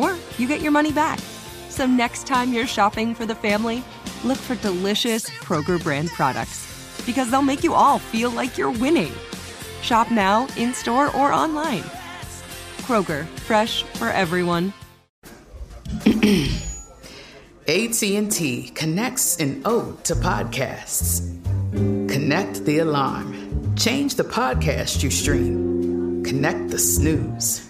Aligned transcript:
or 0.00 0.16
you 0.38 0.48
get 0.48 0.60
your 0.60 0.72
money 0.72 0.92
back. 0.92 1.18
So 1.68 1.86
next 1.86 2.26
time 2.26 2.52
you're 2.52 2.66
shopping 2.66 3.14
for 3.14 3.26
the 3.26 3.34
family, 3.34 3.84
look 4.24 4.38
for 4.38 4.54
delicious 4.56 5.28
Kroger 5.28 5.82
brand 5.82 6.08
products 6.10 6.66
because 7.06 7.30
they'll 7.30 7.42
make 7.42 7.64
you 7.64 7.74
all 7.74 7.98
feel 7.98 8.30
like 8.30 8.58
you're 8.58 8.70
winning. 8.70 9.12
Shop 9.82 10.10
now, 10.10 10.46
in 10.56 10.74
store, 10.74 11.14
or 11.16 11.32
online. 11.32 11.82
Kroger, 12.82 13.26
fresh 13.46 13.82
for 13.82 14.08
everyone. 14.08 14.72
AT&T 17.66 18.72
connects 18.74 19.36
an 19.36 19.62
ode 19.64 20.02
to 20.04 20.14
podcasts. 20.14 21.36
Connect 22.10 22.64
the 22.64 22.78
alarm. 22.78 23.74
Change 23.76 24.16
the 24.16 24.24
podcast 24.24 25.02
you 25.02 25.10
stream. 25.10 26.24
Connect 26.24 26.70
the 26.70 26.78
snooze. 26.78 27.69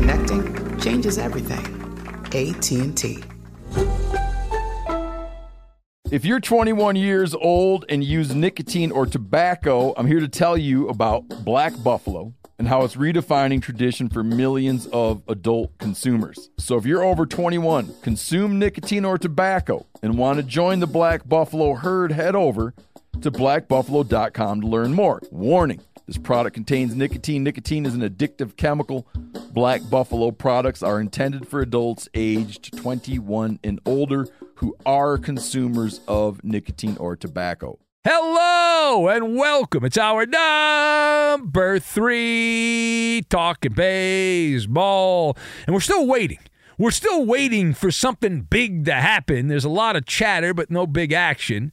Connecting 0.00 0.80
changes 0.80 1.18
everything. 1.18 1.62
AT&T. 2.28 3.22
If 6.10 6.24
you're 6.24 6.40
21 6.40 6.96
years 6.96 7.34
old 7.34 7.84
and 7.86 8.02
use 8.02 8.34
nicotine 8.34 8.92
or 8.92 9.04
tobacco, 9.04 9.92
I'm 9.98 10.06
here 10.06 10.20
to 10.20 10.28
tell 10.28 10.56
you 10.56 10.88
about 10.88 11.28
Black 11.44 11.74
Buffalo 11.82 12.32
and 12.58 12.66
how 12.66 12.80
it's 12.84 12.96
redefining 12.96 13.60
tradition 13.60 14.08
for 14.08 14.24
millions 14.24 14.86
of 14.86 15.22
adult 15.28 15.76
consumers. 15.76 16.48
So 16.56 16.78
if 16.78 16.86
you're 16.86 17.04
over 17.04 17.26
21, 17.26 17.92
consume 18.00 18.58
nicotine 18.58 19.04
or 19.04 19.18
tobacco, 19.18 19.84
and 20.02 20.16
want 20.16 20.38
to 20.38 20.42
join 20.42 20.80
the 20.80 20.86
Black 20.86 21.28
Buffalo 21.28 21.74
herd, 21.74 22.12
head 22.12 22.34
over 22.34 22.72
to 23.20 23.30
blackbuffalo.com 23.30 24.62
to 24.62 24.66
learn 24.66 24.94
more. 24.94 25.20
Warning 25.30 25.82
this 26.10 26.18
product 26.18 26.54
contains 26.54 26.96
nicotine. 26.96 27.44
Nicotine 27.44 27.86
is 27.86 27.94
an 27.94 28.00
addictive 28.00 28.56
chemical. 28.56 29.06
Black 29.52 29.80
Buffalo 29.88 30.32
products 30.32 30.82
are 30.82 31.00
intended 31.00 31.46
for 31.46 31.60
adults 31.60 32.08
aged 32.14 32.76
21 32.76 33.60
and 33.62 33.78
older 33.86 34.26
who 34.56 34.76
are 34.84 35.18
consumers 35.18 36.00
of 36.08 36.42
nicotine 36.42 36.96
or 36.96 37.14
tobacco. 37.14 37.78
Hello 38.02 39.06
and 39.06 39.36
welcome. 39.36 39.84
It's 39.84 39.98
our 39.98 40.26
number 40.26 41.78
three 41.78 43.24
talking 43.30 43.74
baseball. 43.74 45.36
And 45.64 45.74
we're 45.74 45.80
still 45.80 46.08
waiting. 46.08 46.40
We're 46.76 46.90
still 46.90 47.24
waiting 47.24 47.72
for 47.72 47.92
something 47.92 48.40
big 48.50 48.84
to 48.86 48.94
happen. 48.94 49.46
There's 49.46 49.64
a 49.64 49.68
lot 49.68 49.94
of 49.94 50.06
chatter, 50.06 50.52
but 50.54 50.72
no 50.72 50.88
big 50.88 51.12
action. 51.12 51.70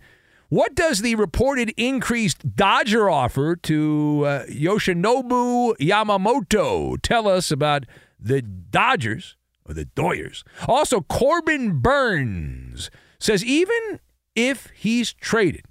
What 0.50 0.76
does 0.76 1.02
the 1.02 1.16
reported 1.16 1.74
increased 1.76 2.56
Dodger 2.56 3.10
offer 3.10 3.58
to 3.58 4.24
uh, 4.26 4.46
Yoshinobu 4.46 5.76
Yamamoto 5.78 6.98
tell 7.02 7.28
us 7.28 7.52
about 7.52 7.84
the 8.18 8.42
Dodgers 8.42 9.36
or 9.66 9.74
the 9.74 9.84
Doyers? 9.84 10.44
Also, 10.66 11.02
Corbin 11.02 11.80
Burnes 11.80 12.90
says 13.20 13.44
even 13.44 14.00
if 14.36 14.70
he's 14.74 15.12
traded, 15.12 15.66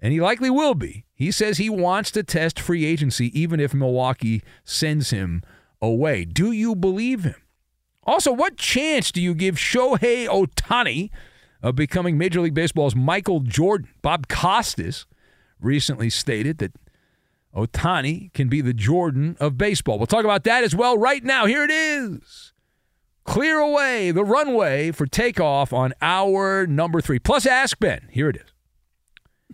and 0.00 0.12
he 0.12 0.20
likely 0.20 0.50
will 0.50 0.74
be. 0.74 1.06
He 1.14 1.30
says 1.30 1.56
he 1.56 1.70
wants 1.70 2.10
to 2.10 2.22
test 2.22 2.60
free 2.60 2.84
agency 2.84 3.30
even 3.38 3.58
if 3.58 3.72
Milwaukee 3.72 4.42
sends 4.64 5.10
him 5.10 5.42
away. 5.80 6.26
Do 6.26 6.52
you 6.52 6.74
believe 6.74 7.24
him? 7.24 7.36
Also, 8.02 8.32
what 8.32 8.58
chance 8.58 9.10
do 9.10 9.22
you 9.22 9.34
give 9.34 9.54
Shohei 9.54 10.26
Ohtani 10.26 11.08
of 11.64 11.74
becoming 11.74 12.18
Major 12.18 12.42
League 12.42 12.54
Baseball's 12.54 12.94
Michael 12.94 13.40
Jordan? 13.40 13.88
Bob 14.02 14.28
Costas 14.28 15.06
recently 15.58 16.10
stated 16.10 16.58
that 16.58 16.72
Ohtani 17.56 18.32
can 18.34 18.48
be 18.48 18.60
the 18.60 18.74
Jordan 18.74 19.36
of 19.40 19.56
baseball. 19.56 19.98
We'll 19.98 20.06
talk 20.06 20.24
about 20.24 20.44
that 20.44 20.62
as 20.62 20.74
well 20.74 20.98
right 20.98 21.24
now. 21.24 21.46
Here 21.46 21.64
it 21.64 21.70
is. 21.70 22.52
Clear 23.24 23.58
away 23.58 24.10
the 24.10 24.24
runway 24.24 24.92
for 24.92 25.06
takeoff 25.06 25.72
on 25.72 25.94
hour 26.02 26.66
number 26.66 27.00
three. 27.00 27.18
Plus, 27.18 27.46
Ask 27.46 27.78
Ben. 27.78 28.08
Here 28.10 28.28
it 28.28 28.36
is. 28.36 28.52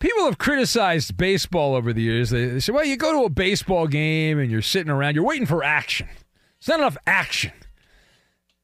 People 0.00 0.24
have 0.24 0.38
criticized 0.38 1.16
baseball 1.16 1.76
over 1.76 1.92
the 1.92 2.02
years. 2.02 2.30
They, 2.30 2.46
they 2.46 2.60
say, 2.60 2.72
well, 2.72 2.84
you 2.84 2.96
go 2.96 3.12
to 3.12 3.26
a 3.26 3.30
baseball 3.30 3.86
game 3.86 4.40
and 4.40 4.50
you're 4.50 4.62
sitting 4.62 4.90
around, 4.90 5.14
you're 5.14 5.24
waiting 5.24 5.46
for 5.46 5.62
action. 5.62 6.08
It's 6.58 6.66
not 6.66 6.80
enough 6.80 6.96
action. 7.06 7.52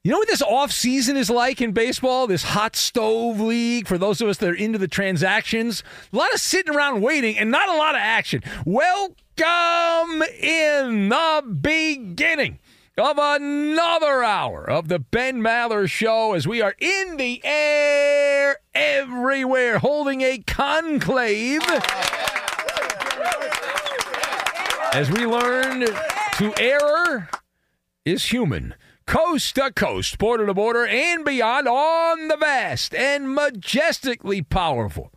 You 0.07 0.13
know 0.13 0.19
what 0.19 0.29
this 0.29 0.41
off 0.41 0.71
season 0.71 1.17
is 1.17 1.31
like 1.31 1.61
in 1.61 1.73
baseball? 1.73 2.29
This 2.29 2.45
hot 2.45 2.77
stove 2.77 3.41
league 3.41 3.89
for 3.89 3.99
those 3.99 4.21
of 4.21 4.29
us 4.29 4.37
that 4.37 4.49
are 4.49 4.55
into 4.55 4.79
the 4.79 4.87
transactions. 4.87 5.83
A 6.13 6.17
lot 6.17 6.33
of 6.33 6.39
sitting 6.41 6.73
around 6.73 7.01
waiting 7.01 7.37
and 7.37 7.51
not 7.51 7.69
a 7.69 7.77
lot 7.77 7.97
of 7.97 8.01
action. 8.01 8.41
Welcome 8.65 10.23
in 10.41 11.09
the 11.09 11.59
beginning 11.61 12.61
of 12.97 13.19
another 13.19 14.23
hour 14.23 14.71
of 14.71 14.87
the 14.87 15.01
Ben 15.01 15.41
Maller 15.41 15.91
Show 15.91 16.35
as 16.35 16.47
we 16.47 16.63
are 16.63 16.77
in 16.79 17.17
the 17.17 17.41
air 17.43 18.59
everywhere 18.77 19.81
holding 19.81 20.21
a 20.21 20.39
conclave 20.39 21.63
as 24.93 25.11
we 25.11 25.27
learn 25.27 25.85
to 26.35 26.55
error 26.61 27.29
is 28.05 28.27
human. 28.27 28.73
Coast 29.07 29.55
to 29.55 29.71
coast, 29.71 30.19
border 30.19 30.47
to 30.47 30.55
border, 30.55 30.85
and 30.85 31.25
beyond 31.25 31.69
on 31.69 32.27
the 32.27 32.37
vast 32.37 32.93
and 32.93 33.33
majestically 33.33 34.43
powerful. 34.43 35.13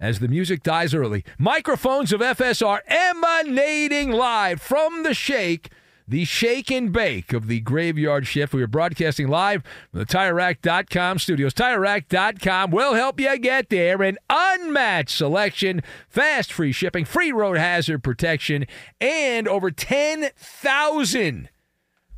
As 0.00 0.18
the 0.18 0.28
music 0.28 0.62
dies 0.62 0.94
early, 0.94 1.24
microphones 1.38 2.12
of 2.12 2.20
FSR 2.20 2.80
emanating 2.88 4.10
live 4.10 4.60
from 4.60 5.04
the 5.04 5.14
shake 5.14 5.70
the 6.08 6.24
shake 6.24 6.72
and 6.72 6.92
bake 6.92 7.32
of 7.32 7.46
the 7.46 7.60
graveyard 7.60 8.26
shift. 8.26 8.52
We 8.52 8.62
are 8.62 8.66
broadcasting 8.66 9.28
live 9.28 9.62
from 9.92 10.00
the 10.00 10.06
TireRack.com 10.06 11.20
studios. 11.20 11.54
TireRack.com 11.54 12.72
will 12.72 12.94
help 12.94 13.20
you 13.20 13.38
get 13.38 13.68
there. 13.68 14.02
An 14.02 14.18
unmatched 14.28 15.16
selection, 15.16 15.82
fast 16.08 16.52
free 16.52 16.72
shipping, 16.72 17.04
free 17.04 17.30
road 17.30 17.58
hazard 17.58 18.02
protection, 18.02 18.66
and 19.00 19.46
over 19.46 19.70
10,000 19.70 21.48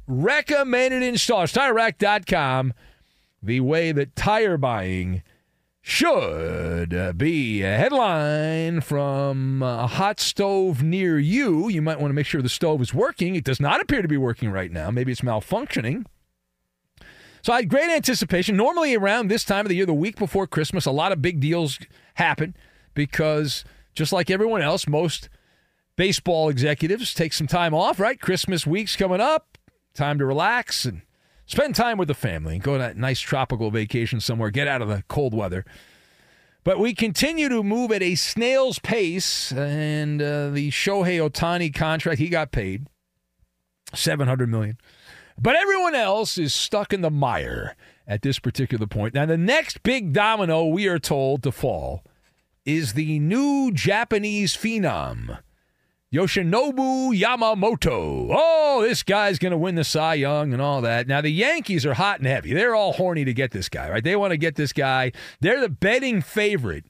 recommended 0.07 1.03
installers. 1.03 1.53
TireRack.com, 1.53 2.75
the 3.43 3.61
way 3.61 3.93
that 3.93 4.17
tire 4.17 4.57
buying 4.57 5.23
should 5.85 6.95
uh, 6.95 7.13
be 7.13 7.63
a 7.63 7.77
headline 7.77 8.81
from 8.81 9.63
a 9.63 9.89
hot 9.89 10.21
stove 10.21 10.83
near 10.83 11.19
you. 11.19 11.69
You 11.69 11.83
might 11.83 11.99
want 11.99 12.11
to 12.11 12.15
make 12.15 12.27
sure 12.27 12.41
the 12.41 12.49
stove 12.49 12.81
is 12.81 12.95
working. 12.95 13.35
It 13.35 13.45
does 13.45 13.61
not 13.61 13.81
appear 13.81 14.01
to 14.01 14.09
be 14.09 14.17
working 14.17 14.51
right 14.51 14.71
now. 14.71 14.91
Maybe 14.93 15.11
it's 15.11 15.23
malfunctioning. 15.23 16.05
So 17.43 17.53
I 17.53 17.57
had 17.57 17.69
great 17.69 17.91
anticipation. 17.91 18.57
Normally, 18.57 18.95
around 18.95 19.27
this 19.27 19.45
time 19.45 19.67
of 19.67 19.69
the 19.69 19.75
year, 19.75 19.87
the 19.87 19.93
week 19.93 20.17
before 20.17 20.47
Christmas, 20.47 20.87
a 20.87 20.93
lot 20.93 21.11
of 21.11 21.21
big 21.21 21.41
deals 21.41 21.81
happen 22.15 22.55
because 22.95 23.65
just 23.95 24.13
like 24.13 24.31
everyone 24.31 24.63
else, 24.63 24.87
most 24.87 25.29
baseball 25.97 26.49
executives 26.49 27.13
take 27.13 27.33
some 27.33 27.49
time 27.49 27.75
off, 27.75 27.99
right? 27.99 28.21
Christmas 28.21 28.65
week's 28.65 28.95
coming 28.95 29.21
up, 29.21 29.52
time 29.95 30.19
to 30.19 30.27
relax 30.27 30.85
and 30.85 31.03
spend 31.47 31.75
time 31.75 31.99
with 31.99 32.09
the 32.09 32.15
family 32.15 32.55
and 32.55 32.63
go 32.63 32.75
on 32.75 32.79
that 32.79 32.97
nice 32.97 33.21
tropical 33.21 33.71
vacation 33.71 34.21
somewhere, 34.21 34.51
get 34.51 34.69
out 34.69 34.83
of 34.83 34.89
the 34.89 35.03
cold 35.09 35.35
weather. 35.35 35.65
But 36.65 36.79
we 36.79 36.95
continue 36.95 37.49
to 37.49 37.63
move 37.63 37.91
at 37.91 38.03
a 38.03 38.15
snail's 38.15 38.79
pace, 38.79 39.51
and 39.53 40.23
uh, 40.23 40.51
the 40.51 40.71
Shohei 40.71 41.19
Ohtani 41.29 41.75
contract, 41.75 42.21
he 42.21 42.29
got 42.29 42.53
paid 42.53 42.87
700 43.95 44.49
million. 44.49 44.79
But 45.37 45.57
everyone 45.57 45.97
else 45.97 46.39
is 46.39 46.55
stuck 46.55 46.93
in 46.93 47.01
the 47.01 47.11
mire 47.11 47.75
at 48.07 48.23
this 48.23 48.39
particular 48.39 48.87
point. 48.87 49.15
Now, 49.15 49.27
the 49.27 49.37
next 49.37 49.83
big 49.83 50.13
domino 50.13 50.67
we 50.67 50.87
are 50.87 51.01
told 51.01 51.43
to 51.43 51.51
fall 51.51 52.05
is 52.65 52.93
the 52.93 53.19
new 53.19 53.73
Japanese 53.73 54.57
phenom. 54.57 55.39
Yoshinobu 56.13 57.19
Yamamoto. 57.19 58.29
Oh, 58.31 58.83
this 58.83 59.03
guy's 59.03 59.39
going 59.39 59.53
to 59.53 59.57
win 59.57 59.77
the 59.77 59.85
Cy 59.85 60.15
Young 60.15 60.53
and 60.53 60.61
all 60.61 60.83
that. 60.83 61.07
Now, 61.07 61.23
the 61.23 61.31
Yankees 61.31 61.87
are 61.87 61.95
hot 61.95 62.19
and 62.19 62.27
heavy. 62.27 62.53
They're 62.53 62.75
all 62.75 62.93
horny 62.93 63.25
to 63.25 63.33
get 63.33 63.53
this 63.53 63.71
guy, 63.71 63.89
right? 63.89 64.05
They 64.05 64.15
want 64.15 64.33
to 64.33 64.37
get 64.37 64.57
this 64.57 64.75
guy. 64.75 65.13
They're 65.41 65.61
the 65.61 65.71
betting 65.71 66.21
favorite 66.21 66.85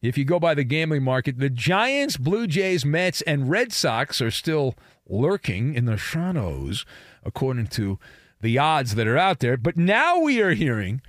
if 0.00 0.16
you 0.16 0.24
go 0.24 0.40
by 0.40 0.54
the 0.54 0.64
gambling 0.64 1.02
market. 1.02 1.38
The 1.38 1.50
Giants, 1.50 2.16
Blue 2.16 2.46
Jays, 2.46 2.86
Mets, 2.86 3.20
and 3.22 3.50
Red 3.50 3.70
Sox 3.70 4.22
are 4.22 4.30
still 4.30 4.74
lurking 5.06 5.74
in 5.74 5.84
the 5.84 5.98
shadows, 5.98 6.86
according 7.22 7.66
to 7.66 7.98
the 8.40 8.58
odds 8.58 8.94
that 8.94 9.06
are 9.06 9.18
out 9.18 9.40
there. 9.40 9.58
But 9.58 9.76
now 9.76 10.20
we 10.20 10.40
are 10.40 10.54
hearing 10.54 11.02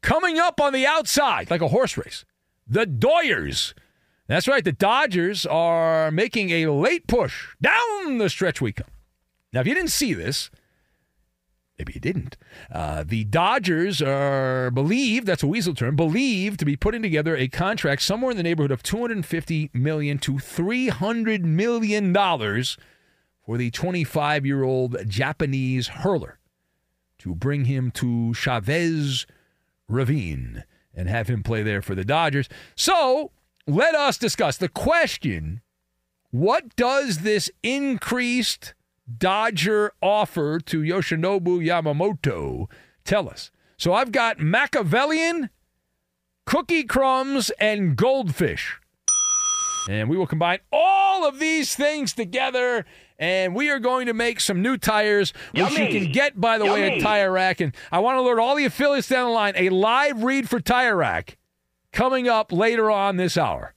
coming 0.00 0.40
up 0.40 0.60
on 0.60 0.72
the 0.72 0.86
outside, 0.86 1.52
like 1.52 1.60
a 1.60 1.68
horse 1.68 1.96
race, 1.96 2.24
the 2.66 2.84
Doyers 2.84 3.74
that's 4.26 4.48
right. 4.48 4.64
The 4.64 4.72
Dodgers 4.72 5.46
are 5.46 6.10
making 6.10 6.50
a 6.50 6.66
late 6.66 7.06
push 7.06 7.54
down 7.60 8.18
the 8.18 8.28
stretch 8.28 8.60
we 8.60 8.72
come. 8.72 8.88
Now, 9.52 9.60
if 9.60 9.66
you 9.66 9.74
didn't 9.74 9.90
see 9.90 10.14
this, 10.14 10.50
maybe 11.78 11.94
you 11.94 12.00
didn't. 12.00 12.36
Uh, 12.70 13.04
the 13.06 13.24
Dodgers 13.24 14.02
are 14.02 14.70
believed, 14.70 15.26
that's 15.26 15.42
a 15.42 15.46
weasel 15.46 15.74
term, 15.74 15.96
believed 15.96 16.58
to 16.58 16.64
be 16.64 16.76
putting 16.76 17.02
together 17.02 17.36
a 17.36 17.48
contract 17.48 18.02
somewhere 18.02 18.32
in 18.32 18.36
the 18.36 18.42
neighborhood 18.42 18.72
of 18.72 18.82
250 18.82 19.70
million 19.72 20.18
to 20.18 20.38
300 20.38 21.44
million 21.44 22.12
dollars 22.12 22.76
for 23.44 23.56
the 23.56 23.70
25 23.70 24.44
year 24.44 24.64
old 24.64 24.96
Japanese 25.08 25.88
hurler 25.88 26.38
to 27.18 27.34
bring 27.34 27.66
him 27.66 27.90
to 27.92 28.34
Chavez 28.34 29.26
Ravine 29.88 30.64
and 30.92 31.08
have 31.08 31.28
him 31.28 31.42
play 31.42 31.62
there 31.62 31.80
for 31.82 31.94
the 31.94 32.04
Dodgers. 32.04 32.48
So 32.74 33.30
let 33.66 33.94
us 33.94 34.16
discuss 34.16 34.56
the 34.56 34.68
question 34.68 35.60
what 36.30 36.76
does 36.76 37.18
this 37.18 37.50
increased 37.62 38.74
Dodger 39.18 39.92
offer 40.02 40.58
to 40.60 40.80
Yoshinobu 40.80 41.64
Yamamoto 41.64 42.66
tell 43.04 43.28
us? 43.28 43.50
So 43.78 43.94
I've 43.94 44.12
got 44.12 44.38
Machiavellian, 44.38 45.50
cookie 46.44 46.84
crumbs, 46.84 47.50
and 47.60 47.96
goldfish. 47.96 48.78
And 49.88 50.10
we 50.10 50.16
will 50.16 50.26
combine 50.26 50.58
all 50.72 51.26
of 51.26 51.38
these 51.38 51.74
things 51.76 52.12
together 52.12 52.84
and 53.18 53.54
we 53.54 53.70
are 53.70 53.78
going 53.78 54.06
to 54.06 54.14
make 54.14 54.40
some 54.40 54.60
new 54.60 54.76
tires, 54.76 55.32
which 55.52 55.62
Yummy. 55.62 55.94
you 55.94 56.00
can 56.00 56.12
get, 56.12 56.38
by 56.38 56.58
the 56.58 56.66
Yummy. 56.66 56.80
way, 56.82 56.96
at 56.96 57.02
Tire 57.02 57.32
Rack. 57.32 57.60
And 57.60 57.74
I 57.90 58.00
want 58.00 58.16
to 58.16 58.20
alert 58.20 58.38
all 58.38 58.56
the 58.56 58.66
affiliates 58.66 59.08
down 59.08 59.26
the 59.26 59.32
line 59.32 59.54
a 59.56 59.70
live 59.70 60.22
read 60.22 60.50
for 60.50 60.60
Tire 60.60 60.96
Rack 60.96 61.38
coming 61.96 62.28
up 62.28 62.52
later 62.52 62.90
on 62.90 63.16
this 63.16 63.38
hour. 63.38 63.74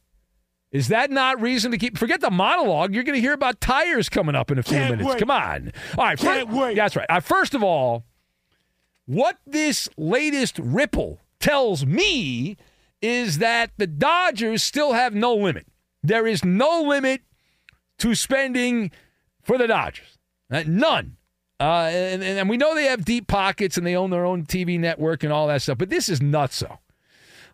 Is 0.72 0.90
that 0.90 1.10
not 1.10 1.42
reason 1.42 1.72
to 1.72 1.78
keep? 1.78 1.98
Forget 1.98 2.20
the 2.20 2.30
monologue. 2.30 2.94
You're 2.94 3.04
going 3.04 3.16
to 3.16 3.22
hear 3.22 3.34
about 3.34 3.62
tires 3.62 4.10
coming 4.10 4.36
up 4.36 4.52
in 4.52 4.60
a 4.60 4.64
few 4.64 4.78
Can't 4.78 4.92
minutes. 4.92 5.10
Wait. 5.10 5.20
Come 5.20 5.32
on. 5.32 5.72
All 5.98 6.04
right. 6.04 6.20
Can't 6.20 6.50
first, 6.50 6.62
wait. 6.62 6.76
That's 6.76 6.96
right. 6.96 7.06
Uh, 7.10 7.22
first 7.22 7.56
of 7.56 7.64
all, 7.64 8.04
what 9.06 9.38
this 9.48 9.88
latest 9.98 10.60
ripple 10.60 11.20
tells 11.40 11.86
me 11.86 12.58
is 13.02 13.38
that 13.38 13.72
the 13.78 13.88
Dodgers 13.88 14.62
still 14.62 14.94
have 14.94 15.16
no 15.16 15.34
limit. 15.34 15.66
There 16.04 16.28
is 16.28 16.44
no 16.44 16.82
limit 16.82 17.22
to 18.00 18.14
spending 18.16 18.92
for 19.42 19.58
the 19.58 19.66
Dodgers. 19.66 20.18
Uh, 20.52 20.64
none. 20.68 21.16
Uh, 21.60 21.90
and, 21.92 22.22
and 22.22 22.50
we 22.50 22.58
know 22.58 22.76
they 22.76 22.86
have 22.86 23.06
deep 23.06 23.28
pockets 23.28 23.78
and 23.78 23.88
they 23.88 23.96
own 23.96 24.10
their 24.12 24.26
own 24.26 24.44
TV 24.44 24.78
network 24.78 25.24
and 25.24 25.32
all 25.34 25.48
that 25.48 25.62
stuff, 25.62 25.78
but 25.78 25.90
this 25.90 26.10
is 26.10 26.22
nuts, 26.22 26.58
so. 26.58 26.80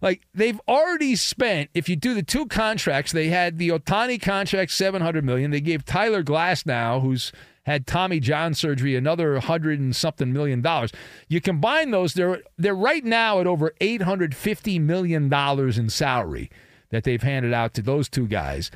Like 0.05 0.21
they've 0.35 0.61
already 0.67 1.15
spent. 1.15 1.71
If 1.73 1.89
you 1.89 1.95
do 1.95 2.13
the 2.13 2.21
two 2.21 2.45
contracts, 2.45 3.11
they 3.11 3.29
had 3.29 3.57
the 3.57 3.69
Ohtani 3.69 4.21
contract, 4.21 4.71
seven 4.71 5.01
hundred 5.01 5.25
million. 5.25 5.49
They 5.49 5.61
gave 5.61 5.83
Tyler 5.83 6.23
Glasnow, 6.23 7.01
who's 7.01 7.31
had 7.63 7.87
Tommy 7.87 8.19
John 8.19 8.53
surgery, 8.53 8.95
another 8.95 9.39
hundred 9.39 9.79
and 9.79 9.95
something 9.95 10.31
million 10.31 10.61
dollars. 10.61 10.91
You 11.27 11.41
combine 11.41 11.89
those, 11.89 12.13
they're 12.13 12.43
they're 12.55 12.75
right 12.75 13.03
now 13.03 13.39
at 13.39 13.47
over 13.47 13.73
eight 13.81 14.03
hundred 14.03 14.35
fifty 14.35 14.77
million 14.77 15.27
dollars 15.27 15.75
in 15.75 15.89
salary 15.89 16.51
that 16.91 17.03
they've 17.03 17.23
handed 17.23 17.51
out 17.51 17.73
to 17.73 17.81
those 17.81 18.07
two 18.07 18.27
guys. 18.27 18.69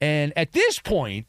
And 0.00 0.32
at 0.36 0.52
this 0.52 0.78
point, 0.78 1.26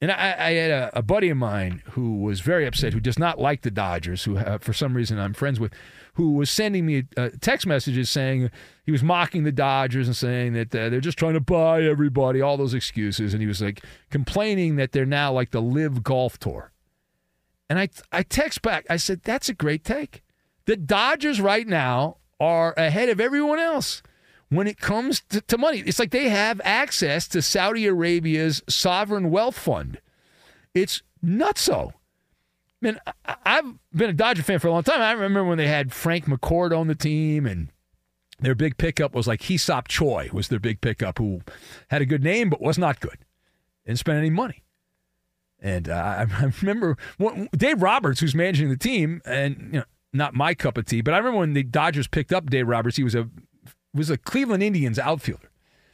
and 0.00 0.10
I, 0.10 0.34
I 0.38 0.52
had 0.54 0.70
a, 0.72 0.98
a, 0.98 1.02
buddy 1.02 1.28
of 1.28 1.36
mine 1.36 1.82
who 1.92 2.16
was 2.16 2.40
very 2.40 2.66
upset, 2.66 2.92
who 2.94 3.00
does 3.00 3.18
not 3.18 3.38
like 3.38 3.62
the 3.62 3.70
Dodgers, 3.70 4.24
who 4.24 4.38
uh, 4.38 4.58
for 4.58 4.72
some 4.72 4.94
reason 4.94 5.20
I'm 5.20 5.34
friends 5.34 5.60
with, 5.60 5.72
who 6.18 6.32
was 6.32 6.50
sending 6.50 6.84
me 6.84 7.04
uh, 7.16 7.28
text 7.40 7.64
messages 7.64 8.10
saying 8.10 8.50
he 8.82 8.90
was 8.90 9.04
mocking 9.04 9.44
the 9.44 9.52
Dodgers 9.52 10.08
and 10.08 10.16
saying 10.16 10.52
that 10.54 10.74
uh, 10.74 10.88
they're 10.88 11.00
just 11.00 11.16
trying 11.16 11.34
to 11.34 11.40
buy 11.40 11.84
everybody, 11.84 12.42
all 12.42 12.56
those 12.56 12.74
excuses, 12.74 13.32
and 13.32 13.40
he 13.40 13.46
was 13.46 13.62
like 13.62 13.84
complaining 14.10 14.74
that 14.76 14.90
they're 14.90 15.06
now 15.06 15.32
like 15.32 15.52
the 15.52 15.62
LIV 15.62 16.02
Golf 16.02 16.36
Tour. 16.36 16.72
And 17.70 17.78
I 17.78 17.88
I 18.10 18.24
text 18.24 18.62
back, 18.62 18.84
I 18.90 18.96
said 18.96 19.22
that's 19.22 19.48
a 19.48 19.54
great 19.54 19.84
take. 19.84 20.24
The 20.64 20.76
Dodgers 20.76 21.40
right 21.40 21.68
now 21.68 22.16
are 22.40 22.74
ahead 22.76 23.08
of 23.08 23.20
everyone 23.20 23.60
else 23.60 24.02
when 24.48 24.66
it 24.66 24.80
comes 24.80 25.22
to, 25.28 25.40
to 25.42 25.56
money. 25.56 25.84
It's 25.86 26.00
like 26.00 26.10
they 26.10 26.30
have 26.30 26.60
access 26.64 27.28
to 27.28 27.40
Saudi 27.40 27.86
Arabia's 27.86 28.60
sovereign 28.68 29.30
wealth 29.30 29.56
fund. 29.56 30.00
It's 30.74 31.00
nutso. 31.24 31.92
I 32.80 32.86
mean, 32.86 32.98
I've 33.24 33.64
been 33.92 34.10
a 34.10 34.14
Dodger 34.14 34.42
fan 34.42 34.58
for 34.60 34.68
a 34.68 34.70
long 34.70 34.84
time. 34.84 35.00
I 35.00 35.12
remember 35.12 35.44
when 35.44 35.58
they 35.58 35.66
had 35.66 35.92
Frank 35.92 36.26
McCourt 36.26 36.76
on 36.76 36.86
the 36.86 36.94
team, 36.94 37.44
and 37.44 37.68
their 38.38 38.54
big 38.54 38.78
pickup 38.78 39.14
was 39.14 39.26
like 39.26 39.42
Hee-seop 39.42 39.88
Choi 39.88 40.30
was 40.32 40.48
their 40.48 40.60
big 40.60 40.80
pickup, 40.80 41.18
who 41.18 41.40
had 41.88 42.02
a 42.02 42.06
good 42.06 42.22
name 42.22 42.50
but 42.50 42.60
was 42.60 42.78
not 42.78 43.00
good, 43.00 43.18
didn't 43.84 43.98
spend 43.98 44.18
any 44.18 44.30
money. 44.30 44.62
And 45.60 45.88
uh, 45.88 46.26
I 46.30 46.52
remember 46.62 46.96
Dave 47.56 47.82
Roberts, 47.82 48.20
who's 48.20 48.34
managing 48.34 48.68
the 48.68 48.76
team, 48.76 49.22
and 49.24 49.70
you 49.72 49.78
know, 49.80 49.84
not 50.12 50.34
my 50.34 50.54
cup 50.54 50.78
of 50.78 50.86
tea, 50.86 51.00
but 51.00 51.14
I 51.14 51.18
remember 51.18 51.40
when 51.40 51.54
the 51.54 51.64
Dodgers 51.64 52.06
picked 52.06 52.32
up 52.32 52.48
Dave 52.48 52.68
Roberts, 52.68 52.96
he 52.96 53.04
was 53.04 53.14
a 53.14 53.28
was 53.92 54.10
a 54.10 54.16
Cleveland 54.16 54.62
Indians 54.62 54.98
outfielder. 54.98 55.47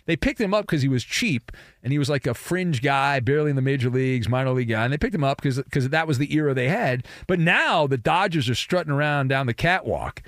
They 0.06 0.17
picked 0.17 0.41
him 0.41 0.53
up 0.53 0.67
because 0.67 0.83
he 0.83 0.89
was 0.89 1.03
cheap 1.03 1.51
and 1.83 1.93
he 1.93 1.99
was 1.99 2.11
like 2.11 2.27
a 2.27 2.35
fringe 2.35 2.83
guy, 2.83 3.21
barely 3.21 3.51
in 3.51 3.56
the 3.56 3.62
major 3.62 3.89
leagues, 3.89 4.29
minor 4.29 4.51
league 4.51 4.69
guy. 4.69 4.85
And 4.85 4.93
they 4.93 4.99
picked 4.99 5.15
him 5.15 5.25
up 5.25 5.41
because 5.41 5.89
that 5.89 6.06
was 6.06 6.19
the 6.19 6.35
era 6.35 6.53
they 6.53 6.69
had. 6.69 7.06
But 7.27 7.39
now 7.39 7.87
the 7.87 7.97
Dodgers 7.97 8.51
are 8.51 8.55
strutting 8.55 8.93
around 8.93 9.29
down 9.29 9.47
the 9.47 9.55
catwalk 9.55 10.23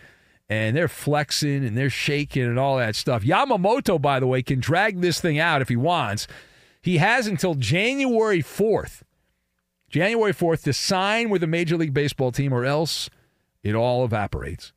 and 0.49 0.77
they're 0.77 0.89
flexing 0.89 1.65
and 1.65 1.77
they're 1.77 1.91
shaking 1.91 2.45
and 2.45 2.59
all 2.59 2.79
that 2.79 2.97
stuff. 2.97 3.23
Yamamoto, 3.23 4.01
by 4.01 4.19
the 4.19 4.27
way, 4.27 4.43
can 4.43 4.61
drag 4.61 5.01
this 5.01 5.21
thing 5.21 5.39
out 5.39 5.61
if 5.61 5.69
he 5.69 5.77
wants. 5.77 6.27
He 6.81 6.99
has 6.99 7.27
until 7.27 7.55
January 7.55 8.43
4th, 8.43 9.03
January 9.91 10.33
4th, 10.33 10.63
to 10.63 10.73
sign 10.73 11.31
with 11.31 11.43
a 11.43 11.49
Major 11.49 11.77
League 11.77 11.93
Baseball 11.93 12.33
team 12.33 12.53
or 12.53 12.65
else 12.65 13.11
it 13.63 13.75
all 13.75 14.05
evaporates. 14.05 14.73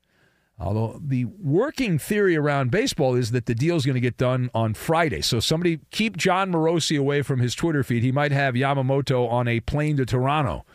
Although 0.60 1.00
the 1.02 1.26
working 1.26 1.98
theory 1.98 2.36
around 2.36 2.70
baseball 2.70 3.16
is 3.16 3.32
that 3.32 3.46
the 3.46 3.56
deal 3.56 3.78
is 3.78 3.86
going 3.86 3.96
to 3.96 4.02
get 4.02 4.18
done 4.18 4.50
on 4.54 4.74
Friday. 4.74 5.22
So 5.22 5.40
somebody 5.40 5.80
keep 5.90 6.18
Jon 6.18 6.52
Morosi 6.52 7.00
away 7.00 7.22
from 7.22 7.40
his 7.40 7.56
Twitter 7.56 7.82
feed. 7.82 8.04
He 8.04 8.12
might 8.12 8.34
have 8.34 8.56
Yamamoto 8.56 9.30
on 9.30 9.48
a 9.48 9.62
plane 9.62 9.96
to 9.98 10.06
Toronto 10.06 10.66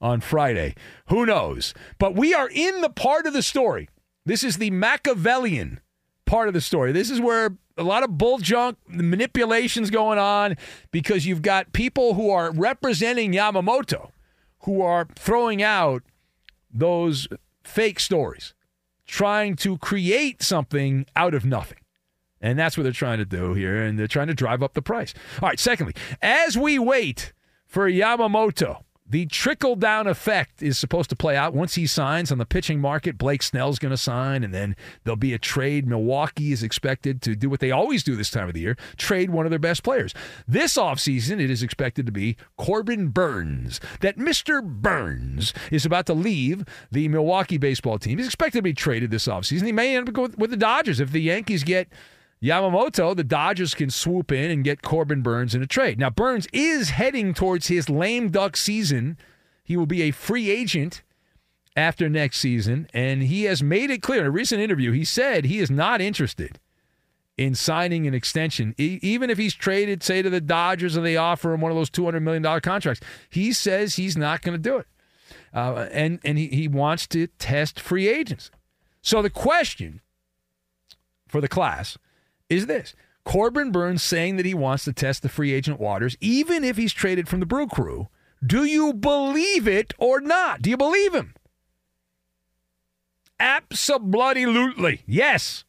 on 0.00 0.20
Friday. 0.20 0.74
Who 1.08 1.24
knows? 1.24 1.72
But 1.98 2.14
we 2.14 2.34
are 2.34 2.50
in 2.50 2.82
the 2.82 2.90
part 2.90 3.26
of 3.26 3.32
the 3.32 3.42
story. 3.42 3.88
This 4.26 4.44
is 4.44 4.58
the 4.58 4.70
Machiavellian 4.70 5.80
part 6.26 6.48
of 6.48 6.54
the 6.54 6.60
story. 6.60 6.92
This 6.92 7.10
is 7.10 7.20
where 7.20 7.56
a 7.78 7.82
lot 7.82 8.02
of 8.02 8.18
bull 8.18 8.38
junk, 8.38 8.76
manipulations 8.86 9.88
going 9.88 10.18
on 10.18 10.56
because 10.90 11.24
you've 11.24 11.42
got 11.42 11.72
people 11.72 12.12
who 12.12 12.30
are 12.30 12.52
representing 12.52 13.32
Yamamoto 13.32 14.10
who 14.64 14.82
are 14.82 15.08
throwing 15.16 15.62
out 15.62 16.02
those 16.70 17.26
fake 17.64 17.98
stories 17.98 18.52
trying 19.10 19.56
to 19.56 19.76
create 19.78 20.40
something 20.40 21.04
out 21.16 21.34
of 21.34 21.44
nothing. 21.44 21.78
And 22.40 22.58
that's 22.58 22.76
what 22.76 22.84
they're 22.84 22.92
trying 22.92 23.18
to 23.18 23.24
do 23.24 23.54
here. 23.54 23.82
And 23.82 23.98
they're 23.98 24.06
trying 24.06 24.28
to 24.28 24.34
drive 24.34 24.62
up 24.62 24.74
the 24.74 24.82
price. 24.82 25.12
All 25.42 25.48
right, 25.48 25.58
secondly, 25.58 25.94
as 26.22 26.56
we 26.56 26.78
wait 26.78 27.32
for 27.66 27.90
Yamamoto 27.90 28.84
the 29.10 29.26
trickle 29.26 29.74
down 29.74 30.06
effect 30.06 30.62
is 30.62 30.78
supposed 30.78 31.10
to 31.10 31.16
play 31.16 31.36
out 31.36 31.52
once 31.52 31.74
he 31.74 31.86
signs 31.86 32.30
on 32.30 32.38
the 32.38 32.46
pitching 32.46 32.80
market. 32.80 33.18
Blake 33.18 33.42
Snell's 33.42 33.80
going 33.80 33.90
to 33.90 33.96
sign, 33.96 34.44
and 34.44 34.54
then 34.54 34.76
there'll 35.02 35.16
be 35.16 35.34
a 35.34 35.38
trade. 35.38 35.86
Milwaukee 35.86 36.52
is 36.52 36.62
expected 36.62 37.20
to 37.22 37.34
do 37.34 37.50
what 37.50 37.58
they 37.58 37.72
always 37.72 38.04
do 38.04 38.14
this 38.14 38.30
time 38.30 38.46
of 38.48 38.54
the 38.54 38.60
year 38.60 38.76
trade 38.96 39.30
one 39.30 39.46
of 39.46 39.50
their 39.50 39.58
best 39.58 39.82
players. 39.82 40.14
This 40.46 40.76
offseason, 40.76 41.40
it 41.40 41.50
is 41.50 41.62
expected 41.62 42.06
to 42.06 42.12
be 42.12 42.36
Corbin 42.56 43.08
Burnes. 43.08 43.80
That 44.00 44.16
Mr. 44.16 44.62
Burns 44.62 45.52
is 45.72 45.84
about 45.84 46.06
to 46.06 46.14
leave 46.14 46.64
the 46.92 47.08
Milwaukee 47.08 47.58
baseball 47.58 47.98
team. 47.98 48.18
He's 48.18 48.26
expected 48.26 48.58
to 48.58 48.62
be 48.62 48.74
traded 48.74 49.10
this 49.10 49.26
offseason. 49.26 49.66
He 49.66 49.72
may 49.72 49.96
end 49.96 50.08
up 50.08 50.16
with, 50.16 50.38
with 50.38 50.50
the 50.50 50.56
Dodgers 50.56 51.00
if 51.00 51.10
the 51.10 51.20
Yankees 51.20 51.64
get 51.64 51.88
Yamamoto, 52.42 53.14
the 53.14 53.24
Dodgers 53.24 53.74
can 53.74 53.90
swoop 53.90 54.32
in 54.32 54.50
and 54.50 54.64
get 54.64 54.82
Corbin 54.82 55.22
Burnes 55.22 55.54
in 55.54 55.62
a 55.62 55.66
trade. 55.66 55.98
Now, 55.98 56.08
Burnes 56.08 56.46
is 56.52 56.90
heading 56.90 57.34
towards 57.34 57.66
his 57.66 57.90
lame 57.90 58.30
duck 58.30 58.56
season. 58.56 59.18
He 59.62 59.76
will 59.76 59.86
be 59.86 60.02
a 60.02 60.10
free 60.10 60.50
agent 60.50 61.02
after 61.76 62.08
next 62.08 62.38
season, 62.38 62.88
and 62.94 63.22
he 63.22 63.44
has 63.44 63.62
made 63.62 63.90
it 63.90 64.02
clear 64.02 64.20
in 64.20 64.26
a 64.26 64.30
recent 64.30 64.60
interview. 64.60 64.92
He 64.92 65.04
said 65.04 65.44
he 65.44 65.58
is 65.58 65.70
not 65.70 66.00
interested 66.00 66.58
in 67.36 67.54
signing 67.54 68.06
an 68.06 68.14
extension, 68.14 68.74
e- 68.78 68.98
even 69.02 69.30
if 69.30 69.38
he's 69.38 69.54
traded, 69.54 70.02
say, 70.02 70.22
to 70.22 70.30
the 70.30 70.40
Dodgers 70.40 70.96
and 70.96 71.04
they 71.04 71.16
offer 71.16 71.52
him 71.52 71.60
one 71.60 71.70
of 71.70 71.76
those 71.76 71.90
$200 71.90 72.22
million 72.22 72.42
contracts. 72.60 73.02
He 73.28 73.52
says 73.52 73.96
he's 73.96 74.16
not 74.16 74.42
going 74.42 74.54
to 74.54 74.62
do 74.62 74.76
it. 74.78 74.86
Uh, 75.52 75.88
and 75.90 76.20
and 76.24 76.38
he, 76.38 76.48
he 76.48 76.68
wants 76.68 77.06
to 77.08 77.26
test 77.26 77.80
free 77.80 78.08
agents. 78.08 78.50
So 79.02 79.22
the 79.22 79.30
question 79.30 80.00
for 81.26 81.40
the 81.40 81.48
class 81.48 81.96
is 82.50 82.66
this 82.66 82.94
Corbin 83.24 83.70
Burnes 83.70 84.02
saying 84.02 84.36
that 84.36 84.46
he 84.46 84.54
wants 84.54 84.84
to 84.84 84.92
test 84.92 85.22
the 85.22 85.28
free 85.28 85.52
agent 85.52 85.80
waters, 85.80 86.16
even 86.20 86.64
if 86.64 86.76
he's 86.76 86.92
traded 86.92 87.28
from 87.28 87.40
the 87.40 87.46
Brew 87.46 87.66
Crew. 87.66 88.08
Do 88.44 88.64
you 88.64 88.92
believe 88.92 89.68
it 89.68 89.94
or 89.98 90.20
not? 90.20 90.62
Do 90.62 90.70
you 90.70 90.76
believe 90.76 91.14
him? 91.14 91.34
Absolutely. 93.38 95.02
Yes. 95.06 95.64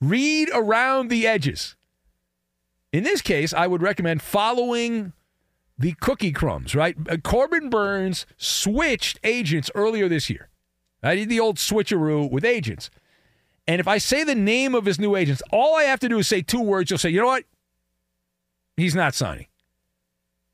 Read 0.00 0.48
around 0.52 1.08
the 1.08 1.26
edges. 1.26 1.76
In 2.92 3.04
this 3.04 3.20
case, 3.20 3.52
I 3.52 3.66
would 3.66 3.82
recommend 3.82 4.22
following 4.22 5.12
the 5.78 5.92
cookie 6.00 6.32
crumbs, 6.32 6.74
right? 6.74 6.96
Uh, 7.08 7.18
Corbin 7.18 7.70
Burnes 7.70 8.26
switched 8.36 9.20
agents 9.22 9.70
earlier 9.74 10.08
this 10.08 10.28
year. 10.28 10.48
I 11.02 11.14
did 11.14 11.28
the 11.28 11.40
old 11.40 11.56
switcheroo 11.56 12.30
with 12.30 12.44
agents. 12.44 12.90
And 13.68 13.80
if 13.80 13.86
I 13.86 13.98
say 13.98 14.24
the 14.24 14.34
name 14.34 14.74
of 14.74 14.86
his 14.86 14.98
new 14.98 15.14
agents, 15.14 15.42
all 15.52 15.76
I 15.76 15.82
have 15.84 16.00
to 16.00 16.08
do 16.08 16.18
is 16.18 16.26
say 16.26 16.40
two 16.40 16.62
words. 16.62 16.90
You'll 16.90 16.98
say, 16.98 17.10
you 17.10 17.20
know 17.20 17.26
what? 17.26 17.44
He's 18.78 18.94
not 18.94 19.14
signing. 19.14 19.46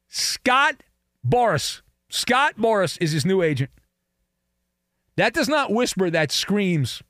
Scott 0.08 0.82
Boras. 1.26 1.82
Scott 2.08 2.56
Boras 2.56 2.98
is 3.00 3.12
his 3.12 3.24
new 3.24 3.40
agent. 3.40 3.70
That 5.16 5.32
does 5.32 5.48
not 5.48 5.72
whisper, 5.72 6.10
that 6.10 6.32
screams, 6.32 7.02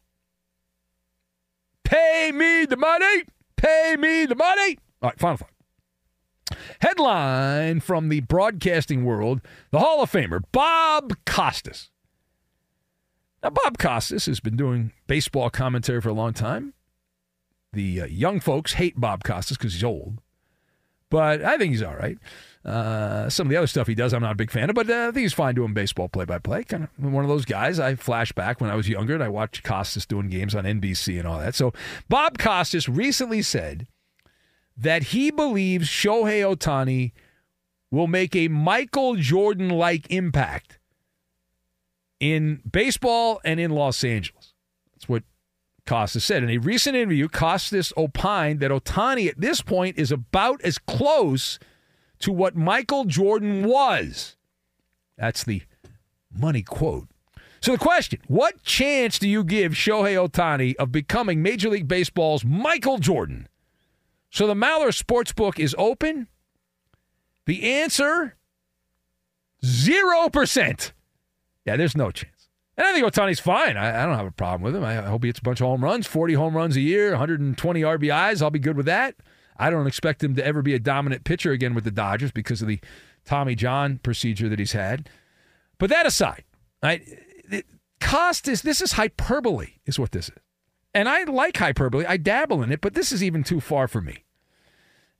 pay 1.84 2.32
me 2.32 2.66
the 2.66 2.76
money, 2.76 3.22
pay 3.56 3.96
me 3.98 4.26
the 4.26 4.34
money. 4.34 4.78
All 5.00 5.08
right, 5.08 5.18
final 5.18 5.38
thought. 5.38 5.50
Headline 6.80 7.80
from 7.80 8.10
the 8.10 8.20
broadcasting 8.20 9.06
world 9.06 9.40
the 9.70 9.78
Hall 9.78 10.02
of 10.02 10.12
Famer, 10.12 10.42
Bob 10.52 11.14
Costas. 11.24 11.90
Now, 13.44 13.50
Bob 13.50 13.76
Costas 13.76 14.24
has 14.24 14.40
been 14.40 14.56
doing 14.56 14.92
baseball 15.06 15.50
commentary 15.50 16.00
for 16.00 16.08
a 16.08 16.14
long 16.14 16.32
time. 16.32 16.72
The 17.74 18.00
uh, 18.00 18.06
young 18.06 18.40
folks 18.40 18.72
hate 18.72 18.98
Bob 18.98 19.22
Costas 19.22 19.58
because 19.58 19.74
he's 19.74 19.84
old, 19.84 20.22
but 21.10 21.44
I 21.44 21.58
think 21.58 21.72
he's 21.72 21.82
all 21.82 21.94
right. 21.94 22.16
Uh, 22.64 23.28
some 23.28 23.46
of 23.46 23.50
the 23.50 23.58
other 23.58 23.66
stuff 23.66 23.86
he 23.86 23.94
does, 23.94 24.14
I'm 24.14 24.22
not 24.22 24.32
a 24.32 24.36
big 24.36 24.50
fan 24.50 24.70
of, 24.70 24.74
but 24.74 24.88
uh, 24.88 25.08
I 25.08 25.10
think 25.10 25.24
he's 25.24 25.34
fine 25.34 25.54
doing 25.54 25.74
baseball 25.74 26.08
play 26.08 26.24
by 26.24 26.38
play. 26.38 26.64
Kind 26.64 26.84
of 26.84 27.12
one 27.12 27.22
of 27.22 27.28
those 27.28 27.44
guys. 27.44 27.78
I 27.78 27.96
flash 27.96 28.32
back 28.32 28.62
when 28.62 28.70
I 28.70 28.76
was 28.76 28.88
younger 28.88 29.12
and 29.12 29.22
I 29.22 29.28
watched 29.28 29.62
Costas 29.62 30.06
doing 30.06 30.30
games 30.30 30.54
on 30.54 30.64
NBC 30.64 31.18
and 31.18 31.28
all 31.28 31.40
that. 31.40 31.54
So, 31.54 31.74
Bob 32.08 32.38
Costas 32.38 32.88
recently 32.88 33.42
said 33.42 33.86
that 34.74 35.02
he 35.02 35.30
believes 35.30 35.90
Shohei 35.90 36.40
Ohtani 36.40 37.12
will 37.90 38.06
make 38.06 38.34
a 38.34 38.48
Michael 38.48 39.16
Jordan 39.16 39.68
like 39.68 40.10
impact 40.10 40.78
in 42.24 42.62
baseball 42.70 43.38
and 43.44 43.60
in 43.60 43.70
Los 43.70 44.02
Angeles. 44.02 44.54
That's 44.94 45.10
what 45.10 45.24
Costas 45.86 46.24
said. 46.24 46.42
In 46.42 46.48
a 46.48 46.56
recent 46.56 46.96
interview, 46.96 47.28
Costas 47.28 47.92
opined 47.98 48.60
that 48.60 48.70
Ohtani 48.70 49.28
at 49.28 49.38
this 49.38 49.60
point 49.60 49.98
is 49.98 50.10
about 50.10 50.62
as 50.62 50.78
close 50.78 51.58
to 52.20 52.32
what 52.32 52.56
Michael 52.56 53.04
Jordan 53.04 53.64
was. 53.64 54.36
That's 55.18 55.44
the 55.44 55.62
money 56.34 56.62
quote. 56.62 57.08
So 57.60 57.72
the 57.72 57.78
question, 57.78 58.20
what 58.26 58.62
chance 58.62 59.18
do 59.18 59.28
you 59.28 59.44
give 59.44 59.72
Shohei 59.72 60.16
Ohtani 60.16 60.74
of 60.76 60.90
becoming 60.90 61.42
Major 61.42 61.68
League 61.68 61.88
Baseball's 61.88 62.42
Michael 62.42 62.96
Jordan? 62.96 63.48
So 64.30 64.46
the 64.46 64.54
Maller 64.54 64.98
Sportsbook 64.98 65.58
is 65.58 65.74
open. 65.76 66.28
The 67.44 67.70
answer 67.70 68.36
0%. 69.62 70.92
Yeah, 71.64 71.76
there's 71.76 71.96
no 71.96 72.10
chance. 72.10 72.48
And 72.76 72.86
I 72.86 72.92
think 72.92 73.06
Ohtani's 73.06 73.40
fine. 73.40 73.76
I, 73.76 74.02
I, 74.02 74.06
don't 74.06 74.16
have 74.16 74.26
a 74.26 74.32
problem 74.32 74.62
with 74.62 74.74
him. 74.74 74.84
I, 74.84 74.98
I 74.98 75.08
hope 75.08 75.22
he 75.22 75.28
hits 75.28 75.38
a 75.38 75.42
bunch 75.42 75.60
of 75.60 75.66
home 75.66 75.84
runs, 75.84 76.06
40 76.06 76.34
home 76.34 76.56
runs 76.56 76.76
a 76.76 76.80
year, 76.80 77.10
120 77.10 77.80
RBIs. 77.82 78.42
I'll 78.42 78.50
be 78.50 78.58
good 78.58 78.76
with 78.76 78.86
that. 78.86 79.14
I 79.56 79.70
don't 79.70 79.86
expect 79.86 80.24
him 80.24 80.34
to 80.34 80.44
ever 80.44 80.62
be 80.62 80.74
a 80.74 80.80
dominant 80.80 81.24
pitcher 81.24 81.52
again 81.52 81.74
with 81.74 81.84
the 81.84 81.92
Dodgers 81.92 82.32
because 82.32 82.60
of 82.60 82.68
the 82.68 82.80
Tommy 83.24 83.54
John 83.54 83.98
procedure 83.98 84.48
that 84.48 84.58
he's 84.58 84.72
had. 84.72 85.08
But 85.78 85.90
that 85.90 86.06
aside, 86.06 86.44
right, 86.82 87.02
it, 87.50 87.66
Costas, 88.00 88.62
this 88.62 88.80
is 88.80 88.92
hyperbole, 88.92 89.74
is 89.86 89.98
what 89.98 90.10
this 90.10 90.28
is. 90.28 90.34
And 90.92 91.08
I 91.08 91.22
like 91.24 91.56
hyperbole. 91.56 92.04
I 92.06 92.16
dabble 92.16 92.62
in 92.62 92.72
it, 92.72 92.80
but 92.80 92.94
this 92.94 93.12
is 93.12 93.22
even 93.22 93.44
too 93.44 93.60
far 93.60 93.86
for 93.86 94.00
me 94.00 94.24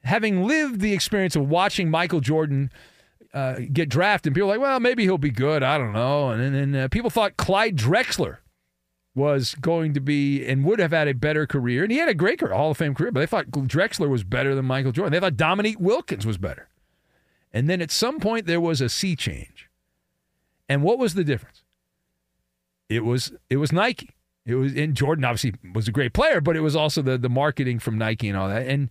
having 0.05 0.45
lived 0.45 0.81
the 0.81 0.93
experience 0.93 1.35
of 1.35 1.49
watching 1.49 1.91
Michael 1.91 2.21
Jordan 2.21 2.71
uh, 3.35 3.57
get 3.73 3.89
drafted, 3.89 4.31
And 4.31 4.35
people 4.35 4.49
are 4.49 4.53
like, 4.57 4.61
well, 4.61 4.79
maybe 4.79 5.03
he'll 5.03 5.19
be 5.19 5.31
good. 5.31 5.63
I 5.65 5.77
don't 5.77 5.93
know. 5.93 6.31
And 6.31 6.55
then 6.55 6.75
uh, 6.75 6.89
people 6.89 7.11
thought 7.11 7.37
Clyde 7.37 7.77
Drexler 7.77 8.39
was 9.15 9.57
going 9.57 9.93
to 9.95 10.01
be 10.01 10.47
and 10.47 10.65
would 10.65 10.79
have 10.79 10.93
had 10.93 11.09
a 11.09 11.15
better 11.15 11.47
career. 11.47 11.83
And 11.83 11.91
he 11.91 11.99
had 11.99 12.09
a 12.09 12.15
great 12.15 12.39
career, 12.39 12.55
Hall 12.55 12.71
of 12.71 12.77
Fame 12.77 12.95
career, 12.95 13.11
but 13.11 13.21
they 13.21 13.27
thought 13.27 13.51
Drexler 13.51 14.09
was 14.09 14.23
better 14.23 14.55
than 14.55 14.65
Michael 14.65 14.93
Jordan. 14.93 15.13
They 15.13 15.21
thought 15.21 15.37
Dominique 15.37 15.81
Wilkins 15.81 16.25
was 16.25 16.39
better. 16.39 16.69
And 17.53 17.69
then 17.69 17.83
at 17.83 17.91
some 17.91 18.21
point 18.21 18.47
there 18.47 18.61
was 18.61 18.81
a 18.81 18.89
sea 18.89 19.17
change. 19.17 19.69
And 20.69 20.83
what 20.83 20.99
was 20.99 21.15
the 21.15 21.25
difference? 21.25 21.63
It 22.89 23.05
was 23.05 23.33
it 23.51 23.57
was 23.57 23.73
Nike. 23.73 24.11
It 24.47 24.55
was 24.55 24.75
and 24.75 24.95
Jordan 24.95 25.25
obviously 25.25 25.55
was 25.75 25.89
a 25.89 25.93
great 25.93 26.13
player, 26.13 26.41
but 26.41 26.57
it 26.57 26.61
was 26.61 26.77
also 26.77 27.03
the 27.03 27.19
the 27.19 27.29
marketing 27.29 27.79
from 27.79 27.99
Nike 27.99 28.29
and 28.29 28.39
all 28.39 28.49
that. 28.49 28.67
And 28.67 28.91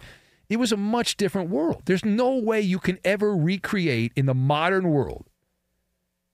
it 0.53 0.59
was 0.59 0.71
a 0.71 0.77
much 0.77 1.17
different 1.17 1.49
world. 1.49 1.81
There's 1.85 2.05
no 2.05 2.35
way 2.35 2.61
you 2.61 2.77
can 2.77 2.99
ever 3.03 3.35
recreate 3.35 4.11
in 4.15 4.27
the 4.27 4.35
modern 4.35 4.89
world 4.89 5.25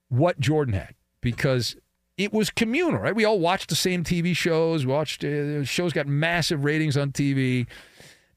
what 0.10 0.42
Jordan 0.42 0.74
had 0.74 0.94
because 1.22 1.78
it 2.18 2.34
was 2.34 2.50
communal, 2.50 3.00
right? 3.00 3.16
We 3.16 3.24
all 3.24 3.40
watched 3.40 3.70
the 3.70 3.78
same 3.78 4.04
TV 4.04 4.36
shows, 4.36 4.86
watched 4.86 5.24
uh, 5.24 5.64
shows 5.64 5.94
got 5.94 6.06
massive 6.06 6.66
ratings 6.66 6.98
on 6.98 7.14
TV. 7.14 7.66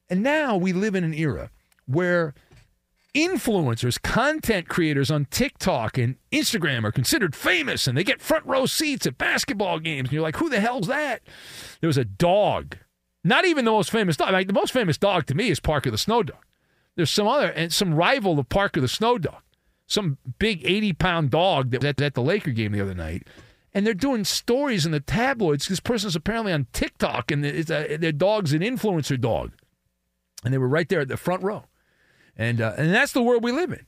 And 0.08 0.22
now 0.22 0.56
we 0.56 0.72
live 0.72 0.94
in 0.94 1.02
an 1.02 1.14
era 1.14 1.50
where 1.86 2.32
influencers, 3.12 4.00
content 4.00 4.68
creators 4.68 5.10
on 5.10 5.24
TikTok 5.32 5.98
and 5.98 6.14
Instagram 6.30 6.84
are 6.84 6.92
considered 6.92 7.34
famous 7.34 7.88
and 7.88 7.98
they 7.98 8.04
get 8.04 8.22
front 8.22 8.46
row 8.46 8.66
seats 8.66 9.04
at 9.04 9.18
basketball 9.18 9.80
games. 9.80 10.10
And 10.10 10.12
you're 10.12 10.22
like, 10.22 10.36
who 10.36 10.48
the 10.48 10.60
hell's 10.60 10.86
that? 10.86 11.22
There 11.80 11.88
was 11.88 11.98
a 11.98 12.04
dog 12.04 12.76
not 13.24 13.44
even 13.44 13.64
the 13.64 13.70
most 13.70 13.90
famous 13.90 14.16
dog. 14.16 14.32
Like 14.32 14.46
the 14.46 14.52
most 14.52 14.72
famous 14.72 14.98
dog 14.98 15.26
to 15.26 15.34
me 15.34 15.48
is 15.48 15.60
Parker 15.60 15.90
the 15.90 15.98
Snow 15.98 16.22
Dog. 16.22 16.44
There's 16.96 17.10
some 17.10 17.26
other 17.26 17.50
and 17.50 17.72
some 17.72 17.94
rival 17.94 18.38
of 18.38 18.48
Parker 18.48 18.80
the 18.80 18.88
Snow 18.88 19.18
Dog, 19.18 19.42
some 19.86 20.18
big 20.38 20.62
80 20.64 20.92
pound 20.94 21.30
dog 21.30 21.70
that 21.70 21.80
was 21.80 21.88
at, 21.88 22.00
at 22.00 22.14
the 22.14 22.22
Laker 22.22 22.50
game 22.50 22.72
the 22.72 22.80
other 22.80 22.94
night. 22.94 23.26
And 23.74 23.86
they're 23.86 23.94
doing 23.94 24.24
stories 24.24 24.84
in 24.84 24.92
the 24.92 25.00
tabloids. 25.00 25.66
This 25.66 25.80
person's 25.80 26.14
apparently 26.14 26.52
on 26.52 26.66
TikTok, 26.74 27.30
and 27.30 27.44
a, 27.44 27.96
their 27.96 28.12
dog's 28.12 28.52
an 28.52 28.60
influencer 28.60 29.18
dog. 29.18 29.52
And 30.44 30.52
they 30.52 30.58
were 30.58 30.68
right 30.68 30.88
there 30.88 31.00
at 31.00 31.08
the 31.08 31.16
front 31.16 31.42
row. 31.42 31.64
And, 32.36 32.60
uh, 32.60 32.74
and 32.76 32.92
that's 32.92 33.12
the 33.12 33.22
world 33.22 33.42
we 33.42 33.52
live 33.52 33.72
in 33.72 33.86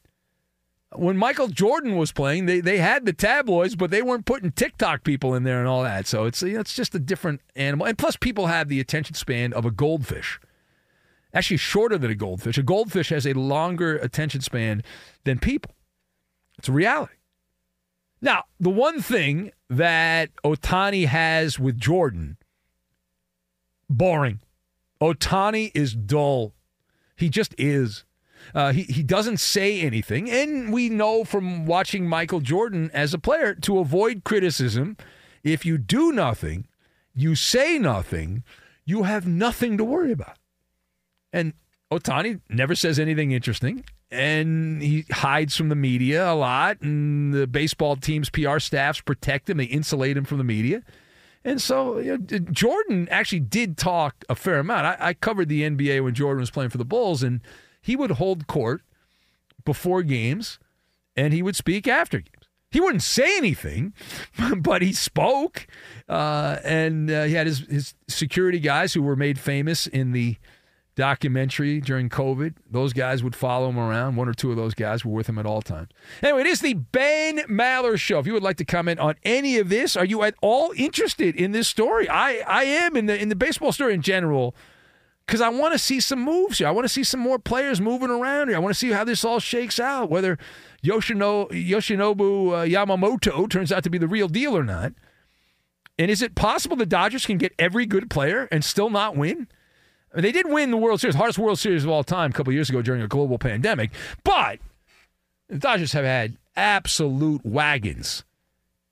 when 0.94 1.16
Michael 1.16 1.48
Jordan 1.48 1.96
was 1.96 2.12
playing, 2.12 2.46
they, 2.46 2.60
they 2.60 2.78
had 2.78 3.04
the 3.04 3.12
tabloids, 3.12 3.76
but 3.76 3.90
they 3.90 4.02
weren't 4.02 4.26
putting 4.26 4.52
TikTok 4.52 5.04
people 5.04 5.34
in 5.34 5.42
there 5.42 5.58
and 5.58 5.68
all 5.68 5.82
that. 5.82 6.06
So 6.06 6.24
it's 6.24 6.42
it's 6.42 6.74
just 6.74 6.94
a 6.94 6.98
different 6.98 7.40
animal. 7.56 7.86
And 7.86 7.98
plus, 7.98 8.16
people 8.16 8.46
have 8.46 8.68
the 8.68 8.80
attention 8.80 9.14
span 9.14 9.52
of 9.52 9.64
a 9.64 9.70
goldfish. 9.70 10.40
Actually, 11.32 11.56
shorter 11.56 11.98
than 11.98 12.10
a 12.10 12.14
goldfish. 12.14 12.58
A 12.58 12.62
goldfish 12.62 13.08
has 13.08 13.26
a 13.26 13.32
longer 13.32 13.96
attention 13.96 14.40
span 14.40 14.82
than 15.24 15.38
people. 15.38 15.74
It's 16.58 16.68
a 16.68 16.72
reality. 16.72 17.14
Now, 18.20 18.44
the 18.60 18.70
one 18.70 19.02
thing 19.02 19.50
that 19.68 20.30
Ohtani 20.44 21.06
has 21.06 21.58
with 21.58 21.78
Jordan, 21.78 22.36
boring. 23.90 24.40
Ohtani 25.00 25.72
is 25.74 25.94
dull. 25.94 26.54
He 27.16 27.28
just 27.28 27.54
is. 27.58 28.04
Uh, 28.54 28.72
he, 28.72 28.82
he 28.84 29.02
doesn't 29.02 29.38
say 29.38 29.80
anything. 29.80 30.30
And 30.30 30.72
we 30.72 30.88
know 30.88 31.24
from 31.24 31.66
watching 31.66 32.08
Michael 32.08 32.40
Jordan 32.40 32.90
as 32.92 33.14
a 33.14 33.18
player 33.18 33.54
to 33.54 33.78
avoid 33.78 34.24
criticism, 34.24 34.96
if 35.42 35.64
you 35.64 35.78
do 35.78 36.12
nothing, 36.12 36.66
you 37.14 37.34
say 37.34 37.78
nothing, 37.78 38.42
you 38.84 39.04
have 39.04 39.26
nothing 39.26 39.76
to 39.78 39.84
worry 39.84 40.12
about. 40.12 40.38
And 41.32 41.52
Ohtani 41.92 42.40
never 42.48 42.74
says 42.74 42.98
anything 42.98 43.32
interesting. 43.32 43.84
And 44.10 44.82
he 44.82 45.04
hides 45.10 45.56
from 45.56 45.68
the 45.68 45.74
media 45.74 46.30
a 46.30 46.34
lot. 46.34 46.80
And 46.80 47.34
the 47.34 47.46
baseball 47.46 47.96
team's 47.96 48.30
PR 48.30 48.58
staffs 48.58 49.00
protect 49.00 49.50
him, 49.50 49.58
they 49.58 49.64
insulate 49.64 50.16
him 50.16 50.24
from 50.24 50.38
the 50.38 50.44
media. 50.44 50.82
And 51.44 51.60
so 51.60 51.98
you 51.98 52.18
know, 52.18 52.38
Jordan 52.38 53.06
actually 53.10 53.40
did 53.40 53.76
talk 53.76 54.24
a 54.28 54.34
fair 54.34 54.58
amount. 54.58 54.86
I, 54.86 55.08
I 55.08 55.14
covered 55.14 55.48
the 55.48 55.62
NBA 55.62 56.02
when 56.02 56.14
Jordan 56.14 56.40
was 56.40 56.50
playing 56.50 56.70
for 56.70 56.78
the 56.78 56.86
Bulls, 56.86 57.22
and 57.22 57.40
he 57.84 57.96
would 57.96 58.12
hold 58.12 58.46
court 58.46 58.80
before 59.66 60.02
games 60.02 60.58
and 61.14 61.34
he 61.34 61.42
would 61.42 61.54
speak 61.54 61.86
after 61.86 62.18
games. 62.18 62.48
He 62.70 62.80
wouldn't 62.80 63.02
say 63.02 63.36
anything, 63.36 63.92
but 64.56 64.80
he 64.80 64.94
spoke. 64.94 65.66
Uh, 66.08 66.56
and 66.64 67.10
uh, 67.10 67.24
he 67.24 67.34
had 67.34 67.46
his, 67.46 67.60
his 67.60 67.94
security 68.08 68.58
guys 68.58 68.94
who 68.94 69.02
were 69.02 69.16
made 69.16 69.38
famous 69.38 69.86
in 69.86 70.12
the 70.12 70.36
documentary 70.96 71.80
during 71.80 72.08
COVID. 72.08 72.54
Those 72.70 72.94
guys 72.94 73.22
would 73.22 73.36
follow 73.36 73.68
him 73.68 73.78
around. 73.78 74.16
One 74.16 74.28
or 74.28 74.32
two 74.32 74.50
of 74.50 74.56
those 74.56 74.74
guys 74.74 75.04
were 75.04 75.12
with 75.12 75.28
him 75.28 75.38
at 75.38 75.44
all 75.44 75.60
times. 75.60 75.90
Anyway, 76.22 76.40
it 76.40 76.46
is 76.46 76.60
the 76.60 76.74
Ben 76.74 77.40
Maller 77.50 77.98
Show. 77.98 78.18
If 78.18 78.26
you 78.26 78.32
would 78.32 78.42
like 78.42 78.56
to 78.56 78.64
comment 78.64 78.98
on 78.98 79.16
any 79.24 79.58
of 79.58 79.68
this, 79.68 79.94
are 79.94 80.06
you 80.06 80.22
at 80.22 80.34
all 80.40 80.72
interested 80.74 81.36
in 81.36 81.52
this 81.52 81.68
story? 81.68 82.08
I, 82.08 82.42
I 82.46 82.64
am 82.64 82.96
in 82.96 83.06
the 83.06 83.20
in 83.20 83.28
the 83.28 83.36
baseball 83.36 83.72
story 83.72 83.92
in 83.92 84.00
general 84.02 84.54
because 85.26 85.40
I 85.40 85.48
want 85.48 85.72
to 85.72 85.78
see 85.78 86.00
some 86.00 86.20
moves 86.20 86.58
here. 86.58 86.68
I 86.68 86.70
want 86.70 86.84
to 86.84 86.92
see 86.92 87.04
some 87.04 87.20
more 87.20 87.38
players 87.38 87.80
moving 87.80 88.10
around 88.10 88.48
here. 88.48 88.56
I 88.56 88.60
want 88.60 88.74
to 88.74 88.78
see 88.78 88.90
how 88.90 89.04
this 89.04 89.24
all 89.24 89.40
shakes 89.40 89.80
out, 89.80 90.10
whether 90.10 90.38
Yoshino, 90.82 91.46
Yoshinobu 91.46 92.52
uh, 92.52 92.64
Yamamoto 92.66 93.48
turns 93.48 93.72
out 93.72 93.84
to 93.84 93.90
be 93.90 93.98
the 93.98 94.08
real 94.08 94.28
deal 94.28 94.56
or 94.56 94.64
not. 94.64 94.92
And 95.98 96.10
is 96.10 96.22
it 96.22 96.34
possible 96.34 96.76
the 96.76 96.86
Dodgers 96.86 97.24
can 97.24 97.38
get 97.38 97.52
every 97.58 97.86
good 97.86 98.10
player 98.10 98.48
and 98.50 98.64
still 98.64 98.90
not 98.90 99.16
win? 99.16 99.48
I 100.12 100.16
mean, 100.16 100.22
they 100.22 100.32
did 100.32 100.48
win 100.48 100.70
the 100.70 100.76
World 100.76 101.00
Series, 101.00 101.14
hardest 101.14 101.38
World 101.38 101.58
Series 101.58 101.84
of 101.84 101.90
all 101.90 102.04
time, 102.04 102.30
a 102.30 102.34
couple 102.34 102.52
years 102.52 102.68
ago 102.68 102.82
during 102.82 103.00
a 103.00 103.08
global 103.08 103.38
pandemic. 103.38 103.92
But 104.24 104.58
the 105.48 105.58
Dodgers 105.58 105.92
have 105.92 106.04
had 106.04 106.36
absolute 106.56 107.44
wagons 107.44 108.24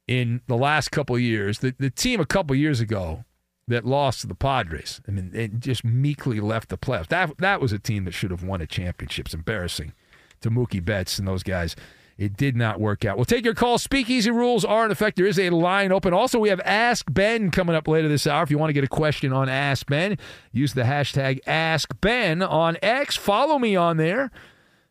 in 0.08 0.40
the 0.46 0.56
last 0.56 0.90
couple 0.90 1.18
years. 1.18 1.58
The, 1.58 1.74
the 1.78 1.90
team 1.90 2.20
a 2.20 2.26
couple 2.26 2.56
years 2.56 2.80
ago 2.80 3.24
that 3.68 3.84
lost 3.84 4.22
to 4.22 4.26
the 4.26 4.34
Padres, 4.34 5.00
I 5.06 5.12
mean, 5.12 5.30
it 5.34 5.60
just 5.60 5.84
meekly 5.84 6.40
left 6.40 6.68
the 6.68 6.78
playoffs. 6.78 7.08
That 7.08 7.38
that 7.38 7.60
was 7.60 7.72
a 7.72 7.78
team 7.78 8.04
that 8.04 8.12
should 8.12 8.30
have 8.30 8.42
won 8.42 8.60
a 8.60 8.66
championship. 8.66 9.26
It's 9.26 9.34
embarrassing 9.34 9.92
to 10.40 10.50
Mookie 10.50 10.84
Betts 10.84 11.18
and 11.18 11.26
those 11.26 11.42
guys. 11.42 11.76
It 12.18 12.36
did 12.36 12.56
not 12.56 12.78
work 12.78 13.04
out. 13.04 13.16
We'll 13.16 13.24
take 13.24 13.44
your 13.44 13.54
call. 13.54 13.78
Speakeasy 13.78 14.30
rules 14.30 14.64
are 14.64 14.84
in 14.84 14.90
effect. 14.90 15.16
There 15.16 15.26
is 15.26 15.38
a 15.38 15.50
line 15.50 15.92
open. 15.92 16.12
Also, 16.12 16.38
we 16.38 16.50
have 16.50 16.60
Ask 16.60 17.06
Ben 17.10 17.50
coming 17.50 17.74
up 17.74 17.88
later 17.88 18.06
this 18.06 18.26
hour. 18.26 18.42
If 18.42 18.50
you 18.50 18.58
want 18.58 18.68
to 18.68 18.74
get 18.74 18.84
a 18.84 18.88
question 18.88 19.32
on 19.32 19.48
Ask 19.48 19.86
Ben, 19.86 20.18
use 20.52 20.74
the 20.74 20.82
hashtag 20.82 21.40
Ask 21.46 22.00
Ben 22.00 22.42
on 22.42 22.76
X. 22.82 23.16
Follow 23.16 23.58
me 23.58 23.74
on 23.76 23.96
there. 23.96 24.30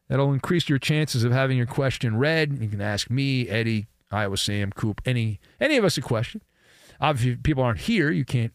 That'll 0.10 0.34
increase 0.34 0.68
your 0.68 0.80
chances 0.80 1.24
of 1.24 1.32
having 1.32 1.58
your 1.58 1.68
question 1.68 2.18
read. 2.18 2.62
You 2.62 2.68
can 2.68 2.82
ask 2.82 3.10
me, 3.10 3.48
Eddie, 3.48 3.88
Iowa 4.12 4.36
Sam, 4.36 4.72
Coop, 4.72 5.00
any 5.06 5.40
any 5.60 5.78
of 5.78 5.86
us 5.86 5.98
a 5.98 6.02
question. 6.02 6.42
Obviously, 7.00 7.32
if 7.34 7.44
people 7.44 7.64
aren't 7.64 7.80
here, 7.82 8.12
you 8.12 8.26
can't 8.26 8.52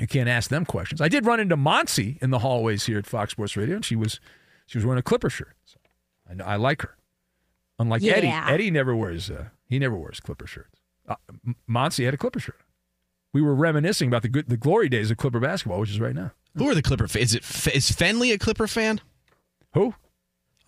you 0.00 0.06
can't 0.06 0.28
ask 0.28 0.50
them 0.50 0.64
questions. 0.64 1.00
I 1.00 1.08
did 1.08 1.26
run 1.26 1.40
into 1.40 1.56
Monsi 1.56 2.20
in 2.22 2.30
the 2.30 2.38
hallways 2.40 2.86
here 2.86 2.98
at 2.98 3.06
Fox 3.06 3.32
Sports 3.32 3.56
Radio, 3.56 3.76
and 3.76 3.84
she 3.84 3.96
was 3.96 4.20
she 4.66 4.78
was 4.78 4.84
wearing 4.86 4.98
a 4.98 5.02
Clipper 5.02 5.30
shirt. 5.30 5.54
So 5.64 5.78
I 6.28 6.52
I 6.54 6.56
like 6.56 6.82
her. 6.82 6.96
Unlike 7.78 8.02
Yeah. 8.02 8.12
Eddie, 8.14 8.28
Eddie 8.28 8.70
never 8.70 8.94
wears 8.94 9.30
uh, 9.30 9.46
he 9.66 9.78
never 9.78 9.96
wears 9.96 10.20
Clipper 10.20 10.46
shirts. 10.46 10.80
Uh, 11.08 11.14
M- 11.46 11.56
Monsi 11.68 12.04
had 12.04 12.14
a 12.14 12.16
Clipper 12.18 12.40
shirt. 12.40 12.60
We 13.32 13.42
were 13.42 13.54
reminiscing 13.54 14.08
about 14.08 14.22
the 14.22 14.28
good 14.28 14.48
the 14.48 14.56
glory 14.56 14.88
days 14.88 15.10
of 15.10 15.16
Clipper 15.16 15.40
basketball, 15.40 15.80
which 15.80 15.90
is 15.90 16.00
right 16.00 16.14
now. 16.14 16.32
Who 16.56 16.68
are 16.68 16.74
the 16.74 16.82
Clipper? 16.82 17.06
Fa- 17.08 17.20
is 17.20 17.34
it 17.34 17.42
F- 17.42 17.74
is 17.74 17.90
Fenley 17.90 18.32
a 18.34 18.38
Clipper 18.38 18.66
fan? 18.66 19.00
Who? 19.74 19.94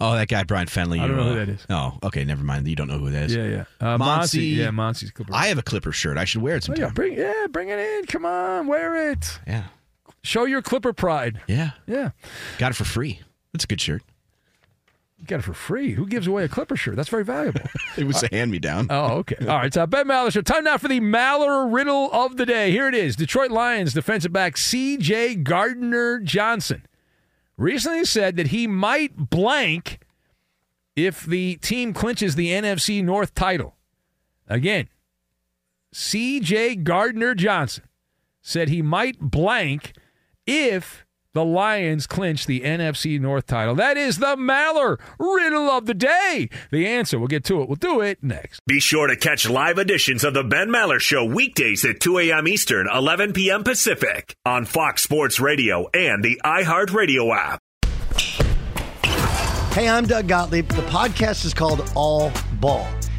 Oh, 0.02 0.14
that 0.14 0.28
guy 0.28 0.42
Brian 0.42 0.66
Fenley. 0.66 0.98
I 1.00 1.06
don't 1.06 1.10
you, 1.10 1.16
know 1.16 1.22
uh, 1.22 1.32
who 1.32 1.34
that 1.36 1.48
is. 1.48 1.66
Oh, 1.70 1.98
okay, 2.02 2.24
never 2.24 2.42
mind. 2.42 2.66
You 2.66 2.74
don't 2.76 2.88
know 2.88 2.98
who 2.98 3.10
that 3.10 3.24
is. 3.30 3.36
Yeah, 3.36 3.46
yeah. 3.46 3.64
Uh. 3.80 3.96
Monsi. 3.98 4.56
Yeah, 4.56 4.70
Monsi's 4.70 5.10
Clipper. 5.12 5.32
I 5.34 5.46
have 5.46 5.58
a 5.58 5.62
Clipper 5.62 5.92
shirt. 5.92 6.18
I 6.18 6.24
should 6.24 6.42
wear 6.42 6.56
it 6.56 6.68
Oh, 6.68 6.72
yeah, 6.72 6.76
sometime. 6.76 6.94
bring 6.94 7.12
yeah, 7.16 7.46
bring 7.50 7.68
it 7.68 7.78
in. 7.78 8.06
Come 8.06 8.24
on, 8.26 8.66
wear 8.66 9.10
it. 9.12 9.38
Yeah, 9.46 9.64
Show 10.24 10.44
your 10.44 10.60
Clipper 10.62 10.92
pride. 10.92 11.40
yeah. 11.46 11.70
Yeah. 11.86 12.10
Got 12.58 12.72
it 12.72 12.74
for 12.74 12.84
free. 12.84 13.20
That's 13.52 13.64
a 13.64 13.66
good 13.68 13.80
shirt. 13.80 14.02
You 15.18 15.26
got 15.26 15.38
it 15.38 15.42
for 15.42 15.54
free. 15.54 15.92
Who 15.92 16.06
gives 16.06 16.26
away 16.26 16.42
a 16.44 16.48
Clipper 16.48 16.74
shirt? 16.76 16.96
That's 16.96 17.08
very 17.08 17.24
valuable. 17.24 17.60
It 17.96 18.04
was 18.06 18.22
a 18.22 18.28
hand 18.32 18.50
me 18.50 18.58
down. 18.58 18.86
Oh, 18.88 19.18
okay. 19.18 19.36
All 19.42 19.58
right. 19.58 19.72
So 19.72 19.86
Ben 19.86 20.06
Maller 20.08 20.32
Show. 20.32 20.40
Time 20.40 20.64
now 20.64 20.78
for 20.78 20.88
the 20.88 20.98
Maller 20.98 21.70
riddle 21.72 22.10
of 22.10 22.38
the 22.38 22.46
day. 22.46 22.70
Here 22.70 22.88
it 22.88 22.94
is. 22.94 23.16
Detroit 23.16 23.50
Lions 23.50 23.92
defensive 23.92 24.32
back 24.32 24.56
C.J. 24.56 25.34
Gardner 25.36 26.18
Johnson 26.20 26.86
recently 27.56 28.04
said 28.04 28.36
that 28.36 28.48
he 28.48 28.66
might 28.66 29.30
blank 29.30 30.00
if 30.96 31.24
the 31.24 31.56
team 31.56 31.92
clinches 31.92 32.34
the 32.34 32.50
NFC 32.50 33.02
North 33.02 33.34
title. 33.34 33.76
Again, 34.48 34.88
C.J. 35.92 36.76
Gardner 36.76 37.34
Johnson 37.34 37.84
said 38.40 38.68
he 38.68 38.82
might 38.82 39.18
blank 39.20 39.92
if 40.46 41.06
the 41.34 41.44
Lions 41.44 42.06
clinch 42.06 42.46
the 42.46 42.60
NFC 42.60 43.18
North 43.20 43.46
title. 43.46 43.74
That 43.74 43.96
is 43.96 44.18
the 44.18 44.36
Maller 44.36 44.98
riddle 45.18 45.70
of 45.70 45.86
the 45.86 45.94
day. 45.94 46.50
The 46.70 46.86
answer, 46.86 47.18
we'll 47.18 47.28
get 47.28 47.44
to 47.44 47.62
it. 47.62 47.68
We'll 47.68 47.76
do 47.76 48.00
it 48.00 48.22
next. 48.22 48.60
Be 48.66 48.80
sure 48.80 49.06
to 49.06 49.16
catch 49.16 49.48
live 49.48 49.78
editions 49.78 50.24
of 50.24 50.34
the 50.34 50.44
Ben 50.44 50.68
Maller 50.68 51.00
Show 51.00 51.24
weekdays 51.24 51.84
at 51.84 52.00
2 52.00 52.18
a.m. 52.18 52.46
Eastern, 52.46 52.86
11 52.92 53.32
p.m. 53.32 53.64
Pacific 53.64 54.36
on 54.44 54.64
Fox 54.64 55.02
Sports 55.02 55.40
Radio 55.40 55.88
and 55.94 56.22
the 56.22 56.40
iHeartRadio 56.44 57.34
app. 57.34 57.60
Hey, 59.72 59.88
I'm 59.88 60.04
Doug 60.04 60.28
Gottlieb. 60.28 60.68
The 60.68 60.82
podcast 60.82 61.46
is 61.46 61.54
called 61.54 61.90
All 61.94 62.30
Ball. 62.60 62.86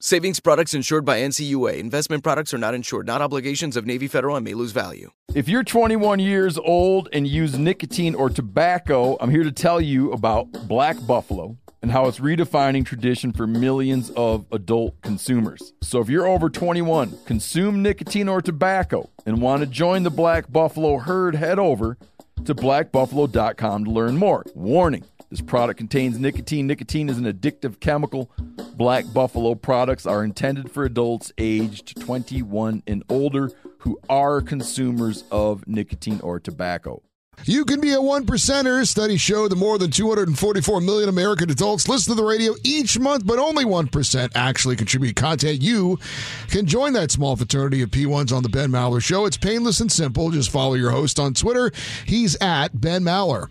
Savings 0.00 0.40
products 0.40 0.74
insured 0.74 1.04
by 1.04 1.20
NCUA. 1.20 1.78
Investment 1.78 2.22
products 2.22 2.52
are 2.52 2.58
not 2.58 2.74
insured, 2.74 3.06
not 3.06 3.22
obligations 3.22 3.76
of 3.76 3.86
Navy 3.86 4.06
Federal 4.08 4.36
and 4.36 4.44
may 4.44 4.52
lose 4.52 4.72
value. 4.72 5.10
If 5.34 5.48
you're 5.48 5.64
21 5.64 6.18
years 6.18 6.58
old 6.58 7.08
and 7.12 7.26
use 7.26 7.56
nicotine 7.56 8.14
or 8.14 8.28
tobacco, 8.28 9.16
I'm 9.20 9.30
here 9.30 9.44
to 9.44 9.52
tell 9.52 9.80
you 9.80 10.12
about 10.12 10.52
Black 10.68 10.96
Buffalo 11.06 11.56
and 11.80 11.90
how 11.92 12.06
it's 12.06 12.18
redefining 12.18 12.84
tradition 12.84 13.32
for 13.32 13.46
millions 13.46 14.10
of 14.10 14.46
adult 14.52 15.00
consumers. 15.00 15.72
So 15.80 16.00
if 16.00 16.08
you're 16.08 16.26
over 16.26 16.50
21, 16.50 17.16
consume 17.24 17.82
nicotine 17.82 18.28
or 18.28 18.42
tobacco, 18.42 19.08
and 19.24 19.40
want 19.40 19.60
to 19.60 19.66
join 19.66 20.02
the 20.02 20.10
Black 20.10 20.50
Buffalo 20.52 20.98
herd, 20.98 21.34
head 21.34 21.58
over 21.58 21.96
to 22.44 22.54
blackbuffalo.com 22.54 23.84
to 23.84 23.90
learn 23.90 24.16
more. 24.16 24.44
Warning 24.54 25.04
this 25.34 25.40
product 25.40 25.78
contains 25.78 26.16
nicotine. 26.16 26.68
Nicotine 26.68 27.08
is 27.08 27.18
an 27.18 27.24
addictive 27.24 27.80
chemical. 27.80 28.30
Black 28.76 29.04
Buffalo 29.12 29.56
products 29.56 30.06
are 30.06 30.22
intended 30.22 30.70
for 30.70 30.84
adults 30.84 31.32
aged 31.38 32.00
21 32.00 32.84
and 32.86 33.02
older 33.08 33.50
who 33.78 33.98
are 34.08 34.40
consumers 34.40 35.24
of 35.32 35.66
nicotine 35.66 36.20
or 36.20 36.38
tobacco. 36.38 37.02
You 37.42 37.64
can 37.64 37.80
be 37.80 37.92
a 37.92 38.00
one 38.00 38.26
percenter. 38.26 38.86
Studies 38.86 39.20
show 39.20 39.48
that 39.48 39.56
more 39.56 39.76
than 39.76 39.90
244 39.90 40.80
million 40.80 41.08
American 41.08 41.50
adults 41.50 41.88
listen 41.88 42.14
to 42.14 42.20
the 42.20 42.26
radio 42.26 42.54
each 42.62 42.96
month, 42.96 43.26
but 43.26 43.40
only 43.40 43.64
1% 43.64 44.30
actually 44.36 44.76
contribute 44.76 45.16
content. 45.16 45.60
You 45.60 45.98
can 46.46 46.66
join 46.66 46.92
that 46.92 47.10
small 47.10 47.34
fraternity 47.34 47.82
of 47.82 47.90
P1s 47.90 48.32
on 48.32 48.44
the 48.44 48.48
Ben 48.48 48.70
Maller 48.70 49.02
Show. 49.02 49.26
It's 49.26 49.36
painless 49.36 49.80
and 49.80 49.90
simple. 49.90 50.30
Just 50.30 50.50
follow 50.50 50.74
your 50.74 50.92
host 50.92 51.18
on 51.18 51.34
Twitter. 51.34 51.72
He's 52.06 52.36
at 52.40 52.80
Ben 52.80 53.02
Maller. 53.02 53.48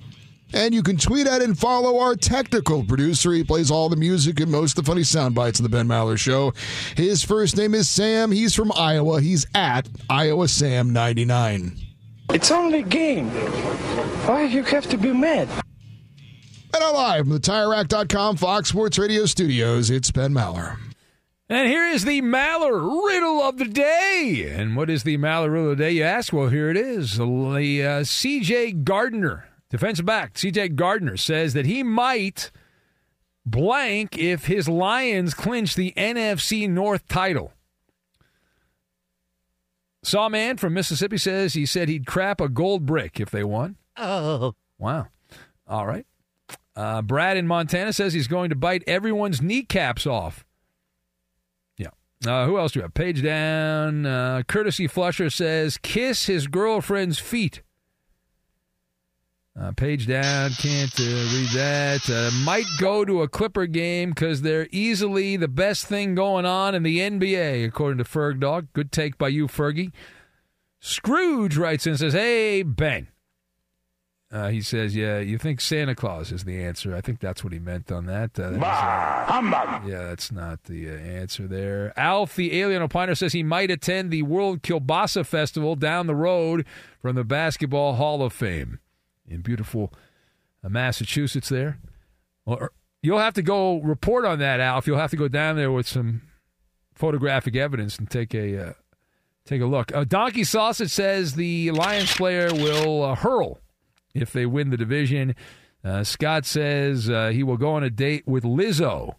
And 0.53 0.73
you 0.73 0.83
can 0.83 0.97
tweet 0.97 1.25
at 1.25 1.41
and 1.41 1.57
follow 1.57 1.99
our 1.99 2.15
technical 2.15 2.83
producer. 2.83 3.31
He 3.33 3.43
plays 3.43 3.71
all 3.71 3.89
the 3.89 3.95
music 3.95 4.39
and 4.39 4.51
most 4.51 4.77
of 4.77 4.85
the 4.85 4.91
funny 4.91 5.03
sound 5.03 5.33
bites 5.33 5.59
on 5.59 5.63
the 5.63 5.69
Ben 5.69 5.87
Maller 5.87 6.17
Show. 6.17 6.53
His 6.95 7.23
first 7.23 7.57
name 7.57 7.73
is 7.73 7.89
Sam. 7.89 8.31
He's 8.31 8.53
from 8.53 8.71
Iowa. 8.75 9.19
He's 9.19 9.47
at 9.55 9.89
Iowa 10.09 10.47
Sam 10.47 10.93
99. 10.93 11.77
It's 12.29 12.51
only 12.51 12.79
a 12.79 12.83
game. 12.83 13.29
Why 14.27 14.43
you 14.43 14.63
have 14.63 14.87
to 14.89 14.97
be 14.97 15.11
mad? 15.11 15.49
And 16.73 16.79
now 16.79 16.93
live 16.93 17.25
from 17.25 17.29
the 17.29 17.39
TireRack.com 17.39 18.37
Fox 18.37 18.69
Sports 18.69 18.97
Radio 18.97 19.25
studios, 19.25 19.89
it's 19.91 20.09
Ben 20.09 20.33
Maller. 20.33 20.77
And 21.49 21.67
here 21.67 21.85
is 21.85 22.05
the 22.05 22.21
Maller 22.21 22.81
riddle 23.07 23.41
of 23.41 23.57
the 23.57 23.65
day. 23.65 24.51
And 24.55 24.75
what 24.75 24.89
is 24.89 25.03
the 25.03 25.17
Maller 25.17 25.51
riddle 25.51 25.71
of 25.71 25.77
the 25.77 25.83
day, 25.83 25.91
you 25.91 26.03
ask? 26.03 26.33
Well, 26.33 26.47
here 26.47 26.69
it 26.71 26.77
is. 26.77 27.17
The 27.17 27.23
uh, 27.23 28.01
CJ 28.01 28.83
Gardner, 28.83 29.47
defensive 29.73 30.05
back, 30.05 30.35
CJ 30.35 30.75
Gardner 30.75 31.17
says 31.17 31.53
that 31.53 31.65
he 31.65 31.81
might 31.81 32.51
blank 33.43 34.17
if 34.17 34.45
his 34.45 34.69
Lions 34.69 35.33
clinch 35.33 35.75
the 35.75 35.91
NFC 35.97 36.69
North 36.69 37.07
title. 37.07 37.51
Sawman 40.03 40.57
from 40.57 40.75
Mississippi 40.75 41.17
says 41.17 41.55
he 41.55 41.65
said 41.65 41.89
he'd 41.89 42.05
crap 42.05 42.39
a 42.39 42.47
gold 42.49 42.85
brick 42.85 43.19
if 43.19 43.31
they 43.31 43.43
won. 43.43 43.77
Oh. 43.97 44.53
Wow. 44.77 45.07
All 45.67 45.87
right. 45.87 46.05
Uh, 46.75 47.01
Brad 47.01 47.35
in 47.35 47.47
Montana 47.47 47.93
says 47.93 48.13
he's 48.13 48.27
going 48.27 48.51
to 48.51 48.55
bite 48.55 48.83
everyone's 48.85 49.41
kneecaps 49.41 50.05
off. 50.05 50.45
Yeah. 51.77 51.89
Uh, 52.27 52.45
who 52.45 52.59
else 52.59 52.73
do 52.73 52.79
we 52.79 52.83
have? 52.83 52.93
Page 52.93 53.23
down. 53.23 54.05
Uh, 54.05 54.43
Courtesy 54.47 54.87
Flusher 54.87 55.31
says 55.31 55.79
kiss 55.79 56.27
his 56.27 56.45
girlfriend's 56.45 57.17
feet. 57.17 57.61
Uh, 59.59 59.71
page 59.71 60.07
down, 60.07 60.49
can't 60.53 60.99
uh, 60.99 61.03
read 61.03 61.49
that. 61.53 62.09
Uh, 62.09 62.31
might 62.43 62.65
go 62.79 63.05
to 63.05 63.21
a 63.21 63.27
Clipper 63.27 63.67
game 63.67 64.09
because 64.09 64.41
they're 64.41 64.67
easily 64.71 65.37
the 65.37 65.47
best 65.47 65.85
thing 65.85 66.15
going 66.15 66.43
on 66.43 66.73
in 66.73 66.81
the 66.81 66.97
NBA, 66.97 67.63
according 67.63 67.99
to 67.99 68.03
Ferg 68.03 68.39
Dog. 68.39 68.67
Good 68.73 68.91
take 68.91 69.19
by 69.19 69.27
you, 69.27 69.47
Fergie. 69.47 69.91
Scrooge 70.79 71.55
writes 71.55 71.85
in 71.85 71.91
and 71.91 71.99
says, 71.99 72.13
Hey, 72.13 72.63
Ben. 72.63 73.09
Uh, 74.31 74.47
he 74.47 74.59
says, 74.59 74.95
Yeah, 74.95 75.19
you 75.19 75.37
think 75.37 75.61
Santa 75.61 75.93
Claus 75.93 76.31
is 76.31 76.45
the 76.45 76.59
answer. 76.59 76.95
I 76.95 77.01
think 77.01 77.19
that's 77.19 77.43
what 77.43 77.53
he 77.53 77.59
meant 77.59 77.91
on 77.91 78.07
that. 78.07 78.31
Uh, 78.39 78.49
that 78.49 78.63
uh, 78.63 79.81
yeah, 79.85 80.07
that's 80.07 80.31
not 80.31 80.63
the 80.63 80.89
uh, 80.89 80.93
answer 80.93 81.47
there. 81.47 81.93
Alf, 81.95 82.35
the 82.35 82.59
alien 82.59 82.81
opiner, 82.81 83.15
says 83.15 83.33
he 83.33 83.43
might 83.43 83.69
attend 83.69 84.09
the 84.09 84.23
World 84.23 84.63
Kielbasa 84.63 85.27
Festival 85.27 85.75
down 85.75 86.07
the 86.07 86.15
road 86.15 86.65
from 86.99 87.15
the 87.15 87.23
Basketball 87.23 87.93
Hall 87.93 88.23
of 88.23 88.33
Fame 88.33 88.79
in 89.27 89.41
beautiful 89.41 89.93
uh, 90.63 90.69
Massachusetts 90.69 91.49
there. 91.49 91.79
Well, 92.45 92.69
you'll 93.01 93.19
have 93.19 93.33
to 93.35 93.41
go 93.41 93.79
report 93.81 94.25
on 94.25 94.39
that, 94.39 94.59
Alf. 94.59 94.87
You'll 94.87 94.97
have 94.97 95.11
to 95.11 95.17
go 95.17 95.27
down 95.27 95.55
there 95.55 95.71
with 95.71 95.87
some 95.87 96.21
photographic 96.93 97.55
evidence 97.55 97.97
and 97.97 98.09
take 98.09 98.33
a 98.33 98.69
uh, 98.69 98.73
take 99.45 99.61
a 99.61 99.65
look. 99.65 99.93
Uh, 99.95 100.03
Donkey 100.03 100.43
Sausage 100.43 100.91
says 100.91 101.35
the 101.35 101.71
Lions 101.71 102.13
player 102.13 102.53
will 102.53 103.03
uh, 103.03 103.15
hurl 103.15 103.59
if 104.13 104.31
they 104.31 104.45
win 104.45 104.69
the 104.69 104.77
division. 104.77 105.35
Uh, 105.83 106.03
Scott 106.03 106.45
says 106.45 107.09
uh, 107.09 107.29
he 107.29 107.43
will 107.43 107.57
go 107.57 107.71
on 107.71 107.83
a 107.83 107.89
date 107.89 108.27
with 108.27 108.43
Lizzo. 108.43 109.15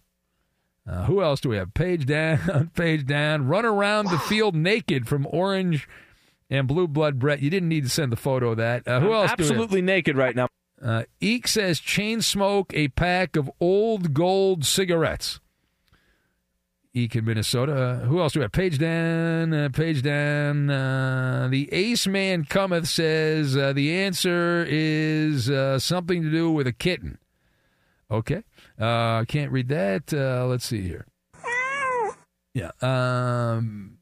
Uh, 0.86 1.04
who 1.04 1.22
else 1.22 1.40
do 1.40 1.48
we 1.48 1.56
have? 1.56 1.72
Page 1.72 2.06
down, 2.06 2.70
page 2.74 3.06
down. 3.06 3.46
Run 3.48 3.64
around 3.64 4.06
the 4.06 4.18
field 4.18 4.54
naked 4.54 5.08
from 5.08 5.26
Orange 5.30 5.88
and 6.50 6.66
Blue 6.66 6.86
Blood 6.88 7.18
Brett. 7.18 7.40
You 7.40 7.50
didn't 7.50 7.68
need 7.68 7.84
to 7.84 7.90
send 7.90 8.12
the 8.12 8.16
photo 8.16 8.50
of 8.50 8.56
that. 8.58 8.86
Uh, 8.86 9.00
who 9.00 9.08
I'm 9.08 9.28
else? 9.28 9.30
do 9.36 9.42
absolutely 9.44 9.82
naked 9.82 10.16
right 10.16 10.34
now. 10.34 10.48
Uh, 10.82 11.04
Eek 11.20 11.48
says 11.48 11.80
chain 11.80 12.20
smoke 12.20 12.72
a 12.74 12.88
pack 12.88 13.36
of 13.36 13.50
old 13.60 14.12
gold 14.12 14.64
cigarettes. 14.64 15.40
Eek 16.92 17.16
in 17.16 17.24
Minnesota. 17.24 17.74
Uh, 17.74 17.98
who 18.06 18.20
else 18.20 18.32
do 18.32 18.38
we 18.40 18.44
have? 18.44 18.52
Page 18.52 18.78
down, 18.78 19.52
uh, 19.52 19.68
page 19.70 20.02
down. 20.02 20.70
Uh, 20.70 21.48
the 21.50 21.72
Ace 21.72 22.06
Man 22.06 22.44
cometh 22.44 22.86
says 22.86 23.56
uh, 23.56 23.72
the 23.72 23.92
answer 23.92 24.64
is 24.68 25.50
uh, 25.50 25.78
something 25.80 26.22
to 26.22 26.30
do 26.30 26.50
with 26.50 26.68
a 26.68 26.72
kitten. 26.72 27.18
Okay. 28.10 28.44
Uh, 28.78 29.24
can't 29.24 29.50
read 29.50 29.68
that. 29.68 30.12
Uh, 30.12 30.46
let's 30.46 30.64
see 30.66 30.82
here. 30.82 31.06
Yeah. 32.52 32.70
Um, 32.80 33.93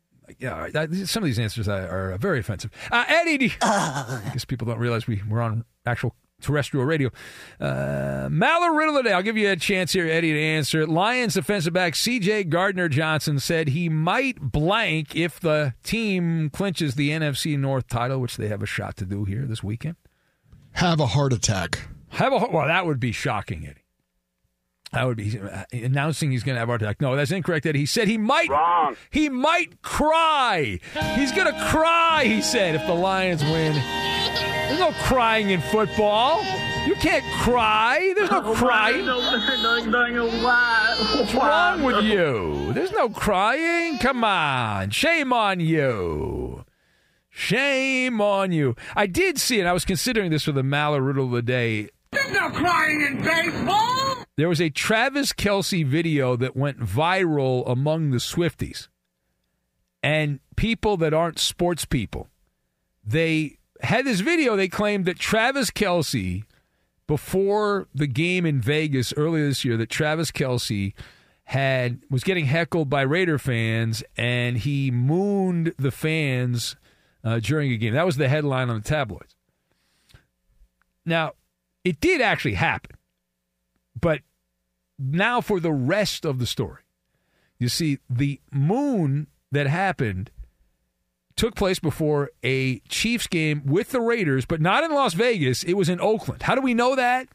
yeah. 0.42 0.68
That- 0.72 0.94
Some 1.08 1.22
of 1.22 1.26
these 1.26 1.38
answers 1.38 1.68
are, 1.68 2.12
are 2.12 2.18
very 2.18 2.40
offensive. 2.40 2.70
Uh, 2.90 3.04
Eddie, 3.08 3.52
I 3.62 4.20
guess 4.32 4.44
people 4.44 4.66
don't 4.66 4.78
realize 4.78 5.06
we, 5.06 5.22
we're 5.28 5.40
on 5.40 5.64
actual 5.86 6.14
terrestrial 6.40 6.84
radio. 6.84 7.08
Uh, 7.60 8.28
Maller 8.28 8.76
Riddle 8.76 8.96
of 8.96 9.04
the 9.04 9.10
Day. 9.10 9.14
I'll 9.14 9.22
give 9.22 9.36
you 9.36 9.48
a 9.50 9.56
chance 9.56 9.92
here, 9.92 10.08
Eddie, 10.08 10.32
to 10.32 10.40
answer. 10.40 10.86
Lions 10.86 11.34
defensive 11.34 11.72
back 11.72 11.94
C.J. 11.94 12.44
Gardner 12.44 12.88
Johnson 12.88 13.38
said 13.38 13.68
he 13.68 13.88
might 13.88 14.40
blank 14.40 15.14
if 15.14 15.38
the 15.38 15.74
team 15.84 16.50
clinches 16.50 16.96
the 16.96 17.10
NFC 17.10 17.56
North 17.58 17.86
title, 17.86 18.18
which 18.18 18.36
they 18.36 18.48
have 18.48 18.62
a 18.62 18.66
shot 18.66 18.96
to 18.96 19.04
do 19.04 19.24
here 19.24 19.46
this 19.46 19.62
weekend. 19.62 19.94
Have 20.72 20.98
a 21.00 21.06
heart 21.06 21.32
attack. 21.32 21.88
Have 22.08 22.32
a 22.32 22.38
well, 22.50 22.66
that 22.66 22.86
would 22.86 22.98
be 23.00 23.12
shocking, 23.12 23.66
Eddie. 23.66 23.81
That 24.92 25.06
would 25.06 25.16
be 25.16 25.38
uh, 25.38 25.64
announcing 25.72 26.30
he's 26.30 26.42
going 26.42 26.56
to 26.56 26.60
have 26.60 26.68
a 26.68 26.72
heart 26.72 26.82
attack. 26.82 27.00
No, 27.00 27.16
that's 27.16 27.30
incorrect, 27.30 27.64
Eddie. 27.64 27.78
He 27.80 27.86
said 27.86 28.08
he 28.08 28.18
might. 28.18 28.50
Wrong. 28.50 28.94
He 29.10 29.30
might 29.30 29.80
cry. 29.80 30.80
He's 31.14 31.32
going 31.32 31.52
to 31.52 31.64
cry. 31.68 32.24
He 32.24 32.42
said 32.42 32.74
if 32.74 32.86
the 32.86 32.92
Lions 32.92 33.42
win. 33.42 33.72
There's 33.74 34.78
no 34.78 34.92
crying 35.04 35.48
in 35.50 35.62
football. 35.62 36.42
You 36.86 36.94
can't 36.96 37.24
cry. 37.40 38.12
There's 38.16 38.30
no 38.30 38.52
crying. 38.54 39.06
What's 41.16 41.34
wrong 41.34 41.82
with 41.84 42.04
you? 42.04 42.72
There's 42.74 42.92
no 42.92 43.08
crying. 43.08 43.96
Come 43.98 44.24
on. 44.24 44.90
Shame 44.90 45.32
on 45.32 45.60
you. 45.60 46.66
Shame 47.30 48.20
on 48.20 48.52
you. 48.52 48.76
I 48.94 49.06
did 49.06 49.38
see 49.38 49.58
it. 49.58 49.64
I 49.66 49.72
was 49.72 49.86
considering 49.86 50.30
this 50.30 50.44
for 50.44 50.52
the 50.52 50.62
Maller 50.62 51.04
Riddle 51.06 51.24
of 51.26 51.30
the 51.30 51.40
Day. 51.40 51.88
There's 52.10 52.30
no 52.32 52.50
crying 52.50 53.00
in 53.00 53.22
baseball. 53.22 54.21
There 54.36 54.48
was 54.48 54.60
a 54.60 54.70
Travis 54.70 55.32
Kelce 55.32 55.86
video 55.86 56.36
that 56.36 56.56
went 56.56 56.80
viral 56.80 57.68
among 57.70 58.10
the 58.10 58.18
Swifties 58.18 58.88
and 60.02 60.40
people 60.56 60.96
that 60.96 61.12
aren't 61.14 61.38
sports 61.38 61.84
people. 61.84 62.28
They 63.04 63.58
had 63.82 64.04
this 64.04 64.20
video. 64.20 64.56
They 64.56 64.68
claimed 64.68 65.04
that 65.04 65.18
Travis 65.18 65.70
Kelce, 65.70 66.44
before 67.06 67.88
the 67.94 68.06
game 68.06 68.46
in 68.46 68.60
Vegas 68.60 69.12
earlier 69.16 69.48
this 69.48 69.64
year, 69.64 69.76
that 69.76 69.90
Travis 69.90 70.30
Kelce 70.30 70.94
had 71.44 72.00
was 72.08 72.24
getting 72.24 72.46
heckled 72.46 72.88
by 72.88 73.02
Raider 73.02 73.38
fans, 73.38 74.02
and 74.16 74.58
he 74.58 74.90
mooned 74.90 75.74
the 75.76 75.90
fans 75.90 76.76
uh, 77.24 77.40
during 77.40 77.70
a 77.72 77.76
game. 77.76 77.92
That 77.92 78.06
was 78.06 78.16
the 78.16 78.28
headline 78.28 78.70
on 78.70 78.76
the 78.76 78.88
tabloids. 78.88 79.36
Now, 81.04 81.32
it 81.84 82.00
did 82.00 82.20
actually 82.20 82.54
happen, 82.54 82.96
but 83.98 84.20
now 84.98 85.40
for 85.40 85.60
the 85.60 85.72
rest 85.72 86.24
of 86.24 86.38
the 86.38 86.46
story, 86.46 86.82
you 87.58 87.68
see 87.68 87.98
the 88.08 88.40
moon 88.50 89.28
that 89.50 89.66
happened 89.66 90.30
took 91.36 91.54
place 91.54 91.78
before 91.78 92.30
a 92.42 92.80
Chiefs 92.80 93.26
game 93.26 93.62
with 93.64 93.90
the 93.90 94.00
Raiders, 94.00 94.44
but 94.44 94.60
not 94.60 94.84
in 94.84 94.90
Las 94.90 95.14
Vegas. 95.14 95.62
It 95.62 95.74
was 95.74 95.88
in 95.88 96.00
Oakland. 96.00 96.42
How 96.42 96.54
do 96.54 96.60
we 96.60 96.74
know 96.74 96.94
that? 96.94 97.28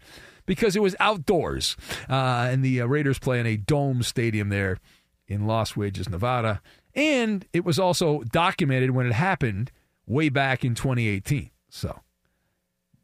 Because 0.45 0.75
it 0.75 0.81
was 0.81 0.95
outdoors, 0.99 1.75
uh, 2.09 2.47
and 2.49 2.63
the 2.63 2.81
uh, 2.81 2.85
Raiders 2.85 3.19
play 3.19 3.39
in 3.39 3.45
a 3.45 3.57
dome 3.57 4.03
stadium 4.03 4.49
there 4.49 4.77
in 5.27 5.45
Las 5.45 5.71
Vegas, 5.71 6.07
Nevada. 6.07 6.61
And 6.95 7.45
it 7.53 7.65
was 7.65 7.77
also 7.77 8.21
documented 8.23 8.91
when 8.91 9.05
it 9.05 9.13
happened 9.13 9.71
way 10.05 10.29
back 10.29 10.63
in 10.63 10.73
2018. 10.73 11.51
So, 11.69 11.99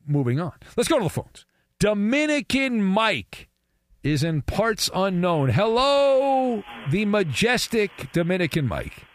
moving 0.07 0.39
on. 0.39 0.53
Let's 0.77 0.87
go 0.87 0.97
to 0.97 1.03
the 1.03 1.09
phones. 1.09 1.45
Dominican 1.83 2.81
Mike 2.81 3.49
is 4.03 4.23
in 4.23 4.41
parts 4.41 4.89
unknown. 4.95 5.49
Hello, 5.49 6.63
the 6.89 7.03
majestic 7.03 8.09
Dominican 8.13 8.69
Mike. 8.69 9.05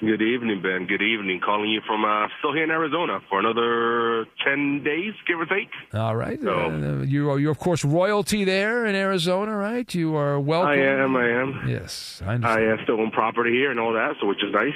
Good 0.00 0.22
evening, 0.22 0.62
Ben. 0.62 0.86
Good 0.86 1.02
evening. 1.02 1.42
Calling 1.44 1.68
you 1.68 1.82
from 1.86 2.06
uh, 2.06 2.28
still 2.38 2.54
here 2.54 2.64
in 2.64 2.70
Arizona 2.70 3.20
for 3.28 3.38
another 3.38 4.24
ten 4.42 4.82
days, 4.82 5.12
give 5.26 5.38
or 5.38 5.44
take. 5.44 5.68
All 5.92 6.16
right. 6.16 6.42
Uh, 6.42 7.02
you 7.02 7.30
are, 7.30 7.38
you're, 7.38 7.52
of 7.52 7.58
course, 7.58 7.84
royalty 7.84 8.44
there 8.44 8.86
in 8.86 8.94
Arizona, 8.94 9.54
right? 9.54 9.94
You 9.94 10.16
are 10.16 10.40
welcome. 10.40 10.70
I 10.70 10.76
am. 10.76 11.16
I 11.16 11.28
am. 11.28 11.68
Yes, 11.68 12.22
I 12.24 12.36
I 12.36 12.72
uh, 12.72 12.82
still 12.84 12.98
own 12.98 13.10
property 13.10 13.50
here 13.50 13.70
and 13.70 13.78
all 13.78 13.92
that, 13.92 14.14
so 14.22 14.26
which 14.26 14.42
is 14.42 14.54
nice. 14.54 14.72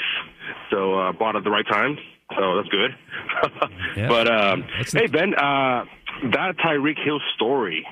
So 0.70 0.98
uh, 1.00 1.12
bought 1.12 1.36
at 1.36 1.44
the 1.44 1.50
right 1.50 1.66
time, 1.66 1.96
so 2.36 2.56
that's 2.56 2.68
good. 2.68 2.90
Yeah. 3.96 4.08
But 4.08 4.30
um, 4.30 4.64
hey, 4.92 5.08
Ben, 5.08 5.34
uh, 5.34 5.84
that 6.32 6.56
Tyreek 6.58 7.02
Hill 7.04 7.20
story 7.36 7.86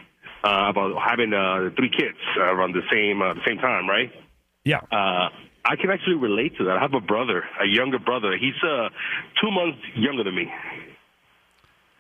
uh, 0.45 0.67
about 0.71 0.95
having 1.03 1.33
uh, 1.35 1.71
three 1.77 1.91
kids 1.91 2.19
around 2.39 2.75
the 2.75 2.83
same 2.93 3.23
uh, 3.23 3.35
the 3.35 3.41
same 3.47 3.59
time, 3.59 3.89
right? 3.89 4.11
Yeah. 4.65 4.81
Uh, 4.93 5.29
I 5.65 5.77
can 5.77 5.91
actually 5.91 6.17
relate 6.17 6.57
to 6.59 6.65
that. 6.65 6.77
I 6.77 6.81
have 6.81 6.95
a 6.95 7.01
brother, 7.01 7.45
a 7.61 7.67
younger 7.67 7.99
brother. 7.99 8.37
He's 8.39 8.55
uh, 8.63 8.89
two 9.43 9.51
months 9.51 9.79
younger 9.97 10.25
than 10.25 10.35
me. 10.35 10.51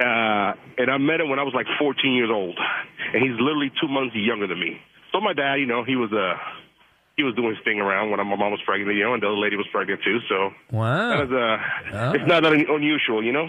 Uh, 0.01 0.55
and 0.79 0.91
I 0.91 0.97
met 0.99 1.21
him 1.21 1.29
when 1.29 1.39
I 1.41 1.43
was 1.43 1.55
like 1.55 1.67
14 1.79 2.13
years 2.15 2.31
old, 2.33 2.57
and 3.13 3.21
he's 3.23 3.39
literally 3.41 3.71
two 3.81 3.89
months 3.89 4.15
younger 4.15 4.47
than 4.47 4.61
me. 4.61 4.79
So 5.13 5.21
my 5.21 5.33
dad, 5.33 5.55
you 5.57 5.67
know, 5.67 5.83
he 5.83 5.97
was 5.97 6.13
uh, 6.13 6.39
he 7.17 7.25
was 7.25 7.35
doing 7.35 7.51
his 7.57 7.65
thing 7.65 7.81
around 7.81 8.11
when 8.11 8.19
my 8.25 8.37
mom 8.37 8.53
was 8.53 8.61
pregnant, 8.65 8.95
you 8.97 9.03
know, 9.03 9.15
and 9.15 9.23
the 9.23 9.27
other 9.27 9.37
lady 9.37 9.57
was 9.57 9.67
pregnant 9.73 10.01
too. 10.05 10.21
So 10.29 10.51
Wow. 10.71 11.09
that 11.17 11.25
is, 11.25 11.33
uh, 11.33 11.59
Oh. 11.99 12.13
it's 12.13 12.27
not 12.29 12.43
that 12.45 12.53
unusual, 12.53 13.25
you 13.25 13.33
know. 13.33 13.49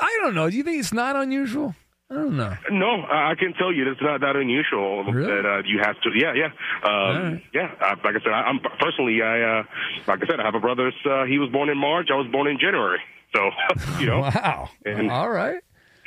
I 0.00 0.18
don't 0.22 0.34
know. 0.34 0.48
Do 0.50 0.56
you 0.56 0.62
think 0.64 0.78
it's 0.80 0.92
not 0.92 1.16
unusual? 1.16 1.74
I 2.10 2.14
don't 2.14 2.36
know. 2.38 2.56
No, 2.70 3.04
I 3.04 3.34
can 3.38 3.52
tell 3.54 3.70
you 3.70 3.90
it's 3.90 4.00
not 4.00 4.20
that 4.22 4.34
unusual 4.34 5.04
that 5.04 5.44
uh, 5.44 5.62
you 5.66 5.78
have 5.82 6.00
to. 6.00 6.10
Yeah, 6.14 6.32
yeah, 6.32 6.50
um, 6.88 7.42
yeah. 7.52 7.70
Uh, 7.80 7.96
like 8.02 8.16
I 8.16 8.20
said, 8.24 8.32
I, 8.32 8.42
I'm 8.48 8.60
personally, 8.80 9.20
I 9.20 9.42
uh, 9.60 9.62
like 10.06 10.22
I 10.22 10.26
said, 10.26 10.40
I 10.40 10.44
have 10.44 10.54
a 10.54 10.60
brother. 10.60 10.88
Uh, 11.04 11.24
he 11.26 11.38
was 11.38 11.50
born 11.50 11.68
in 11.68 11.76
March. 11.76 12.08
I 12.10 12.16
was 12.16 12.26
born 12.32 12.46
in 12.46 12.58
January. 12.58 13.00
So 13.34 13.50
you 14.00 14.06
know. 14.06 14.20
Wow. 14.34 14.70
And- 14.86 15.10
All 15.10 15.28
right. 15.30 15.60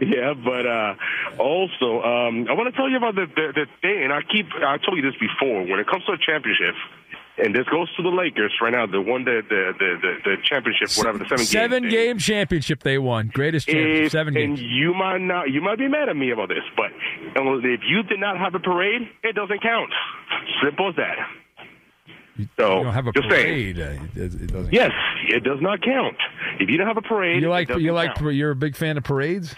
yeah, 0.00 0.34
but 0.34 0.64
uh, 0.64 0.94
also 1.42 2.00
um, 2.06 2.46
I 2.48 2.52
want 2.52 2.70
to 2.70 2.76
tell 2.76 2.88
you 2.88 2.96
about 2.96 3.16
the, 3.16 3.26
the 3.34 3.52
the 3.52 3.66
thing, 3.80 4.04
and 4.04 4.12
I 4.12 4.20
keep 4.22 4.46
I 4.54 4.78
told 4.78 4.96
you 4.96 5.02
this 5.02 5.18
before. 5.18 5.66
When 5.66 5.80
it 5.80 5.88
comes 5.88 6.04
to 6.04 6.12
a 6.12 6.18
championship, 6.18 6.76
and 7.44 7.54
this 7.54 7.66
goes 7.68 7.88
to 7.96 8.02
the 8.02 8.08
Lakers 8.08 8.52
right 8.62 8.72
now, 8.72 8.86
the 8.86 9.00
one 9.00 9.24
that 9.24 9.42
the 9.48 9.72
the 9.78 9.98
the, 10.00 10.12
the 10.30 10.36
championship, 10.44 10.90
whatever 10.96 11.18
the 11.18 11.24
seven 11.28 11.44
Seven 11.44 11.82
games, 11.82 11.92
game 11.92 12.18
championship 12.18 12.82
they 12.82 12.98
won. 12.98 13.30
Greatest 13.34 13.66
championship. 13.66 14.04
if, 14.06 14.12
Seven 14.12 14.36
and 14.36 14.56
games. 14.56 14.62
you 14.62 14.94
might 14.94 15.18
not, 15.18 15.50
you 15.50 15.60
might 15.60 15.78
be 15.78 15.88
mad 15.88 16.08
at 16.08 16.16
me 16.16 16.30
about 16.30 16.48
this, 16.48 16.64
but 16.76 16.90
if 17.34 17.80
you 17.86 18.02
did 18.04 18.20
not 18.20 18.38
have 18.38 18.54
a 18.54 18.60
parade, 18.60 19.02
it 19.22 19.34
doesn't 19.34 19.60
count. 19.62 19.90
Simple 20.62 20.88
as 20.90 20.96
that. 20.96 21.16
So 22.58 22.78
You 22.78 22.84
don't 22.84 22.94
have 22.94 23.06
a 23.06 23.12
parade. 23.12 23.78
uh, 23.78 23.90
It. 24.14 24.72
Yes, 24.72 24.90
it 25.28 25.44
does 25.44 25.60
not 25.60 25.82
count. 25.82 26.16
If 26.60 26.70
you 26.70 26.78
don't 26.78 26.86
have 26.86 26.96
a 26.96 27.02
parade, 27.02 27.42
You 27.42 27.50
like 27.50 27.68
you 27.68 27.92
like 27.92 28.14
count. 28.14 28.34
you're 28.34 28.52
a 28.52 28.56
big 28.56 28.74
fan 28.76 28.96
of 28.96 29.04
parades. 29.04 29.54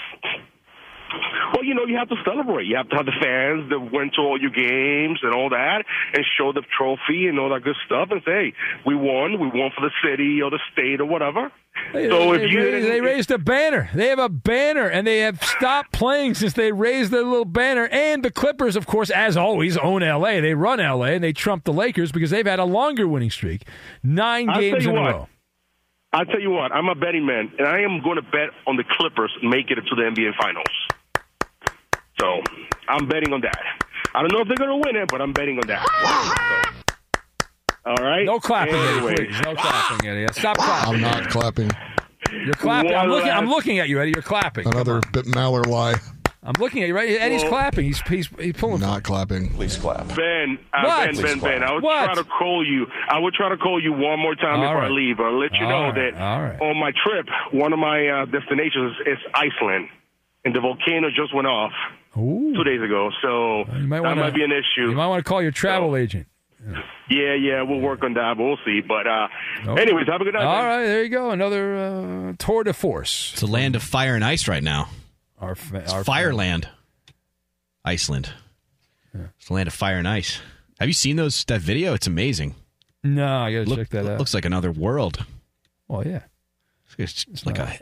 You 1.65 1.75
know, 1.75 1.87
you 1.87 1.97
have 1.97 2.09
to 2.09 2.17
celebrate. 2.25 2.67
You 2.67 2.77
have 2.77 2.89
to 2.91 2.97
have 2.97 3.07
the 3.07 3.19
fans 3.21 3.71
that 3.71 3.81
went 3.93 4.15
to 4.15 4.21
all 4.21 4.41
your 4.41 4.51
games 4.51 5.21
and 5.23 5.35
all 5.35 5.51
that, 5.51 5.85
and 6.13 6.25
show 6.37 6.53
the 6.53 6.63
trophy 6.77 7.27
and 7.29 7.39
all 7.39 7.51
that 7.51 7.63
good 7.63 7.77
stuff, 7.87 8.09
and 8.11 8.23
say, 8.25 8.33
hey, 8.33 8.55
"We 8.87 8.95
won. 8.95 9.39
We 9.41 9.49
won 9.49 9.71
for 9.75 9.81
the 9.81 9.93
city 10.03 10.43
or 10.43 10.51
the 10.51 10.61
state 10.73 11.01
or 11.01 11.07
whatever." 11.07 11.51
So 11.93 12.33
they, 12.33 12.45
if 12.45 12.51
you 12.51 12.63
they, 12.63 12.83
they 12.83 13.01
raised 13.01 13.31
a 13.31 13.39
banner. 13.39 13.91
They 13.95 14.09
have 14.09 14.19
a 14.19 14.29
banner, 14.29 14.89
and 14.89 15.07
they 15.07 15.21
have 15.21 15.43
stopped 15.43 15.93
playing 15.93 16.35
since 16.35 16.53
they 16.53 16.73
raised 16.73 17.11
their 17.11 17.25
little 17.25 17.45
banner. 17.45 17.89
And 17.89 18.25
the 18.25 18.31
Clippers, 18.31 18.77
of 18.77 18.87
course, 18.87 19.11
as 19.11 19.37
always, 19.37 19.77
own 19.77 20.03
L.A. 20.03 20.41
They 20.41 20.55
run 20.55 20.81
L.A. 20.81 21.15
and 21.15 21.25
they 21.25 21.33
trump 21.33 21.65
the 21.65 21.73
Lakers 21.73 22.13
because 22.13 22.31
they've 22.31 22.47
had 22.47 22.59
a 22.59 22.65
longer 22.65 23.09
winning 23.09 23.31
streak, 23.31 23.67
9 24.03 24.49
I'll 24.49 24.61
games 24.61 24.87
in 24.87 24.97
a 24.97 25.01
row. 25.01 25.29
I'll 26.15 26.25
tell 26.27 26.41
you 26.41 26.51
what, 26.51 26.71
I'm 26.71 26.89
a 26.89 26.95
betting 26.95 27.27
man, 27.27 27.51
and 27.59 27.67
I 27.67 27.81
am 27.81 28.01
going 28.01 28.17
to 28.17 28.23
bet 28.23 28.51
on 28.69 28.77
the 28.77 28.85
Clippers 28.89 29.33
make 29.43 29.71
it 29.73 29.75
to 29.75 29.95
the 29.97 30.03
NBA 30.03 30.37
Finals. 30.41 30.67
So 32.25 32.43
I'm 32.89 33.07
betting 33.07 33.33
on 33.35 33.43
that. 33.43 33.61
I 34.15 34.21
don't 34.23 34.33
know 34.33 34.41
if 34.41 34.49
they're 34.49 34.57
going 34.57 34.71
to 34.83 34.87
win 34.89 34.97
it, 34.97 35.09
but 35.11 35.21
I'm 35.21 35.33
betting 35.33 35.59
on 35.59 35.67
that. 35.67 35.85
So, 37.85 37.91
all 37.91 37.97
right. 37.97 38.25
No 38.25 38.41
clapping, 38.41 38.75
Eddie, 38.75 39.01
please. 39.27 39.41
No 39.43 39.55
clapping, 39.55 40.09
Eddie. 40.09 40.33
Stop 40.33 40.57
clapping. 40.57 40.95
I'm 40.95 41.01
not 41.03 41.29
clapping. 41.29 41.71
You're 42.33 42.55
clapping. 42.55 42.95
I'm 42.95 43.09
One 43.11 43.19
looking. 43.19 43.31
I'm 43.31 43.49
looking 43.51 43.79
at 43.79 43.89
you, 43.91 44.01
Eddie. 44.01 44.13
You're 44.13 44.23
clapping. 44.23 44.67
Another 44.67 45.01
bit 45.13 45.27
Maller 45.27 45.67
lie. 45.67 45.97
I'm 46.43 46.55
looking 46.59 46.83
at 46.83 46.89
you, 46.89 46.95
right? 46.97 47.09
Eddie's 47.11 47.43
Well- 47.43 47.51
clapping. 47.53 47.85
He's 47.85 48.01
he's 48.09 48.29
he's 48.39 48.55
pulling. 48.55 48.81
Not 48.81 49.03
clapping. 49.03 49.51
Please 49.51 49.77
clap. 49.77 50.09
Ben, 50.17 50.59
uh, 50.73 50.83
What? 50.85 51.15
Ben, 51.15 51.23
Ben, 51.23 51.41
Ben. 51.41 51.63
I 51.63 51.73
would 51.75 51.83
What? 51.83 52.05
try 52.07 52.15
to 52.15 52.25
call 52.25 52.67
you. 52.67 52.87
I 53.09 53.19
would 53.19 53.35
try 53.35 53.51
to 53.51 53.57
call 53.59 53.83
you 53.83 53.93
one 53.93 54.19
more 54.19 54.35
time 54.35 54.61
All 54.61 54.63
before 54.63 54.77
right. 54.81 54.91
I 54.91 54.95
leave. 54.95 55.21
I'll 55.21 55.39
let 55.39 55.53
you 55.55 55.65
All 55.67 55.71
know 55.71 55.83
right, 55.89 56.13
that 56.13 56.21
all 56.21 56.43
right. 56.43 56.61
on 56.61 56.79
my 56.79 56.93
trip, 57.05 57.27
one 57.53 57.73
of 57.75 57.79
my 57.79 58.07
uh, 58.09 58.25
destinations 58.27 58.97
is 59.07 59.19
Iceland, 59.35 59.89
and 60.47 60.55
the 60.55 60.61
volcano 60.61 61.09
just 61.11 61.35
went 61.35 61.47
off 61.47 61.73
two 62.15 62.65
days 62.65 62.81
ago. 62.83 63.11
So 63.23 63.65
You 63.77 63.87
might 63.89 63.97
that 63.99 64.03
wanna- 64.05 64.21
might 64.23 64.35
be 64.35 64.43
an 64.45 64.53
issue. 64.53 64.89
You 64.91 64.95
might 64.97 65.07
want 65.09 65.25
to 65.25 65.29
call 65.29 65.43
your 65.43 65.51
travel 65.53 65.97
agent. 65.97 66.27
Yeah, 67.11 67.35
yeah, 67.35 67.61
we'll 67.63 67.81
work 67.81 68.03
on 68.03 68.15
that. 68.15 68.37
We'll 68.39 68.57
see. 68.65 68.81
But 68.81 69.07
uh, 69.07 69.29
Okay. 69.69 69.83
anyways, 69.83 70.07
have 70.07 70.21
a 70.23 70.25
good 70.25 70.33
night. 70.35 70.45
All 70.45 70.63
man. 70.63 70.65
right, 70.81 70.87
there 70.87 71.03
you 71.03 71.11
go. 71.11 71.31
Another 71.31 71.77
uh, 71.77 72.33
tour 72.39 72.65
de 72.65 72.73
force. 72.73 73.33
It's 73.35 73.43
a 73.43 73.47
land 73.47 73.77
of 73.77 73.83
fire 73.83 74.15
and 74.15 74.25
ice 74.25 74.49
right 74.49 74.63
now. 74.63 74.89
Our, 75.39 75.55
fa- 75.55 75.79
It's 75.81 75.93
our 75.93 76.03
Fireland. 76.05 76.67
Iceland. 77.85 78.31
It's 79.13 79.49
the 79.49 79.55
land 79.55 79.69
of 79.69 79.75
fire 79.75 79.99
and 79.99 80.09
ice. 80.09 80.41
Have 80.81 80.89
you 80.89 80.95
seen 80.95 81.17
those 81.17 81.45
that 81.45 81.61
video? 81.61 81.93
It's 81.95 82.07
amazing. 82.07 82.55
No, 83.03 83.27
I 83.27 83.53
got 83.53 83.65
to 83.65 83.69
Look- 83.69 83.79
check 83.81 83.89
that 83.91 84.07
out. 84.07 84.19
Looks 84.19 84.33
like 84.35 84.45
another 84.47 84.73
world. 84.73 85.25
well, 85.87 86.07
yeah, 86.07 86.23
It's, 86.99 87.27
it's 87.31 87.45
like 87.45 87.59
not- 87.59 87.69
a 87.69 87.79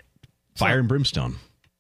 fire 0.57 0.81
and 0.81 0.89
brimstone. 0.89 1.37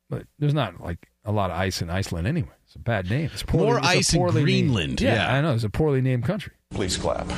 but 0.08 0.24
there's 0.38 0.54
not 0.54 0.80
like 0.80 1.08
a 1.24 1.32
lot 1.32 1.50
of 1.50 1.56
ice 1.56 1.80
in 1.82 1.90
Iceland 1.90 2.26
anyway. 2.26 2.50
It's 2.66 2.74
a 2.76 2.80
bad 2.80 3.08
name. 3.10 3.30
It's 3.32 3.42
poorly, 3.42 3.66
More 3.66 3.78
it's 3.78 3.86
ice 3.88 4.12
in 4.14 4.18
poorly 4.18 4.34
named- 4.36 4.44
Greenland, 4.44 5.00
yeah, 5.00 5.14
yeah. 5.14 5.34
I 5.34 5.40
know. 5.40 5.54
It's 5.54 5.64
a 5.64 5.70
poorly 5.70 6.00
named 6.00 6.24
country, 6.24 6.52
Please 6.70 6.96
clap. 6.96 7.28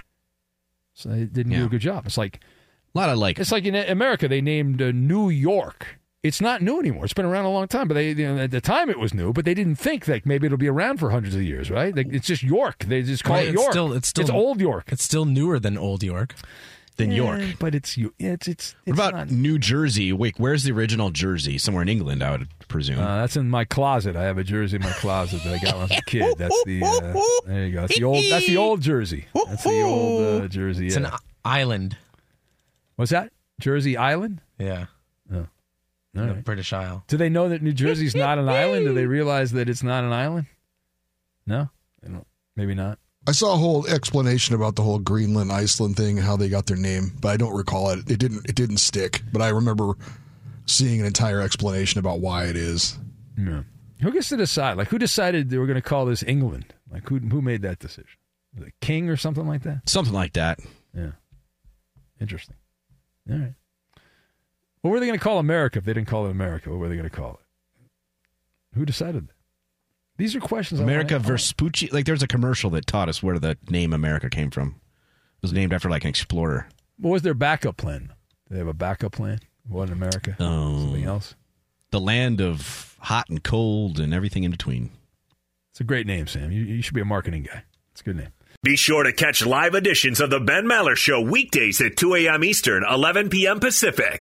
so 0.95 1.09
they 1.11 1.25
didn't 1.25 1.53
do 1.53 1.65
a 1.65 1.69
good 1.69 1.81
job. 1.81 2.07
It's 2.07 2.17
like 2.19 2.41
A 2.95 2.99
lot 2.99 3.09
of 3.11 3.19
like 3.19 3.39
it's 3.39 3.53
like 3.53 3.65
in 3.65 3.75
America 3.75 4.29
they 4.29 4.41
named 4.41 4.81
uh, 4.81 4.93
New 4.93 5.29
York. 5.29 5.99
It's 6.23 6.41
not 6.41 6.63
new 6.63 6.79
anymore. 6.81 7.05
It's 7.05 7.13
been 7.13 7.27
around 7.27 7.45
a 7.45 7.51
long 7.51 7.69
time, 7.69 7.87
but 7.87 7.95
they 7.95 8.13
you 8.13 8.27
know, 8.35 8.39
at 8.45 8.51
the 8.51 8.61
time 8.63 8.89
it 8.89 8.99
was 8.99 9.13
new. 9.13 9.33
But 9.35 9.45
they 9.45 9.53
didn't 9.53 9.75
think 9.77 10.07
that 10.07 10.25
maybe 10.25 10.47
it'll 10.47 10.57
be 10.57 10.69
around 10.69 10.99
for 10.99 11.11
hundreds 11.11 11.35
of 11.35 11.43
years, 11.43 11.71
right? 11.71 11.95
Like, 11.95 12.07
it's 12.13 12.27
just 12.27 12.43
York. 12.43 12.85
They 12.87 13.03
just 13.03 13.25
call 13.25 13.37
Right, 13.37 13.49
it 13.49 13.55
it's 13.55 13.61
York. 13.61 13.73
still- 13.73 13.93
it's 13.93 14.09
still- 14.09 14.23
it's 14.23 14.31
old 14.31 14.59
York. 14.61 14.85
It's 14.91 15.03
still 15.05 15.27
newer 15.27 15.59
than 15.59 15.77
Old 15.77 16.03
York. 16.03 16.35
than 16.97 17.11
Yeah, 17.11 17.17
York. 17.17 17.57
but 17.59 17.75
it's 17.75 17.97
you. 17.99 18.15
It's 18.21 18.47
it's. 18.47 18.77
it's 18.87 18.87
What 18.87 18.95
about 18.95 19.15
not- 19.15 19.31
New 19.33 19.59
Jersey? 19.59 20.13
Wait, 20.13 20.37
where's 20.39 20.63
the 20.63 20.71
original 20.73 21.11
Jersey? 21.11 21.59
Somewhere 21.59 21.83
in 21.83 21.89
England, 21.89 22.23
I 22.23 22.31
would 22.31 22.49
presume. 22.69 23.01
Uh, 23.01 23.21
that's 23.21 23.37
in 23.37 23.51
my 23.51 23.65
closet. 23.65 24.17
I 24.17 24.25
have 24.25 24.39
a 24.39 24.45
jersey 24.45 24.77
in 24.77 24.83
my 24.83 24.93
closet 24.93 25.43
that 25.45 25.55
I 25.55 25.59
got 25.59 25.75
when 25.75 25.83
I 25.83 25.83
was 25.83 25.91
a 25.93 26.03
kid. 26.07 26.39
That's 26.39 26.65
the 26.65 26.83
uh, 26.83 27.21
there 27.47 27.67
you 27.67 27.73
go. 27.73 27.81
That's 27.83 27.97
the 27.97 28.05
old. 28.05 28.25
That's 28.31 28.47
the 28.47 28.57
old 28.57 28.81
jersey. 28.81 29.27
That's 29.35 29.65
the 29.65 29.83
old 29.83 30.43
uh, 30.43 30.49
jersey. 30.49 30.87
It's 30.87 30.97
yeah. 30.97 31.15
an 31.15 31.19
island. 31.45 31.97
What's 32.97 33.11
that? 33.11 33.33
Jersey 33.61 33.97
Island? 33.97 34.41
Yeah. 34.59 34.87
Oh. 35.33 35.47
All 36.17 36.25
right. 36.25 36.45
British 36.45 36.73
Isle. 36.73 37.05
Do 37.09 37.17
they 37.17 37.29
know 37.29 37.49
that 37.49 37.63
New 37.63 37.73
Jersey's 37.73 38.15
not 38.15 38.39
an 38.39 38.49
island? 38.49 38.87
Do 38.87 38.95
they 38.95 39.07
realize 39.07 39.53
that 39.53 39.69
it's 39.69 39.83
not 39.83 40.05
an 40.05 40.13
island? 40.13 40.47
No, 41.47 41.71
they 42.03 42.11
don't. 42.11 42.27
Maybe 42.57 42.75
not. 42.75 42.99
I 43.27 43.33
saw 43.33 43.55
a 43.55 43.57
whole 43.57 43.87
explanation 43.87 44.55
about 44.55 44.77
the 44.77 44.83
whole 44.83 44.99
Greenland 44.99 45.51
Iceland 45.51 45.97
thing, 45.97 46.19
how 46.19 46.37
they 46.37 46.49
got 46.49 46.67
their 46.67 46.77
name, 46.77 47.13
but 47.21 47.31
I 47.31 47.37
don't 47.37 47.57
recall 47.57 47.91
it. 47.91 48.11
It 48.11 48.19
didn't. 48.19 48.49
It 48.49 48.55
didn't 48.55 48.77
stick. 48.77 49.23
But 49.33 49.43
I 49.43 49.49
remember 49.49 49.95
seeing 50.67 51.01
an 51.01 51.07
entire 51.07 51.41
explanation 51.41 51.99
about 51.99 52.21
why 52.21 52.45
it 52.45 52.57
is. 52.57 52.99
Yeah. 53.39 53.63
Who 54.03 54.13
gets 54.13 54.29
to 54.31 54.37
decide? 54.37 54.77
Like, 54.77 54.89
who 54.89 54.99
decided 54.99 55.51
they 55.51 55.59
were 55.59 55.67
going 55.67 55.77
to 55.81 55.83
call 55.83 56.07
this 56.07 56.23
England? 56.23 56.75
Like, 56.91 57.09
who 57.09 57.19
who 57.19 57.41
made 57.43 57.63
that 57.63 57.79
decision? 57.79 58.11
The 58.57 58.71
king 58.81 59.09
or 59.09 59.17
something 59.17 59.47
like 59.47 59.63
that? 59.63 59.89
Something 59.89 60.15
like 60.15 60.35
that. 60.35 60.61
Yeah. 60.97 61.13
Interesting. 62.21 62.57
All 63.31 63.37
right. 63.39 63.55
What 64.83 64.91
were 64.91 65.01
they 65.01 65.07
going 65.07 65.19
to 65.19 65.23
call 65.23 65.39
America 65.39 65.79
if 65.79 65.85
they 65.85 65.95
didn't 65.95 66.09
call 66.09 66.27
it 66.27 66.31
America? 66.31 66.71
What 66.71 66.79
were 66.79 66.89
they 66.89 66.97
going 66.97 67.09
to 67.09 67.15
call 67.17 67.41
it? 67.41 68.77
Who 68.79 68.85
decided 68.85 69.29
that? 69.29 69.35
These 70.17 70.37
are 70.37 70.41
questions. 70.41 70.81
America 70.81 71.15
wanna- 71.15 71.29
Vespucci. 71.29 71.89
Like 71.91 72.05
there's 72.07 72.23
a 72.23 72.29
commercial 72.29 72.71
that 72.71 72.87
taught 72.87 73.09
us 73.09 73.23
where 73.23 73.39
the 73.39 73.57
name 73.69 73.93
America 73.93 74.29
came 74.31 74.51
from. 74.51 74.69
It 74.69 75.43
was 75.43 75.53
named 75.53 75.73
after 75.73 75.89
like 75.91 76.05
an 76.05 76.11
explorer. 76.11 76.69
What 76.99 77.11
was 77.11 77.23
their 77.23 77.35
backup 77.35 77.77
plan? 77.77 78.13
Did 78.49 78.55
they 78.55 78.59
have 78.59 78.69
a 78.69 78.75
backup 78.75 79.13
plan? 79.13 79.41
What 79.69 79.89
in 79.89 79.93
America? 79.93 80.37
Oh. 80.39 80.79
Something 80.79 81.05
else? 81.05 81.35
The 81.91 82.01
land 82.01 82.41
of 82.41 82.97
hot 83.01 83.29
and 83.29 83.43
cold 83.43 83.99
and 84.01 84.13
everything 84.13 84.45
in 84.45 84.51
between. 84.51 84.91
It's 85.73 85.81
a 85.81 85.85
great 85.85 86.07
name, 86.07 86.27
Sam. 86.27 86.53
You, 86.53 86.63
you 86.63 86.83
should 86.83 86.95
be 86.95 87.01
a 87.01 87.07
marketing 87.07 87.45
guy. 87.45 87.65
It's 87.93 88.01
a 88.01 88.05
good 88.05 88.17
name. 88.17 88.29
Be 88.63 88.77
sure 88.77 89.03
to 89.03 89.13
catch 89.13 89.45
live 89.45 89.75
editions 89.75 90.21
of 90.21 90.31
the 90.31 90.41
Ben 90.41 90.65
Maller 90.65 90.97
Show 90.97 91.21
weekdays 91.21 91.81
at 91.81 91.97
2 91.97 92.15
a.m. 92.15 92.43
Eastern, 92.45 92.85
11 92.89 93.29
p.m. 93.29 93.61
Pacific. 93.61 94.21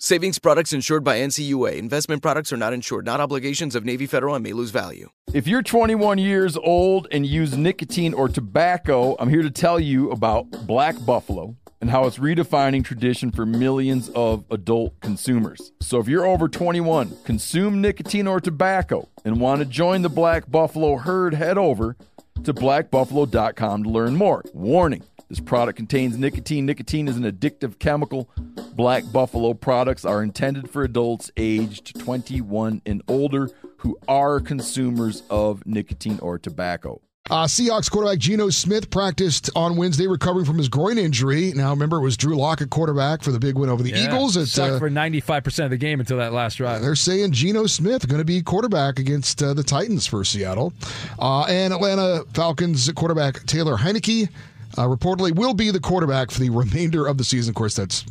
Savings 0.00 0.38
products 0.38 0.72
insured 0.72 1.02
by 1.02 1.18
NCUA. 1.18 1.76
Investment 1.76 2.22
products 2.22 2.52
are 2.52 2.56
not 2.56 2.72
insured, 2.72 3.04
not 3.04 3.20
obligations 3.20 3.74
of 3.74 3.84
Navy 3.84 4.06
Federal 4.06 4.36
and 4.36 4.44
may 4.44 4.52
lose 4.52 4.70
value. 4.70 5.10
If 5.34 5.48
you're 5.48 5.60
21 5.60 6.18
years 6.18 6.56
old 6.56 7.08
and 7.10 7.26
use 7.26 7.56
nicotine 7.56 8.14
or 8.14 8.28
tobacco, 8.28 9.16
I'm 9.18 9.28
here 9.28 9.42
to 9.42 9.50
tell 9.50 9.80
you 9.80 10.12
about 10.12 10.48
Black 10.68 11.04
Buffalo 11.04 11.56
and 11.80 11.90
how 11.90 12.06
it's 12.06 12.18
redefining 12.18 12.84
tradition 12.84 13.32
for 13.32 13.44
millions 13.44 14.08
of 14.10 14.44
adult 14.52 15.00
consumers. 15.00 15.72
So 15.80 15.98
if 15.98 16.06
you're 16.06 16.26
over 16.26 16.48
21, 16.48 17.16
consume 17.24 17.80
nicotine 17.80 18.28
or 18.28 18.38
tobacco, 18.38 19.08
and 19.24 19.40
want 19.40 19.58
to 19.62 19.64
join 19.64 20.02
the 20.02 20.08
Black 20.08 20.48
Buffalo 20.48 20.98
herd, 20.98 21.34
head 21.34 21.58
over 21.58 21.96
to 22.44 22.54
blackbuffalo.com 22.54 23.82
to 23.82 23.90
learn 23.90 24.14
more. 24.14 24.44
Warning 24.54 25.02
this 25.28 25.40
product 25.40 25.76
contains 25.76 26.16
nicotine. 26.16 26.64
Nicotine 26.66 27.08
is 27.08 27.16
an 27.16 27.24
addictive 27.24 27.78
chemical. 27.78 28.30
Black 28.74 29.04
Buffalo 29.12 29.54
products 29.54 30.04
are 30.04 30.22
intended 30.22 30.70
for 30.70 30.82
adults 30.82 31.30
aged 31.36 31.98
21 32.00 32.82
and 32.86 33.02
older 33.08 33.50
who 33.78 33.98
are 34.08 34.40
consumers 34.40 35.22
of 35.30 35.66
nicotine 35.66 36.18
or 36.20 36.38
tobacco. 36.38 37.00
Uh, 37.30 37.44
Seahawks 37.44 37.90
quarterback 37.90 38.18
Geno 38.18 38.48
Smith 38.48 38.88
practiced 38.88 39.50
on 39.54 39.76
Wednesday, 39.76 40.06
recovering 40.06 40.46
from 40.46 40.56
his 40.56 40.70
groin 40.70 40.96
injury. 40.96 41.52
Now, 41.54 41.70
remember, 41.70 41.98
it 41.98 42.02
was 42.02 42.16
Drew 42.16 42.36
Lock 42.36 42.62
at 42.62 42.70
quarterback 42.70 43.22
for 43.22 43.32
the 43.32 43.38
big 43.38 43.56
win 43.58 43.68
over 43.68 43.82
the 43.82 43.90
Yeah, 43.90 44.04
Eagles. 44.04 44.38
At, 44.38 44.48
sucked 44.48 44.74
uh, 44.74 44.78
for 44.78 44.88
95% 44.88 45.64
of 45.64 45.70
the 45.70 45.76
game 45.76 46.00
until 46.00 46.16
that 46.18 46.32
last 46.32 46.56
drive. 46.56 46.80
They're 46.80 46.94
saying 46.94 47.32
Geno 47.32 47.66
Smith 47.66 48.08
going 48.08 48.20
to 48.20 48.24
be 48.24 48.40
quarterback 48.40 48.98
against 48.98 49.42
uh, 49.42 49.52
the 49.52 49.62
Titans 49.62 50.06
for 50.06 50.24
Seattle. 50.24 50.72
Uh, 51.18 51.42
and 51.42 51.74
Atlanta 51.74 52.24
Falcons 52.32 52.90
quarterback 52.92 53.44
Taylor 53.44 53.76
Heinicke 53.76 54.30
uh, 54.76 54.82
reportedly 54.86 55.34
will 55.34 55.54
be 55.54 55.70
the 55.70 55.80
quarterback 55.80 56.30
for 56.30 56.40
the 56.40 56.50
remainder 56.50 57.06
of 57.06 57.18
the 57.18 57.24
season. 57.24 57.50
Of 57.52 57.56
course, 57.56 57.74
that's 57.74 58.04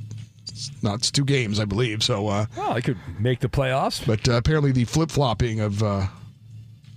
not 0.82 0.96
it's 0.96 1.12
two 1.12 1.26
games, 1.26 1.60
I 1.60 1.66
believe. 1.66 2.04
So, 2.04 2.28
uh, 2.28 2.46
well, 2.58 2.82
could 2.82 2.98
make 3.20 3.40
the 3.40 3.50
playoffs. 3.50 4.06
But 4.06 4.28
uh, 4.28 4.34
apparently, 4.34 4.72
the 4.72 4.86
flip 4.86 5.12
flopping 5.12 5.60
of 5.60 5.84
uh, 5.84 6.08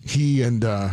he 0.03 0.43
and 0.43 0.65
uh, 0.65 0.91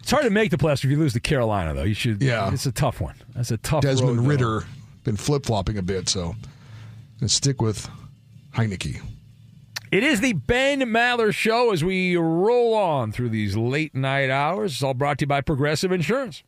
It's 0.00 0.10
hard 0.10 0.24
to 0.24 0.30
make 0.30 0.50
the 0.50 0.58
playoffs 0.58 0.84
if 0.84 0.90
you 0.90 0.98
lose 0.98 1.12
to 1.14 1.20
Carolina, 1.20 1.74
though. 1.74 1.84
You 1.84 1.94
should. 1.94 2.20
Yeah. 2.22 2.52
it's 2.52 2.66
a 2.66 2.72
tough 2.72 3.00
one. 3.00 3.14
That's 3.34 3.50
a 3.50 3.56
tough. 3.56 3.82
Desmond 3.82 4.18
road, 4.18 4.24
though. 4.24 4.28
Ridder 4.28 4.64
been 5.04 5.16
flip 5.16 5.46
flopping 5.46 5.78
a 5.78 5.82
bit. 5.82 6.08
So, 6.08 6.34
and 7.20 7.30
stick 7.30 7.62
with 7.62 7.88
Heinicke. 8.54 9.00
It 9.90 10.04
is 10.04 10.20
the 10.20 10.32
Ben 10.32 10.80
Maller 10.80 11.34
Show 11.34 11.70
as 11.70 11.84
we 11.84 12.16
roll 12.16 12.72
on 12.74 13.12
through 13.12 13.28
these 13.28 13.56
late 13.58 13.94
night 13.94 14.30
hours. 14.30 14.72
It's 14.72 14.82
all 14.82 14.94
brought 14.94 15.18
to 15.18 15.24
you 15.24 15.26
by 15.26 15.42
Progressive 15.42 15.92
Insurance. 15.92 16.42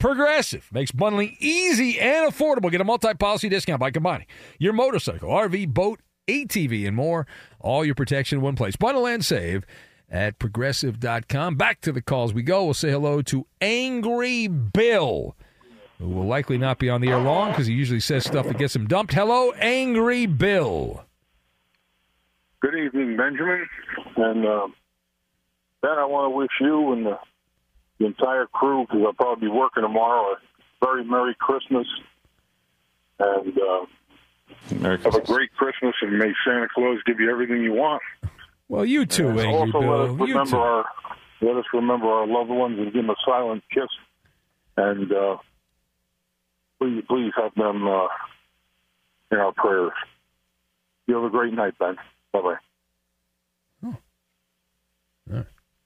Progressive 0.00 0.66
makes 0.72 0.90
bundling 0.90 1.36
easy 1.40 2.00
and 2.00 2.32
affordable. 2.32 2.70
Get 2.70 2.80
a 2.80 2.84
multi 2.84 3.12
policy 3.12 3.50
discount 3.50 3.80
by 3.80 3.90
combining 3.90 4.26
your 4.58 4.72
motorcycle, 4.72 5.28
RV, 5.28 5.68
boat, 5.74 6.00
ATV, 6.26 6.86
and 6.86 6.96
more. 6.96 7.26
All 7.60 7.84
your 7.84 7.94
protection 7.94 8.38
in 8.38 8.42
one 8.42 8.56
place. 8.56 8.76
Bundle 8.76 9.06
and 9.06 9.22
save 9.22 9.66
at 10.10 10.38
progressive.com. 10.38 11.56
Back 11.56 11.82
to 11.82 11.92
the 11.92 12.00
calls 12.00 12.32
we 12.32 12.42
go. 12.42 12.64
We'll 12.64 12.72
say 12.72 12.90
hello 12.90 13.20
to 13.20 13.46
Angry 13.60 14.48
Bill, 14.48 15.36
who 15.98 16.08
will 16.08 16.26
likely 16.26 16.56
not 16.56 16.78
be 16.78 16.88
on 16.88 17.02
the 17.02 17.08
air 17.08 17.18
long 17.20 17.50
because 17.50 17.66
he 17.66 17.74
usually 17.74 18.00
says 18.00 18.24
stuff 18.24 18.46
that 18.46 18.56
gets 18.56 18.74
him 18.74 18.86
dumped. 18.86 19.12
Hello, 19.12 19.52
Angry 19.52 20.24
Bill. 20.24 21.04
Good 22.60 22.74
evening, 22.74 23.18
Benjamin. 23.18 23.68
And 24.16 24.46
uh, 24.46 24.68
Ben, 25.82 25.98
I 25.98 26.06
want 26.06 26.24
to 26.32 26.36
wish 26.36 26.50
you 26.58 26.92
and 26.92 27.04
the, 27.04 27.18
the 28.00 28.06
entire 28.06 28.46
crew, 28.46 28.86
because 28.88 29.02
I'll 29.06 29.12
probably 29.12 29.46
be 29.48 29.52
working 29.52 29.82
tomorrow, 29.84 30.32
a 30.32 30.36
very 30.84 31.04
Merry 31.04 31.36
Christmas. 31.38 31.86
And 33.20 33.56
uh, 33.58 33.86
have 35.04 35.14
a 35.14 35.20
great 35.20 35.52
Christmas, 35.54 35.94
and 36.02 36.18
may 36.18 36.32
Santa 36.44 36.66
Claus 36.74 36.98
give 37.06 37.20
you 37.20 37.30
everything 37.30 37.62
you 37.62 37.74
want. 37.74 38.02
Well, 38.68 38.84
you 38.84 39.04
too, 39.06 39.28
And 39.28 39.40
Angry 39.40 39.54
also 39.54 39.80
Bill. 39.80 39.90
let 39.90 40.10
us 40.10 40.16
You 40.18 40.26
remember 40.34 40.50
too. 40.50 40.56
our 40.56 40.84
let 41.42 41.56
us 41.56 41.64
remember 41.72 42.06
our 42.06 42.26
loved 42.26 42.50
ones 42.50 42.78
and 42.78 42.86
give 42.92 43.02
them 43.02 43.10
a 43.10 43.16
silent 43.24 43.62
kiss. 43.72 43.88
And 44.76 45.10
uh, 45.12 45.36
please, 46.78 47.02
please 47.08 47.32
have 47.36 47.54
them 47.54 47.86
uh, 47.88 48.08
in 49.32 49.38
our 49.38 49.52
prayers. 49.52 49.92
You 51.06 51.14
have 51.16 51.24
a 51.24 51.30
great 51.30 51.52
night, 51.52 51.74
Ben. 51.78 51.96
Bye 52.32 52.40
bye. 52.40 52.56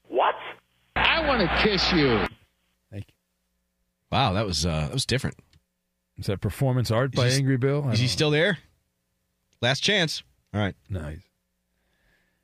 What? 0.09 0.35
I 1.15 1.27
want 1.27 1.41
to 1.41 1.57
kiss 1.63 1.93
you. 1.93 2.19
Thank 2.91 3.07
you. 3.09 3.15
Wow, 4.11 4.33
that 4.33 4.45
was 4.47 4.67
uh, 4.67 4.81
that 4.87 4.93
was 4.93 5.07
different. 5.07 5.37
Is 6.17 6.27
that 6.27 6.41
performance 6.41 6.91
art 6.91 7.13
by 7.13 7.29
he- 7.31 7.37
Angry 7.37 7.57
Bill? 7.57 7.85
I 7.87 7.93
Is 7.93 7.99
he 8.01 8.07
don't 8.07 8.11
still 8.13 8.31
there? 8.31 8.59
Last 9.61 9.81
chance. 9.81 10.23
All 10.53 10.61
right. 10.61 10.75
Nice. 10.89 11.21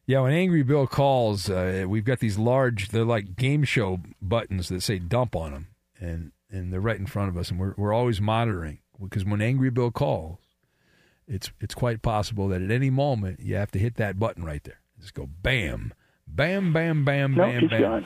Yeah, 0.07 0.21
when 0.23 0.33
Angry 0.33 0.62
Bill 0.62 0.87
calls, 0.87 1.49
uh, 1.49 1.85
we've 1.87 2.05
got 2.05 2.18
these 2.18 2.37
large, 2.39 2.89
they're 2.89 3.05
like 3.05 3.37
game 3.37 3.62
show 3.62 4.01
buttons 4.21 4.68
that 4.68 4.83
say 4.83 4.99
dump 4.99 5.37
on 5.37 5.53
them. 5.53 5.66
And, 6.01 6.33
and 6.51 6.73
they're 6.73 6.81
right 6.81 6.99
in 6.99 7.07
front 7.07 7.29
of 7.29 7.37
us. 7.37 7.51
And 7.51 7.61
we're, 7.61 7.75
we're 7.77 7.93
always 7.93 8.21
monitoring 8.21 8.79
because 9.01 9.25
when 9.25 9.41
Angry 9.41 9.71
Bill 9.71 9.93
calls, 9.93 10.39
it's, 11.29 11.53
it's 11.61 11.75
quite 11.75 12.03
possible 12.03 12.49
that 12.49 12.61
at 12.62 12.71
any 12.73 12.91
moment 12.91 13.39
you 13.41 13.55
have 13.55 13.71
to 13.73 13.79
hit 13.79 13.97
that 13.97 14.18
button 14.18 14.45
right 14.45 14.64
there. 14.64 14.81
Just 15.01 15.14
go 15.14 15.29
bam, 15.43 15.93
bam, 16.27 16.73
bam, 16.73 17.05
bam, 17.05 17.35
No, 17.35 17.45
bam, 17.45 17.61
he's 17.61 17.71
bam. 17.71 18.05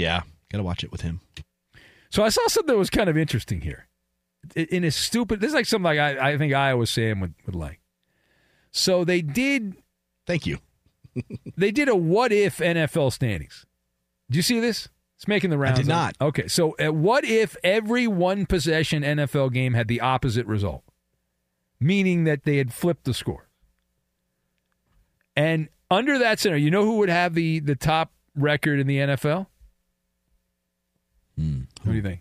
Yeah. 0.00 0.22
Got 0.50 0.58
to 0.58 0.64
watch 0.64 0.82
it 0.82 0.90
with 0.90 1.02
him. 1.02 1.20
So 2.08 2.22
I 2.22 2.30
saw 2.30 2.46
something 2.48 2.74
that 2.74 2.78
was 2.78 2.90
kind 2.90 3.10
of 3.10 3.16
interesting 3.16 3.60
here. 3.60 3.86
In- 4.56 4.84
a 4.84 4.90
stupid, 4.90 5.40
this 5.40 5.48
is 5.48 5.54
like 5.54 5.66
something 5.66 5.84
like 5.84 5.98
I, 5.98 6.30
I 6.30 6.38
think 6.38 6.54
Iowa 6.54 6.86
Sam 6.86 7.20
would, 7.20 7.34
would 7.44 7.54
like. 7.54 7.80
So 8.70 9.04
they 9.04 9.20
did. 9.20 9.76
Thank 10.26 10.46
you. 10.46 10.58
they 11.56 11.70
did 11.70 11.88
a 11.88 11.94
what 11.94 12.32
if 12.32 12.58
NFL 12.58 13.12
standings. 13.12 13.66
Did 14.30 14.36
you 14.36 14.42
see 14.42 14.60
this? 14.60 14.88
It's 15.16 15.28
making 15.28 15.50
the 15.50 15.58
rounds. 15.58 15.80
did 15.80 15.86
not. 15.86 16.16
Okay, 16.18 16.48
so 16.48 16.74
what 16.90 17.24
if 17.24 17.54
every 17.62 18.06
one 18.06 18.46
possession 18.46 19.02
NFL 19.02 19.52
game 19.52 19.74
had 19.74 19.86
the 19.86 20.00
opposite 20.00 20.46
result, 20.46 20.82
meaning 21.78 22.24
that 22.24 22.44
they 22.44 22.56
had 22.56 22.72
flipped 22.72 23.04
the 23.04 23.12
score? 23.12 23.50
And 25.36 25.68
under 25.90 26.18
that 26.18 26.38
scenario, 26.40 26.64
you 26.64 26.70
know 26.70 26.84
who 26.84 26.96
would 26.98 27.10
have 27.10 27.34
the 27.34 27.60
the 27.60 27.76
top 27.76 28.12
record 28.34 28.80
in 28.80 28.86
the 28.86 28.96
NFL? 28.96 29.46
Hmm. 31.40 31.60
What 31.82 31.92
do 31.92 31.96
you 31.96 32.02
think? 32.02 32.20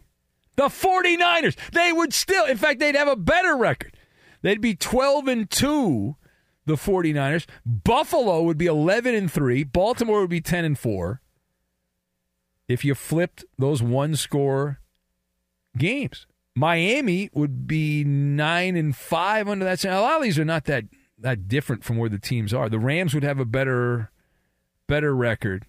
The 0.55 0.67
49ers. 0.67 1.55
They 1.71 1.91
would 1.91 2.13
still, 2.13 2.45
in 2.45 2.57
fact, 2.57 2.79
they'd 2.79 2.95
have 2.95 3.07
a 3.07 3.15
better 3.15 3.55
record. 3.55 3.97
They'd 4.41 4.61
be 4.61 4.75
12 4.75 5.27
and 5.27 5.49
2, 5.49 6.15
the 6.65 6.75
49ers. 6.75 7.45
Buffalo 7.65 8.43
would 8.43 8.57
be 8.57 8.65
11 8.65 9.13
and 9.13 9.31
3. 9.31 9.63
Baltimore 9.65 10.21
would 10.21 10.29
be 10.29 10.41
10 10.41 10.63
and 10.65 10.79
4 10.79 11.21
if 12.69 12.85
you 12.85 12.95
flipped 12.95 13.43
those 13.57 13.83
one 13.83 14.15
score 14.15 14.79
games. 15.77 16.25
Miami 16.55 17.29
would 17.33 17.67
be 17.67 18.03
9 18.03 18.75
and 18.75 18.95
5 18.95 19.49
under 19.49 19.65
that. 19.65 19.83
A 19.83 19.99
lot 19.99 20.17
of 20.17 20.23
these 20.23 20.39
are 20.39 20.45
not 20.45 20.65
that 20.65 20.85
that 21.21 21.49
different 21.49 21.83
from 21.83 21.97
where 21.97 22.09
the 22.09 22.19
teams 22.19 22.53
are. 22.53 22.69
The 22.69 22.79
Rams 22.79 23.13
would 23.13 23.23
have 23.23 23.39
a 23.39 23.45
better 23.45 24.11
better 24.87 25.13
record. 25.13 25.65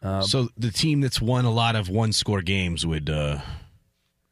Uh, 0.00 0.22
so 0.22 0.48
the 0.56 0.70
team 0.70 1.00
that's 1.00 1.20
won 1.20 1.44
a 1.44 1.50
lot 1.50 1.74
of 1.76 1.88
one 1.88 2.12
score 2.12 2.40
games 2.40 2.86
would 2.86 3.10
uh 3.10 3.40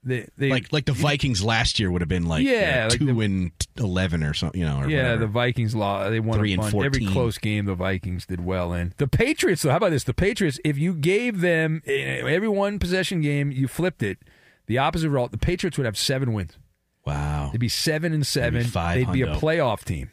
they, 0.07 0.29
they 0.39 0.51
like 0.51 0.73
like 0.73 0.85
the 0.85 0.93
Vikings 0.93 1.43
last 1.43 1.81
year 1.81 1.91
would 1.91 2.01
have 2.01 2.09
been 2.09 2.27
like 2.27 2.45
Yeah, 2.45 2.85
uh, 2.87 2.91
like 2.91 2.99
two 3.01 3.21
and 3.21 3.51
eleven 3.77 4.23
or 4.23 4.33
something, 4.35 4.61
you 4.61 4.65
know. 4.67 4.79
Or 4.79 4.89
yeah, 4.89 5.03
whatever. 5.03 5.21
the 5.23 5.27
Vikings 5.27 5.75
law 5.75 6.09
they 6.09 6.21
won 6.21 6.39
Three 6.39 6.53
and 6.53 6.63
bunch. 6.63 6.75
every 6.85 7.05
close 7.07 7.39
game. 7.39 7.65
The 7.65 7.75
Vikings 7.75 8.25
did 8.27 8.45
well 8.45 8.73
in. 8.73 8.95
The 8.99 9.09
Patriots, 9.09 9.63
though, 9.63 9.71
how 9.71 9.79
about 9.79 9.91
this? 9.91 10.05
The 10.05 10.15
Patriots, 10.15 10.61
if 10.65 10.79
you 10.79 10.95
gave 10.95 11.41
them 11.41 11.83
eh, 11.87 12.21
every 12.25 12.49
one 12.49 12.79
possession 12.79 13.21
game, 13.21 13.51
you 13.51 13.67
flipped 13.67 14.01
it, 14.05 14.19
the 14.67 14.79
opposite 14.79 15.11
result. 15.11 15.33
The 15.33 15.39
Patriots 15.39 15.77
would 15.77 15.87
have 15.87 15.99
seven 15.99 16.33
wins. 16.33 16.57
Wow, 17.05 17.49
they'd 17.51 17.59
be 17.59 17.69
seven 17.69 18.13
and 18.13 18.25
seven. 18.25 18.63
five 18.65 18.95
they'd 18.95 19.13
be 19.13 19.23
a 19.23 19.35
playoff 19.35 19.83
team. 19.83 20.11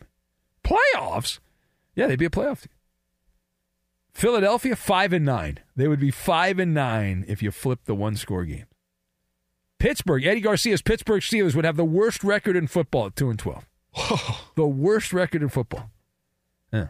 Playoffs? 0.64 1.38
Yeah, 1.96 2.08
they'd 2.08 2.18
be 2.18 2.26
a 2.26 2.32
playoff 2.32 2.62
team. 2.62 2.72
Philadelphia 4.14 4.76
five 4.76 5.12
and 5.14 5.26
nine. 5.26 5.60
They 5.76 5.88
would 5.88 6.00
be 6.00 6.12
five 6.12 6.60
and 6.60 6.74
nine 6.74 7.26
if 7.28 7.42
you 7.42 7.52
flipped 7.52 7.86
the 7.86 7.96
one 7.96 8.16
score 8.16 8.46
game. 8.46 8.66
Pittsburgh, 9.80 10.26
Eddie 10.26 10.42
Garcia's 10.42 10.82
Pittsburgh 10.82 11.22
Steelers 11.22 11.56
would 11.56 11.66
have 11.66 11.76
the 11.76 11.84
worst 11.84 12.24
record 12.24 12.56
in 12.56 12.68
football 12.68 13.08
at 13.08 13.16
two 13.16 13.30
and 13.30 13.40
twelve. 13.40 13.68
the 14.56 14.66
worst 14.66 15.12
record 15.14 15.42
in 15.42 15.50
football. 15.50 15.90
Yeah. 16.72 16.88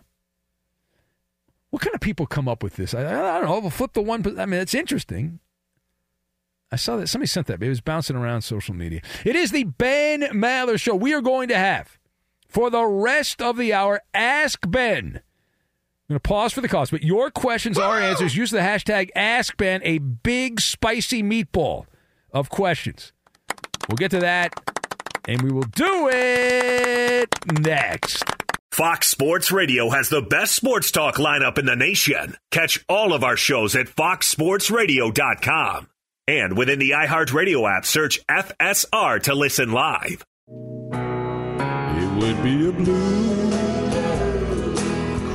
What 1.71 1.81
kind 1.81 1.95
of 1.95 2.01
people 2.01 2.27
come 2.27 2.47
up 2.47 2.61
with 2.61 2.75
this? 2.75 2.93
I, 2.93 3.01
I 3.01 3.39
don't 3.39 3.49
know. 3.49 3.59
We'll 3.59 3.69
flip 3.71 3.93
the 3.93 4.01
one. 4.01 4.39
I 4.39 4.45
mean, 4.45 4.59
it's 4.59 4.75
interesting. 4.75 5.39
I 6.71 6.75
saw 6.75 6.97
that 6.97 7.07
somebody 7.07 7.27
sent 7.27 7.47
that. 7.47 7.61
It 7.61 7.69
was 7.69 7.81
bouncing 7.81 8.15
around 8.15 8.41
social 8.41 8.73
media. 8.75 9.01
It 9.25 9.35
is 9.35 9.51
the 9.51 9.63
Ben 9.63 10.21
Maller 10.33 10.79
Show. 10.79 10.95
We 10.95 11.13
are 11.13 11.21
going 11.21 11.47
to 11.49 11.57
have 11.57 11.99
for 12.47 12.69
the 12.69 12.85
rest 12.85 13.41
of 13.41 13.57
the 13.57 13.73
hour. 13.73 14.01
Ask 14.13 14.69
Ben. 14.69 15.21
I'm 16.13 16.17
going 16.17 16.21
to 16.21 16.29
pause 16.29 16.53
for 16.53 16.61
the 16.61 16.67
calls, 16.67 16.91
but 16.91 17.01
your 17.01 17.31
questions 17.31 17.79
are 17.79 17.99
answers. 17.99 18.35
Use 18.35 18.51
the 18.51 18.59
hashtag 18.59 19.09
AskBen, 19.15 19.79
a 19.81 19.97
big 19.97 20.61
spicy 20.61 21.23
meatball 21.23 21.87
of 22.31 22.51
questions. 22.51 23.11
We'll 23.89 23.95
get 23.95 24.11
to 24.11 24.19
that, 24.19 24.53
and 25.27 25.41
we 25.41 25.51
will 25.51 25.63
do 25.63 26.09
it 26.13 27.29
next. 27.59 28.23
Fox 28.71 29.07
Sports 29.07 29.51
Radio 29.51 29.89
has 29.89 30.09
the 30.09 30.21
best 30.21 30.53
sports 30.53 30.91
talk 30.91 31.15
lineup 31.15 31.57
in 31.57 31.65
the 31.65 31.75
nation. 31.75 32.35
Catch 32.51 32.85
all 32.87 33.11
of 33.11 33.23
our 33.23 33.35
shows 33.35 33.75
at 33.75 33.87
foxsportsradio.com. 33.87 35.87
And 36.27 36.55
within 36.55 36.77
the 36.77 36.91
iHeartRadio 36.91 37.75
app, 37.75 37.87
search 37.87 38.23
FSR 38.27 39.23
to 39.23 39.33
listen 39.33 39.71
live. 39.71 40.23
It 40.47 42.21
would 42.21 42.43
be 42.43 42.69
a 42.69 42.71
blue 42.71 43.62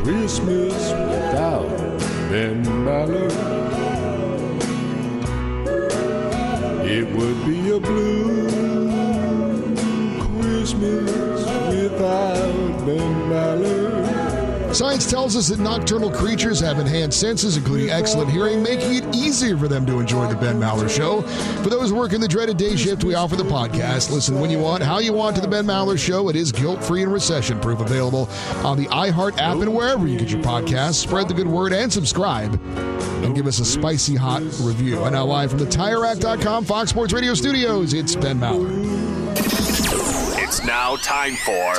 Christmas 0.09 0.73
without 0.73 1.69
Ben 2.31 2.65
Maller. 2.65 3.29
It 6.83 7.07
would 7.15 7.45
be 7.45 7.71
a 7.73 7.79
blue 7.79 8.49
Christmas 10.41 11.45
without 11.75 12.87
Ben 12.87 13.15
Maller. 13.29 13.78
Science 14.79 15.11
tells 15.11 15.35
us 15.35 15.49
that 15.49 15.59
nocturnal 15.59 16.09
creatures 16.09 16.61
have 16.61 16.79
enhanced 16.79 17.19
senses, 17.19 17.57
including 17.57 17.91
excellent 17.91 18.31
hearing, 18.31 18.63
making 18.63 18.95
it 18.95 19.13
easier 19.13 19.57
for 19.57 19.67
them 19.67 19.85
to 19.85 19.99
enjoy 19.99 20.29
the 20.29 20.37
Ben 20.37 20.55
Maller 20.55 20.89
Show. 20.89 21.23
For 21.65 21.69
those 21.69 21.93
working 21.93 22.21
the 22.21 22.29
dreaded 22.29 22.59
day 22.59 22.77
shift, 22.77 23.03
we 23.03 23.17
offer 23.17 23.35
the 23.35 23.43
podcast. 23.43 24.13
Listen 24.13 24.39
when 24.39 24.51
you 24.51 24.61
want, 24.61 24.85
how 24.85 25.01
you 25.01 25.13
want 25.13 25.35
to 25.35 25.43
the 25.43 25.49
Ben 25.49 25.67
Maller 25.67 25.99
Show. 25.99 26.29
It 26.29 26.37
is 26.37 26.53
guilt 26.53 26.85
free 26.85 27.03
and 27.03 27.13
recession 27.13 27.59
proof, 27.59 27.81
available 27.81 28.29
on 28.65 28.79
the 28.79 28.87
iHeart 28.87 29.39
app 29.39 29.57
and 29.57 29.75
wherever 29.75 30.07
you 30.07 30.17
get 30.17 30.31
your 30.31 30.43
podcasts. 30.43 30.95
Spread 30.95 31.27
the 31.27 31.35
good 31.35 31.49
word 31.49 31.73
and 31.73 31.93
subscribe. 31.93 32.55
And 33.25 33.35
give 33.35 33.49
us 33.49 33.59
a 33.59 33.65
spicy 33.65 34.15
hot 34.15 34.43
review. 34.61 35.03
And 35.03 35.15
now, 35.15 35.25
live 35.25 35.51
from 35.51 35.59
the 35.59 35.67
TireRack.com 35.67 36.65
Fox 36.67 36.91
Sports 36.91 37.13
Radio 37.13 37.35
studios, 37.35 37.95
it's 37.95 38.15
Ben 38.15 38.39
Maller. 38.39 38.71
It's 40.41 40.65
now 40.65 40.95
time 41.03 41.35
for 41.35 41.75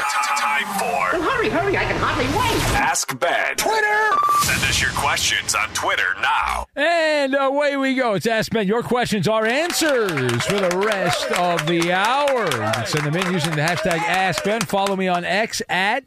time 0.60 0.80
for 0.80 1.18
Well, 1.18 1.30
hurry, 1.30 1.50
hurry, 1.50 1.78
I 1.78 1.84
can 1.84 1.98
hardly 1.98 2.26
wait. 2.26 2.64
Ask 2.76 3.18
Ben. 3.20 3.56
Twitter. 3.56 4.18
Send 4.44 4.64
us 4.64 4.82
your 4.82 4.92
questions 4.92 5.56
on 5.56 5.70
Twitter 5.74 6.16
now. 6.22 6.66
And 6.76 7.36
away 7.36 7.78
we 7.78 7.96
go. 7.96 8.14
It's 8.14 8.28
Ask 8.28 8.52
Ben. 8.52 8.68
Your 8.68 8.84
questions 8.84 9.28
are 9.28 9.46
answers 9.46 10.46
for 10.46 10.60
the 10.60 10.78
rest 10.86 11.32
of 11.32 11.66
the 11.68 11.92
hour. 11.92 12.46
You 12.46 12.72
can 12.72 12.86
send 12.86 13.06
them 13.06 13.16
in 13.16 13.32
using 13.34 13.52
the 13.52 13.62
hashtag 13.62 14.00
Ask 14.00 14.44
Ben. 14.44 14.62
Follow 14.62 14.96
me 14.96 15.08
on 15.08 15.24
X 15.24 15.62
at 15.70 16.04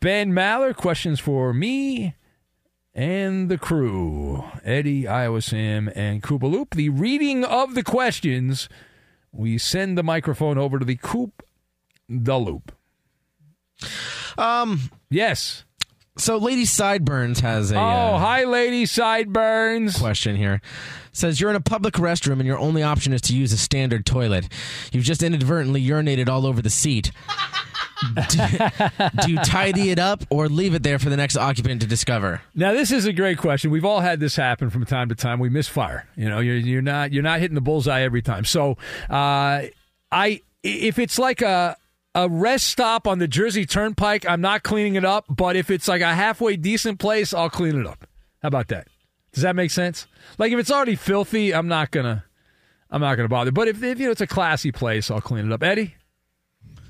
Ben 0.00 0.32
Maller. 0.32 0.74
Questions 0.74 1.20
for 1.20 1.52
me 1.52 2.14
and 2.94 3.50
the 3.50 3.58
crew. 3.58 4.44
Eddie, 4.64 5.08
Iowa 5.08 5.42
Sam, 5.42 5.90
and 5.94 6.22
Koopa 6.22 6.50
Loop. 6.50 6.74
The 6.74 6.90
reading 6.90 7.44
of 7.44 7.74
the 7.74 7.82
questions. 7.82 8.68
We 9.32 9.58
send 9.58 9.98
the 9.98 10.04
microphone 10.04 10.58
over 10.58 10.78
to 10.78 10.84
the 10.84 10.96
Coop 10.96 11.42
the 12.08 12.38
Loop. 12.38 12.73
Um. 14.38 14.90
Yes. 15.10 15.64
So, 16.16 16.36
Lady 16.36 16.64
Sideburns 16.64 17.40
has 17.40 17.72
a 17.72 17.76
oh, 17.76 17.80
uh, 17.80 18.18
hi, 18.18 18.44
lady 18.44 18.86
sideburns. 18.86 19.98
question 19.98 20.36
here. 20.36 20.60
Says 21.12 21.40
you're 21.40 21.50
in 21.50 21.56
a 21.56 21.60
public 21.60 21.94
restroom 21.94 22.34
and 22.34 22.46
your 22.46 22.58
only 22.58 22.84
option 22.84 23.12
is 23.12 23.20
to 23.22 23.36
use 23.36 23.52
a 23.52 23.56
standard 23.56 24.06
toilet. 24.06 24.48
You've 24.92 25.04
just 25.04 25.24
inadvertently 25.24 25.84
urinated 25.84 26.28
all 26.28 26.46
over 26.46 26.62
the 26.62 26.70
seat. 26.70 27.10
do, 28.28 28.38
do 29.22 29.32
you 29.32 29.38
tidy 29.38 29.90
it 29.90 29.98
up 29.98 30.24
or 30.30 30.48
leave 30.48 30.74
it 30.74 30.84
there 30.84 31.00
for 31.00 31.10
the 31.10 31.16
next 31.16 31.36
occupant 31.36 31.80
to 31.82 31.86
discover? 31.86 32.42
Now 32.54 32.72
this 32.72 32.92
is 32.92 33.06
a 33.06 33.12
great 33.12 33.38
question. 33.38 33.72
We've 33.72 33.84
all 33.84 34.00
had 34.00 34.20
this 34.20 34.36
happen 34.36 34.70
from 34.70 34.84
time 34.86 35.08
to 35.08 35.16
time. 35.16 35.40
We 35.40 35.48
misfire. 35.48 36.06
You 36.16 36.28
know, 36.28 36.38
you're 36.38 36.56
you're 36.56 36.82
not 36.82 37.12
you're 37.12 37.22
not 37.24 37.40
hitting 37.40 37.56
the 37.56 37.60
bullseye 37.60 38.02
every 38.02 38.22
time. 38.22 38.44
So, 38.44 38.76
uh, 39.10 39.62
I 40.12 40.40
if 40.62 40.98
it's 40.98 41.18
like 41.18 41.42
a 41.42 41.76
a 42.14 42.28
rest 42.28 42.66
stop 42.66 43.06
on 43.06 43.18
the 43.18 43.28
Jersey 43.28 43.66
Turnpike, 43.66 44.28
I'm 44.28 44.40
not 44.40 44.62
cleaning 44.62 44.94
it 44.94 45.04
up. 45.04 45.24
But 45.28 45.56
if 45.56 45.70
it's 45.70 45.88
like 45.88 46.00
a 46.02 46.14
halfway 46.14 46.56
decent 46.56 46.98
place, 46.98 47.34
I'll 47.34 47.50
clean 47.50 47.78
it 47.78 47.86
up. 47.86 48.06
How 48.42 48.48
about 48.48 48.68
that? 48.68 48.88
Does 49.32 49.42
that 49.42 49.56
make 49.56 49.70
sense? 49.70 50.06
Like 50.38 50.52
if 50.52 50.58
it's 50.58 50.70
already 50.70 50.96
filthy, 50.96 51.52
I'm 51.52 51.66
not 51.66 51.90
gonna 51.90 52.24
I'm 52.90 53.00
not 53.00 53.16
gonna 53.16 53.28
bother. 53.28 53.50
But 53.50 53.68
if, 53.68 53.82
if 53.82 53.98
you 53.98 54.06
know 54.06 54.12
it's 54.12 54.20
a 54.20 54.26
classy 54.26 54.70
place, 54.70 55.10
I'll 55.10 55.20
clean 55.20 55.46
it 55.46 55.52
up. 55.52 55.62
Eddie. 55.62 55.94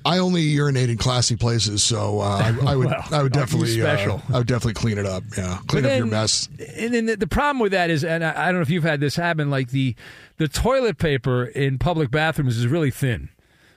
I 0.05 0.19
only 0.19 0.41
urinate 0.41 0.91
in 0.91 0.97
classy 0.97 1.35
places, 1.35 1.83
so 1.83 2.19
uh, 2.19 2.53
I, 2.63 2.73
I 2.73 2.75
would 2.75 2.85
Well, 2.91 3.03
I 3.11 3.23
would 3.23 3.31
definitely 3.31 3.81
uh, 3.81 3.85
special? 3.85 4.21
I 4.31 4.37
would 4.37 4.45
definitely 4.45 4.75
clean 4.75 4.99
it 4.99 5.07
up. 5.07 5.23
Yeah, 5.35 5.57
clean 5.65 5.81
But 5.81 5.91
up 5.91 5.97
your 5.97 6.05
mess. 6.05 6.47
And 6.77 6.93
then 6.93 7.07
the, 7.07 7.17
the 7.17 7.27
problem 7.27 7.59
with 7.59 7.71
that 7.71 7.89
is, 7.89 8.03
and 8.03 8.23
I, 8.23 8.43
I 8.43 8.45
don't 8.45 8.55
know 8.55 8.61
if 8.61 8.69
you've 8.69 8.83
had 8.83 8.99
this 8.99 9.15
happen, 9.15 9.49
like 9.49 9.69
the 9.69 9.95
the 10.37 10.47
toilet 10.47 10.99
paper 10.99 11.45
in 11.45 11.79
public 11.79 12.11
bathrooms 12.11 12.57
is 12.57 12.67
really 12.67 12.91
thin. 12.91 13.29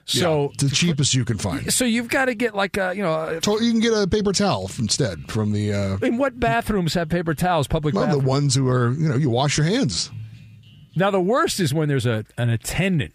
So 0.09 0.41
Yeah, 0.59 0.67
the 0.67 0.69
cheapest 0.75 1.13
you 1.13 1.23
can 1.23 1.37
find. 1.37 1.71
so 1.71 1.85
you've 1.85 2.09
got 2.09 2.25
to 2.25 2.33
get 2.35 2.55
like 2.55 2.77
a 2.77 2.93
you 2.95 3.03
know. 3.03 3.13
a- 3.13 3.33
You 3.63 3.71
can 3.71 3.79
get 3.79 3.93
a 3.93 4.07
paper 4.07 4.33
towel 4.33 4.69
instead 4.79 5.29
from 5.31 5.51
the 5.51 5.71
uh, 5.73 5.97
In 6.05 6.17
what 6.17 6.39
bathrooms 6.39 6.95
have 6.95 7.09
paper 7.09 7.33
towels? 7.35 7.67
Public 7.67 7.93
well, 7.93 8.07
the 8.07 8.17
ones 8.25 8.55
who 8.55 8.67
are 8.69 8.91
you 8.91 9.07
know 9.07 9.15
you 9.15 9.29
wash 9.29 9.57
your 9.57 9.67
hands. 9.67 10.09
Now 10.95 11.11
the 11.11 11.21
worst 11.21 11.59
is 11.59 11.73
when 11.73 11.87
there's 11.89 12.07
a 12.07 12.25
an 12.37 12.49
attendant, 12.49 13.13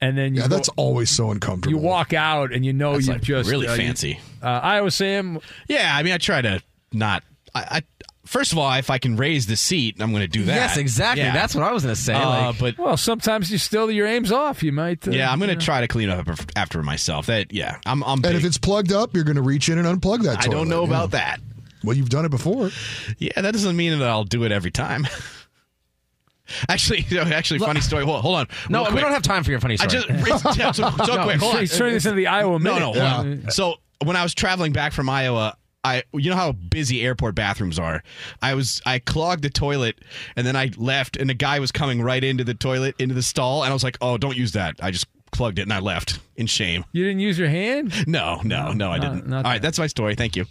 and 0.00 0.16
then 0.18 0.34
you 0.34 0.42
Yeah, 0.42 0.48
go- 0.48 0.56
that's 0.56 0.68
always 0.76 1.10
so 1.10 1.30
uncomfortable. 1.30 1.70
you 1.80 1.82
walk 1.82 2.12
out 2.12 2.52
and 2.52 2.64
you 2.66 2.72
know 2.72 2.92
That's, 2.92 3.06
you 3.06 3.12
like, 3.14 3.22
just 3.22 3.50
really 3.50 3.66
uh, 3.66 3.72
you- 3.74 3.78
fancy. 3.78 4.20
uh, 4.42 4.46
Iowa 4.62 4.90
Sam. 4.90 5.40
Yeah, 5.68 5.96
I 5.96 6.02
mean, 6.02 6.12
I 6.12 6.18
try 6.18 6.42
to 6.42 6.62
not. 6.92 7.22
I, 7.54 7.78
I 7.78 7.82
first 8.28 8.52
of 8.52 8.58
all, 8.58 8.72
if 8.74 8.90
I 8.90 8.98
can 8.98 9.16
raise 9.16 9.46
the 9.46 9.56
seat, 9.56 9.96
I'm 10.00 10.10
going 10.10 10.22
to 10.22 10.28
do 10.28 10.44
that. 10.44 10.54
Yes, 10.54 10.76
exactly. 10.76 11.24
Yeah. 11.24 11.32
That's 11.32 11.54
what 11.54 11.64
I 11.64 11.72
was 11.72 11.82
going 11.82 11.94
to 11.94 12.00
say. 12.00 12.14
Uh, 12.14 12.28
like, 12.52 12.58
but 12.58 12.78
Well, 12.78 12.96
sometimes 12.96 13.50
you 13.50 13.58
still 13.58 13.90
your 13.90 14.06
aim's 14.06 14.30
off. 14.30 14.62
You 14.62 14.72
might. 14.72 15.06
Uh, 15.06 15.12
yeah, 15.12 15.32
I'm 15.32 15.38
going 15.38 15.56
to 15.56 15.64
try 15.64 15.80
to 15.80 15.88
clean 15.88 16.10
up 16.10 16.28
after 16.56 16.82
myself. 16.82 17.26
That 17.26 17.52
yeah, 17.52 17.78
I'm. 17.86 18.04
I'm 18.04 18.24
And 18.24 18.36
if 18.36 18.44
it's 18.44 18.58
plugged 18.58 18.92
up, 18.92 19.14
you're 19.14 19.24
going 19.24 19.36
to 19.36 19.42
reach 19.42 19.68
in 19.68 19.78
and 19.78 19.86
unplug 20.00 20.22
that. 20.22 20.44
I 20.44 20.48
don't 20.48 20.68
know 20.68 20.82
yeah. 20.82 20.88
about 20.88 21.10
that. 21.12 21.40
Well, 21.84 21.96
you've 21.96 22.10
done 22.10 22.24
it 22.24 22.30
before. 22.30 22.70
Yeah, 23.18 23.40
that 23.40 23.52
doesn't 23.52 23.76
mean 23.76 23.98
that 23.98 24.08
I'll 24.08 24.24
do 24.24 24.44
it 24.44 24.52
every 24.52 24.70
time. 24.70 25.06
Actually, 26.68 27.04
you 27.08 27.18
know, 27.18 27.24
actually, 27.24 27.58
funny 27.58 27.80
story. 27.82 28.04
Hold, 28.04 28.22
hold 28.22 28.36
on. 28.36 28.48
no, 28.70 28.84
real 28.84 28.94
we 28.94 29.00
don't 29.02 29.12
have 29.12 29.20
time 29.22 29.44
for 29.44 29.50
your 29.50 29.60
funny 29.60 29.76
I 29.78 29.86
story. 29.86 30.22
just 30.22 30.58
yeah, 30.58 30.72
so, 30.72 30.90
so 31.04 31.16
No, 31.16 31.24
quick. 31.24 31.38
Hold 31.40 31.54
on. 31.56 31.60
He's 31.60 31.76
turning 31.76 31.92
this 31.94 32.06
into 32.06 32.16
the 32.16 32.26
Iowa 32.26 32.58
No, 32.58 32.74
minute. 32.74 32.80
no. 32.80 32.86
hold 32.86 32.96
on. 32.96 33.50
So 33.50 33.74
when 34.02 34.16
I 34.16 34.22
was 34.22 34.34
traveling 34.34 34.72
back 34.72 34.94
from 34.94 35.10
Iowa, 35.10 35.58
I 35.96 36.02
you 36.12 36.30
know 36.30 36.36
how 36.36 36.52
busy 36.52 37.02
airport 37.02 37.34
bathrooms 37.34 37.78
are. 37.78 38.02
I 38.42 38.54
was 38.54 38.80
I 38.86 38.98
clogged 38.98 39.42
the 39.42 39.50
toilet 39.50 39.98
and 40.36 40.46
then 40.46 40.56
I 40.56 40.70
left 40.76 41.16
and 41.16 41.28
the 41.28 41.34
guy 41.34 41.58
was 41.60 41.72
coming 41.72 42.02
right 42.02 42.22
into 42.22 42.44
the 42.44 42.54
toilet 42.54 42.94
into 42.98 43.14
the 43.14 43.22
stall 43.22 43.62
and 43.64 43.70
I 43.70 43.74
was 43.74 43.84
like, 43.84 43.96
"Oh, 44.00 44.18
don't 44.18 44.36
use 44.36 44.52
that." 44.52 44.76
I 44.82 44.90
just 44.90 45.06
plugged 45.30 45.58
it 45.58 45.62
and 45.62 45.72
I 45.72 45.80
left 45.80 46.20
in 46.36 46.46
shame. 46.46 46.84
You 46.92 47.04
didn't 47.04 47.20
use 47.20 47.38
your 47.38 47.48
hand. 47.48 47.92
No, 48.06 48.40
no, 48.44 48.72
no, 48.72 48.90
I 48.90 48.98
didn't. 48.98 49.26
not 49.28 49.44
All 49.44 49.52
right, 49.52 49.62
that's 49.62 49.78
my 49.78 49.86
story. 49.86 50.14
Thank 50.14 50.36
you. 50.36 50.46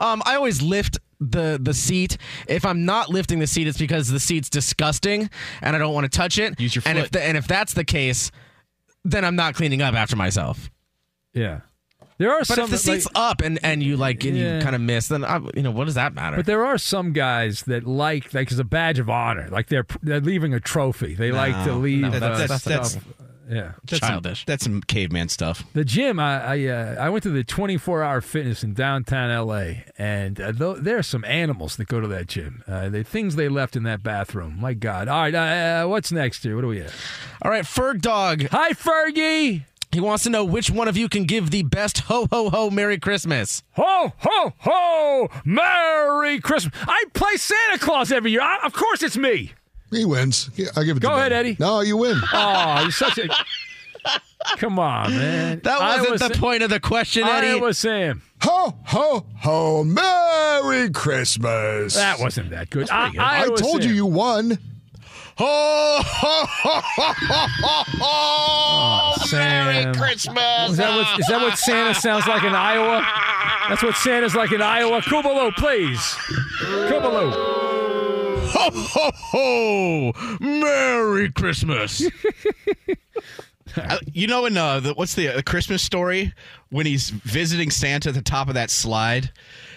Um, 0.00 0.22
I 0.26 0.36
always 0.36 0.60
lift 0.62 0.98
the 1.20 1.58
the 1.60 1.72
seat. 1.74 2.18
If 2.48 2.64
I'm 2.64 2.84
not 2.84 3.08
lifting 3.10 3.38
the 3.38 3.46
seat, 3.46 3.66
it's 3.68 3.78
because 3.78 4.10
the 4.10 4.20
seat's 4.20 4.50
disgusting 4.50 5.30
and 5.62 5.74
I 5.74 5.78
don't 5.78 5.94
want 5.94 6.04
to 6.10 6.16
touch 6.16 6.38
it. 6.38 6.58
Use 6.60 6.74
your 6.74 6.82
And 6.86 6.98
if 6.98 7.04
foot. 7.04 7.12
the, 7.12 7.22
and 7.22 7.36
if 7.36 7.46
that's 7.46 7.72
the 7.74 7.84
case, 7.84 8.30
then 9.04 9.24
I'm 9.24 9.36
not 9.36 9.54
cleaning 9.54 9.82
up 9.82 9.94
after 9.94 10.16
myself. 10.16 10.70
Yeah. 11.32 11.60
There 12.18 12.30
are 12.32 12.40
But 12.40 12.46
some 12.46 12.60
if 12.60 12.70
the 12.82 12.90
like- 12.90 13.00
seat's 13.02 13.08
up 13.14 13.42
and, 13.42 13.58
and 13.62 13.82
you 13.82 13.96
like 13.96 14.24
and 14.24 14.36
Yeah. 14.36 14.56
you 14.56 14.62
kind 14.62 14.74
of 14.74 14.80
miss, 14.80 15.08
then 15.08 15.24
I, 15.24 15.38
you 15.54 15.62
know 15.62 15.70
what 15.70 15.84
does 15.84 15.94
that 15.96 16.14
matter? 16.14 16.36
But 16.36 16.46
there 16.46 16.64
are 16.64 16.78
some 16.78 17.12
guys 17.12 17.62
that 17.64 17.86
like 17.86 18.32
like 18.32 18.50
as 18.50 18.58
a 18.58 18.64
badge 18.64 18.98
of 18.98 19.10
honor, 19.10 19.48
like 19.50 19.66
they're 19.68 19.86
they're 20.02 20.20
leaving 20.20 20.54
a 20.54 20.60
trophy. 20.60 21.14
They 21.14 21.30
like 21.32 21.64
to 21.64 21.74
leave 21.74 22.00
no, 22.02 22.08
uh, 22.08 22.18
that's- 22.18 22.38
that's- 22.48 22.60
stuff. 22.62 22.72
that's- 22.94 22.98
yeah. 23.48 23.72
That's 23.84 24.04
some- 24.34 24.44
that's 24.46 24.64
some 24.64 24.80
caveman 24.82 25.28
stuff. 25.28 25.62
The 25.72 25.84
gym, 25.84 26.18
I 26.18 26.42
I, 26.42 26.64
uh, 26.66 26.96
I 26.98 27.08
went 27.10 27.22
to 27.24 27.30
the 27.30 27.44
24 27.44 28.02
hour 28.02 28.20
fitness 28.20 28.64
in 28.64 28.74
downtown 28.74 29.30
LA, 29.30 29.84
and 29.96 30.40
uh, 30.40 30.50
th- 30.52 30.78
there 30.80 30.98
are 30.98 31.02
some 31.04 31.24
animals 31.24 31.76
that 31.76 31.86
go 31.86 32.00
to 32.00 32.08
that 32.08 32.26
gym. 32.26 32.64
Uh, 32.66 32.88
the 32.88 33.04
things 33.04 33.36
they 33.36 33.48
left 33.48 33.76
in 33.76 33.84
that 33.84 34.02
bathroom. 34.02 34.56
My 34.58 34.74
God! 34.74 35.06
All 35.06 35.20
right, 35.20 35.34
uh, 35.34 35.86
what's 35.86 36.10
next 36.10 36.42
here? 36.42 36.56
What 36.56 36.62
do 36.62 36.68
we 36.68 36.78
have? 36.80 36.92
All 37.42 37.50
right, 37.52 37.62
Ferg 37.64 38.00
Dog. 38.00 38.48
Hi, 38.50 38.72
Fergie. 38.72 39.62
He 39.96 40.00
wants 40.02 40.24
to 40.24 40.30
know 40.30 40.44
which 40.44 40.70
one 40.70 40.88
of 40.88 40.96
you 40.98 41.08
can 41.08 41.24
give 41.24 41.50
the 41.50 41.62
best 41.62 42.00
ho 42.00 42.28
ho 42.30 42.50
ho 42.50 42.68
Merry 42.68 42.98
Christmas. 42.98 43.62
Ho 43.76 44.12
ho 44.18 44.52
ho! 44.58 45.28
Merry 45.42 46.38
Christmas! 46.38 46.74
I 46.86 47.04
play 47.14 47.36
Santa 47.38 47.78
Claus 47.78 48.12
every 48.12 48.30
year. 48.32 48.42
I, 48.42 48.58
of 48.64 48.74
course, 48.74 49.02
it's 49.02 49.16
me. 49.16 49.54
He 49.90 50.04
wins. 50.04 50.50
I 50.76 50.84
give 50.84 50.98
it. 50.98 51.00
Go 51.00 51.08
to 51.08 51.14
ahead, 51.14 51.30
Ben. 51.30 51.38
Eddie. 51.38 51.56
No, 51.58 51.80
you 51.80 51.96
win. 51.96 52.20
Oh, 52.30 52.80
you're 52.82 52.90
such 52.90 53.16
a. 53.16 53.28
Come 54.58 54.78
on, 54.78 55.16
man. 55.16 55.60
That 55.64 55.80
wasn't 55.80 56.10
was- 56.10 56.20
the 56.20 56.38
point 56.38 56.62
of 56.62 56.68
the 56.68 56.78
question, 56.78 57.24
Eddie. 57.24 57.58
Iowa 57.58 57.72
Sam. 57.72 58.20
Ho 58.42 58.76
ho 58.84 59.24
ho! 59.36 59.82
Merry 59.82 60.90
Christmas. 60.90 61.94
That 61.94 62.20
wasn't 62.20 62.50
that 62.50 62.68
good. 62.68 62.90
I, 62.90 63.12
I, 63.18 63.44
I 63.44 63.48
was 63.48 63.62
told 63.62 63.82
you 63.82 63.94
you 63.94 64.04
won. 64.04 64.58
Ho 65.38 65.98
ho 66.02 66.46
ho 66.46 66.80
ho 66.82 67.12
ho 67.62 67.84
ho! 68.00 69.26
Sam. 69.26 69.92
Christmas. 69.92 70.70
Is 70.70 70.76
that 70.78 70.96
what 70.96 71.20
is 71.20 71.26
that 71.26 71.42
what 71.42 71.58
Santa 71.58 71.94
sounds 71.94 72.26
like 72.26 72.42
in 72.42 72.54
Iowa? 72.54 73.06
That's 73.68 73.82
what 73.82 73.96
Santa's 73.96 74.34
like 74.34 74.52
in 74.52 74.62
Iowa. 74.62 75.02
Kubalo, 75.02 75.54
please. 75.56 75.98
Kubalo. 76.88 77.32
Ho 78.48 78.70
ho 78.72 79.10
ho! 79.14 80.38
Merry 80.40 81.30
Christmas. 81.32 82.02
Uh, 83.76 83.98
you 84.10 84.26
know, 84.26 84.46
in 84.46 84.56
uh, 84.56 84.80
the, 84.80 84.94
what's 84.94 85.14
the 85.16 85.28
uh, 85.28 85.42
Christmas 85.42 85.82
story 85.82 86.32
when 86.70 86.86
he's 86.86 87.10
visiting 87.10 87.70
Santa 87.70 88.08
at 88.08 88.14
the 88.14 88.22
top 88.22 88.48
of 88.48 88.54
that 88.54 88.70
slide, 88.70 89.30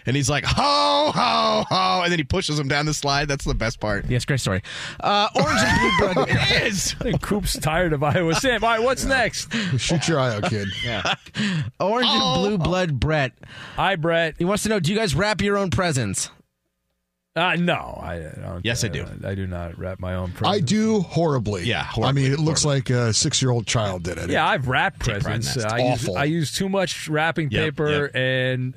and 0.09 0.15
he's 0.15 0.29
like 0.29 0.43
ho 0.43 1.11
ho 1.13 1.63
ho, 1.69 2.01
and 2.01 2.11
then 2.11 2.17
he 2.17 2.23
pushes 2.23 2.59
him 2.59 2.67
down 2.67 2.87
the 2.87 2.95
slide. 2.95 3.27
That's 3.27 3.45
the 3.45 3.53
best 3.53 3.79
part. 3.79 4.09
Yes, 4.09 4.25
great 4.25 4.39
story. 4.39 4.63
Uh, 4.99 5.29
Orange 5.35 5.59
and 5.61 5.99
Blue 5.99 6.13
Blood. 6.13 6.29
it 6.31 6.63
is. 6.63 6.95
I 6.99 7.03
think 7.03 7.21
Coop's 7.21 7.57
tired 7.59 7.93
of 7.93 8.01
Iowa. 8.01 8.33
Sam, 8.33 8.63
all 8.63 8.71
right, 8.71 8.81
what's 8.81 9.05
next? 9.05 9.53
Shoot 9.77 10.07
your 10.07 10.19
eye 10.19 10.35
out, 10.35 10.43
kid. 10.45 10.67
Yeah. 10.83 11.13
Orange 11.79 12.07
and 12.09 12.41
Blue 12.41 12.57
Blood 12.57 12.99
Brett. 12.99 13.33
Hi, 13.75 13.95
Brett. 13.95 14.35
He 14.39 14.45
wants 14.45 14.63
to 14.63 14.69
know: 14.69 14.79
Do 14.79 14.91
you 14.91 14.97
guys 14.97 15.13
wrap 15.13 15.41
your 15.41 15.57
own 15.57 15.69
presents? 15.69 16.31
Uh, 17.35 17.55
no, 17.55 17.99
I, 18.01 18.15
I 18.15 18.41
don't. 18.41 18.65
Yes, 18.65 18.83
I 18.83 18.87
do. 18.87 19.05
I, 19.23 19.35
do 19.35 19.45
not 19.45 19.77
wrap 19.77 19.99
my 19.99 20.15
own 20.15 20.31
presents. 20.31 20.57
I 20.57 20.59
do 20.59 21.01
horribly. 21.01 21.63
Yeah, 21.63 21.87
I 22.01 22.11
mean, 22.11 22.31
it 22.31 22.39
looks 22.39 22.65
like 22.65 22.89
a 22.89 23.13
six-year-old 23.13 23.67
child 23.67 24.03
did 24.03 24.17
it. 24.17 24.31
Yeah, 24.31 24.47
I've 24.47 24.67
wrapped 24.67 25.05
Take 25.05 25.21
pride 25.21 25.35
in 25.35 25.41
presents. 25.41 25.63
Uh, 25.63 25.69
I 25.69 25.77
use, 25.77 26.03
awful. 26.03 26.17
I 26.17 26.23
use 26.23 26.51
too 26.51 26.67
much 26.67 27.07
wrapping 27.07 27.51
Yep, 27.51 27.63
paper 27.63 28.05
and 28.15 28.73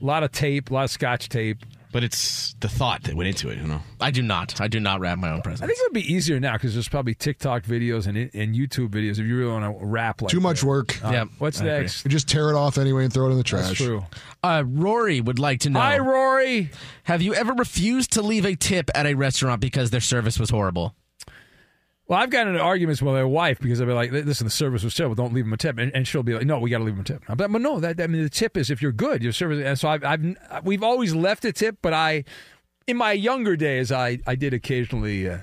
a 0.00 0.04
lot 0.04 0.22
of 0.22 0.32
tape, 0.32 0.70
a 0.70 0.74
lot 0.74 0.84
of 0.84 0.90
scotch 0.90 1.28
tape. 1.28 1.58
But 1.92 2.04
it's 2.04 2.54
the 2.60 2.68
thought 2.68 3.02
that 3.02 3.16
went 3.16 3.26
into 3.30 3.48
it. 3.50 3.58
You 3.58 3.66
know. 3.66 3.80
I 4.00 4.12
do 4.12 4.22
not. 4.22 4.60
I 4.60 4.68
do 4.68 4.78
not 4.78 5.00
wrap 5.00 5.18
my 5.18 5.30
own 5.32 5.42
presents. 5.42 5.62
I 5.62 5.66
think 5.66 5.76
it 5.80 5.82
would 5.86 5.92
be 5.92 6.12
easier 6.12 6.38
now 6.38 6.52
because 6.52 6.72
there's 6.72 6.88
probably 6.88 7.14
TikTok 7.16 7.64
videos 7.64 8.06
and, 8.06 8.16
and 8.16 8.54
YouTube 8.54 8.90
videos 8.90 9.18
if 9.18 9.26
you 9.26 9.36
really 9.36 9.50
want 9.50 9.64
to 9.80 9.84
wrap 9.84 10.22
like 10.22 10.30
Too 10.30 10.38
much 10.38 10.60
that. 10.60 10.66
work. 10.68 11.04
Uh, 11.04 11.10
Yep, 11.10 11.28
What's 11.38 11.60
I 11.60 11.64
agree. 11.64 11.78
next? 11.80 12.04
You 12.04 12.10
just 12.12 12.28
tear 12.28 12.48
it 12.50 12.54
off 12.54 12.78
anyway 12.78 13.02
and 13.02 13.12
throw 13.12 13.26
it 13.26 13.32
in 13.32 13.38
the 13.38 13.42
trash. 13.42 13.66
That's 13.66 13.74
true. 13.78 14.04
Uh, 14.40 14.62
Rory 14.66 15.20
would 15.20 15.40
like 15.40 15.58
to 15.60 15.70
know: 15.70 15.80
Hi, 15.80 15.98
Rory. 15.98 16.70
Have 17.04 17.22
you 17.22 17.34
ever 17.34 17.54
refused 17.54 18.12
to 18.12 18.22
leave 18.22 18.44
a 18.44 18.54
tip 18.54 18.88
at 18.94 19.06
a 19.06 19.14
restaurant 19.14 19.60
because 19.60 19.90
their 19.90 20.00
service 20.00 20.38
was 20.38 20.50
horrible? 20.50 20.94
Well, 22.10 22.18
I've 22.18 22.30
gotten 22.30 22.48
into 22.48 22.60
arguments 22.60 23.00
with 23.00 23.14
my 23.14 23.22
wife 23.22 23.60
because 23.60 23.80
I'll 23.80 23.86
be 23.86 23.92
like, 23.92 24.10
"Listen, 24.10 24.44
the 24.44 24.50
service 24.50 24.82
was 24.82 24.96
terrible. 24.96 25.14
Don't 25.14 25.32
leave 25.32 25.44
them 25.44 25.52
a 25.52 25.56
tip," 25.56 25.78
and, 25.78 25.94
and 25.94 26.08
she'll 26.08 26.24
be 26.24 26.34
like, 26.34 26.44
"No, 26.44 26.58
we 26.58 26.68
got 26.68 26.78
to 26.78 26.84
leave 26.84 26.96
them 26.96 27.02
a 27.02 27.04
tip." 27.04 27.22
I'm 27.28 27.38
like, 27.38 27.52
"But 27.52 27.60
no, 27.60 27.78
that 27.78 28.00
I 28.00 28.08
mean, 28.08 28.24
the 28.24 28.28
tip 28.28 28.56
is 28.56 28.68
if 28.68 28.82
you're 28.82 28.90
good, 28.90 29.22
your 29.22 29.30
service." 29.30 29.64
And 29.64 29.78
so 29.78 29.88
I've, 29.88 30.04
I've 30.04 30.64
we've 30.64 30.82
always 30.82 31.14
left 31.14 31.44
a 31.44 31.52
tip, 31.52 31.76
but 31.80 31.92
I, 31.92 32.24
in 32.88 32.96
my 32.96 33.12
younger 33.12 33.54
days, 33.54 33.92
I 33.92 34.18
I 34.26 34.34
did 34.34 34.52
occasionally 34.52 35.30
uh, 35.30 35.38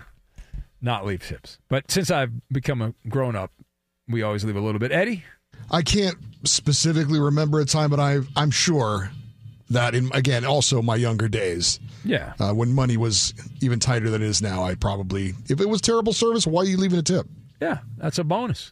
not 0.82 1.05
leave 1.05 1.26
tips. 1.26 1.57
But 1.70 1.89
since 1.89 2.11
I've 2.11 2.34
become 2.49 2.82
a 2.82 2.93
grown 3.07 3.38
up, 3.38 3.53
we 4.09 4.22
always 4.22 4.43
leave 4.43 4.57
a 4.57 4.59
little 4.59 4.80
bit. 4.80 4.91
Eddie, 4.91 5.24
I 5.72 5.84
can't 5.84 6.18
specifically 6.43 7.22
remember 7.22 7.61
a 7.61 7.65
time, 7.65 7.89
but 7.89 8.01
I, 8.01 8.20
I'm 8.36 8.51
sure 8.51 9.09
that 9.70 9.95
in 9.95 10.09
again 10.13 10.45
also 10.45 10.82
my 10.82 10.95
younger 10.95 11.28
days 11.28 11.80
yeah, 12.05 12.34
uh, 12.39 12.53
when 12.53 12.74
money 12.74 12.95
was 12.95 13.34
even 13.61 13.80
tighter 13.80 14.09
than 14.09 14.22
it 14.22 14.28
is 14.28 14.41
now, 14.41 14.63
I 14.63 14.76
probably 14.76 15.34
if 15.49 15.59
it 15.59 15.68
was 15.68 15.82
terrible 15.82 16.13
service, 16.13 16.47
why 16.47 16.61
are 16.61 16.65
you 16.65 16.78
leaving 16.78 16.99
a 16.99 17.03
tip? 17.03 17.28
yeah, 17.59 17.80
that's 17.97 18.18
a 18.20 18.24
bonus. 18.24 18.72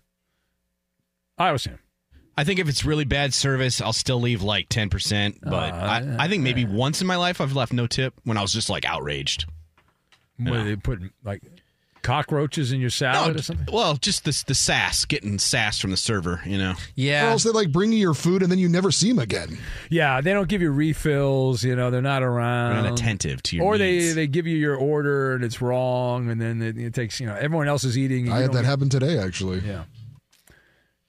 I 1.38 1.52
was 1.52 1.66
him. 1.66 1.80
I 2.38 2.44
think 2.44 2.60
if 2.60 2.68
it's 2.70 2.84
really 2.86 3.06
bad 3.06 3.34
service, 3.34 3.82
I'll 3.82 3.94
still 3.94 4.20
leave 4.22 4.42
like 4.42 4.70
ten 4.70 4.90
percent. 4.90 5.38
But 5.42 5.74
Uh, 5.74 6.16
I, 6.20 6.26
I 6.26 6.28
think 6.28 6.44
maybe 6.44 6.66
once 6.66 7.02
in 7.02 7.08
my 7.08 7.16
life 7.18 7.42
I've 7.42 7.54
left 7.54 7.74
no 7.74 7.88
tip 7.88 8.14
when 8.24 8.38
I 8.38 8.42
was 8.42 8.54
just 8.54 8.70
like 8.70 8.86
outraged. 8.86 9.46
What, 10.38 10.64
they 10.64 10.76
put 10.76 11.00
like 11.24 11.42
cockroaches 12.06 12.72
in 12.72 12.80
your 12.80 12.90
salad 12.90 13.34
No, 13.34 13.40
or 13.40 13.44
something? 13.44 13.68
Well, 13.74 13.96
just 13.96 14.24
the 14.26 14.44
the 14.48 14.56
sass, 14.56 15.06
getting 15.06 15.40
sass 15.40 15.80
from 15.80 15.92
the 15.92 15.98
server. 15.98 16.42
You 16.46 16.58
know. 16.58 16.74
Yeah. 16.96 17.28
Or 17.28 17.32
else 17.32 17.44
they 17.44 17.50
like 17.50 17.72
bring 17.72 17.92
you 17.92 17.98
your 17.98 18.14
food 18.14 18.42
and 18.44 18.52
then 18.52 18.60
you 18.60 18.70
never 18.70 18.92
see 18.92 19.10
them 19.10 19.20
again. 19.20 19.58
Yeah, 19.90 20.22
they 20.22 20.32
don't 20.34 20.48
give 20.48 20.62
you 20.62 20.72
refills. 20.72 21.64
You 21.64 21.76
know, 21.76 21.90
they're 21.92 22.02
not 22.02 22.24
around. 22.24 22.76
They're 22.76 22.92
not 22.92 23.00
attentive 23.00 23.42
to 23.44 23.56
your 23.58 23.66
Or 23.66 23.78
they 23.78 23.98
needs. 23.98 24.16
they 24.16 24.28
give 24.28 24.48
you 24.48 24.58
your 24.58 24.76
order 24.76 25.34
and 25.36 25.44
it's 25.44 25.62
wrong, 25.62 26.30
and 26.30 26.40
then 26.40 26.62
it, 26.62 26.78
it 26.78 26.94
takes 26.94 27.20
you 27.20 27.26
know 27.28 27.36
everyone 27.36 27.68
else 27.68 27.84
is 27.84 27.98
eating. 27.98 28.26
and 28.28 28.34
I 28.36 28.42
had 28.42 28.52
that 28.54 28.62
get- 28.62 28.66
happen 28.66 28.90
today, 28.90 29.18
actually. 29.18 29.60
Yeah. 29.60 29.84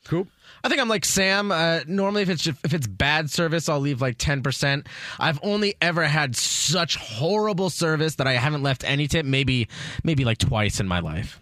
Cool. 0.07 0.27
I 0.65 0.69
think 0.69 0.81
I'm 0.81 0.89
like 0.89 1.05
Sam. 1.05 1.53
Uh, 1.53 1.81
normally, 1.87 2.23
if 2.23 2.29
it's 2.29 2.43
just, 2.43 2.59
if 2.65 2.75
it's 2.75 2.87
bad 2.87 3.31
service, 3.31 3.69
I'll 3.69 3.81
leave 3.81 4.01
like 4.01 4.17
ten 4.19 4.43
percent. 4.43 4.87
I've 5.21 5.39
only 5.43 5.75
ever 5.81 6.05
had 6.05 6.35
such 6.35 6.97
horrible 6.97 7.71
service 7.71 8.17
that 8.17 8.27
I 8.27 8.33
haven't 8.33 8.63
left 8.63 8.83
any 8.85 9.07
tip. 9.07 9.27
Maybe 9.27 9.69
maybe 10.03 10.25
like 10.25 10.39
twice 10.39 10.81
in 10.81 10.89
my 10.89 10.99
life. 11.01 11.41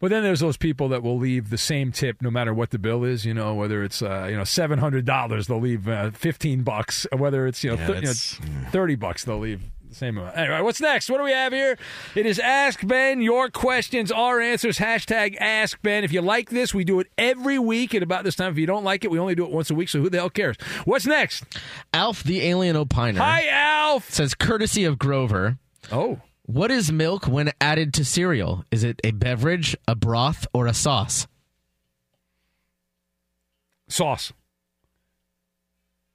But 0.00 0.10
then 0.10 0.22
there's 0.22 0.40
those 0.40 0.58
people 0.58 0.88
that 0.90 1.02
will 1.02 1.16
leave 1.16 1.48
the 1.48 1.56
same 1.56 1.90
tip 1.90 2.20
no 2.20 2.30
matter 2.30 2.52
what 2.52 2.70
the 2.70 2.78
bill 2.78 3.04
is. 3.04 3.24
You 3.24 3.32
know, 3.32 3.54
whether 3.54 3.82
it's 3.82 4.02
uh, 4.02 4.26
you 4.30 4.36
know 4.36 4.44
seven 4.44 4.78
hundred 4.78 5.04
dollars, 5.06 5.46
they'll 5.46 5.60
leave 5.60 5.88
uh, 5.88 6.10
fifteen 6.10 6.62
bucks. 6.62 7.06
Whether 7.16 7.46
it's 7.46 7.64
you 7.64 7.70
know, 7.70 7.76
Yeah, 7.76 7.86
th- 7.86 8.02
you 8.02 8.08
know, 8.08 8.68
thirty 8.70 8.96
bucks, 8.96 9.24
they'll 9.24 9.38
leave 9.38 9.62
the 9.94 9.98
same 9.98 10.18
amount. 10.18 10.36
Anyway, 10.36 10.60
what's 10.60 10.80
next? 10.80 11.08
What 11.08 11.18
do 11.18 11.24
we 11.24 11.32
have 11.32 11.52
here? 11.52 11.78
It 12.14 12.26
is 12.26 12.38
Ask 12.38 12.86
Ben. 12.86 13.22
Your 13.22 13.48
questions, 13.48 14.10
our 14.10 14.40
answers. 14.40 14.78
Hashtag 14.78 15.36
Ask 15.38 15.80
Ben. 15.82 16.04
If 16.04 16.12
you 16.12 16.20
like 16.20 16.50
this, 16.50 16.74
we 16.74 16.84
do 16.84 17.00
it 17.00 17.06
every 17.16 17.58
week 17.58 17.94
at 17.94 18.02
about 18.02 18.24
this 18.24 18.34
time. 18.34 18.52
If 18.52 18.58
you 18.58 18.66
don't 18.66 18.84
like 18.84 19.04
it, 19.04 19.10
we 19.10 19.18
only 19.18 19.34
do 19.34 19.44
it 19.44 19.50
once 19.50 19.70
a 19.70 19.74
week. 19.74 19.88
So 19.88 20.00
who 20.00 20.10
the 20.10 20.18
hell 20.18 20.30
cares? 20.30 20.56
What's 20.84 21.06
next? 21.06 21.44
Alf 21.92 22.22
the 22.24 22.42
alien 22.42 22.76
opiner. 22.76 23.18
Hi, 23.18 23.46
Alf. 23.48 24.10
Says 24.10 24.34
courtesy 24.34 24.84
of 24.84 24.98
Grover. 24.98 25.58
Oh. 25.92 26.20
What 26.46 26.70
is 26.70 26.92
milk 26.92 27.26
when 27.26 27.52
added 27.60 27.94
to 27.94 28.04
cereal? 28.04 28.64
Is 28.70 28.84
it 28.84 29.00
a 29.02 29.12
beverage, 29.12 29.76
a 29.88 29.94
broth, 29.94 30.46
or 30.52 30.66
a 30.66 30.74
sauce? 30.74 31.26
Sauce. 33.88 34.32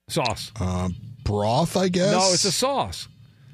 Sauce. 0.07 0.51
Uh, 0.59 0.89
broth, 1.23 1.77
I 1.77 1.87
guess. 1.87 2.11
No, 2.11 2.33
it's 2.33 2.45
a 2.45 2.51
sauce. 2.51 3.07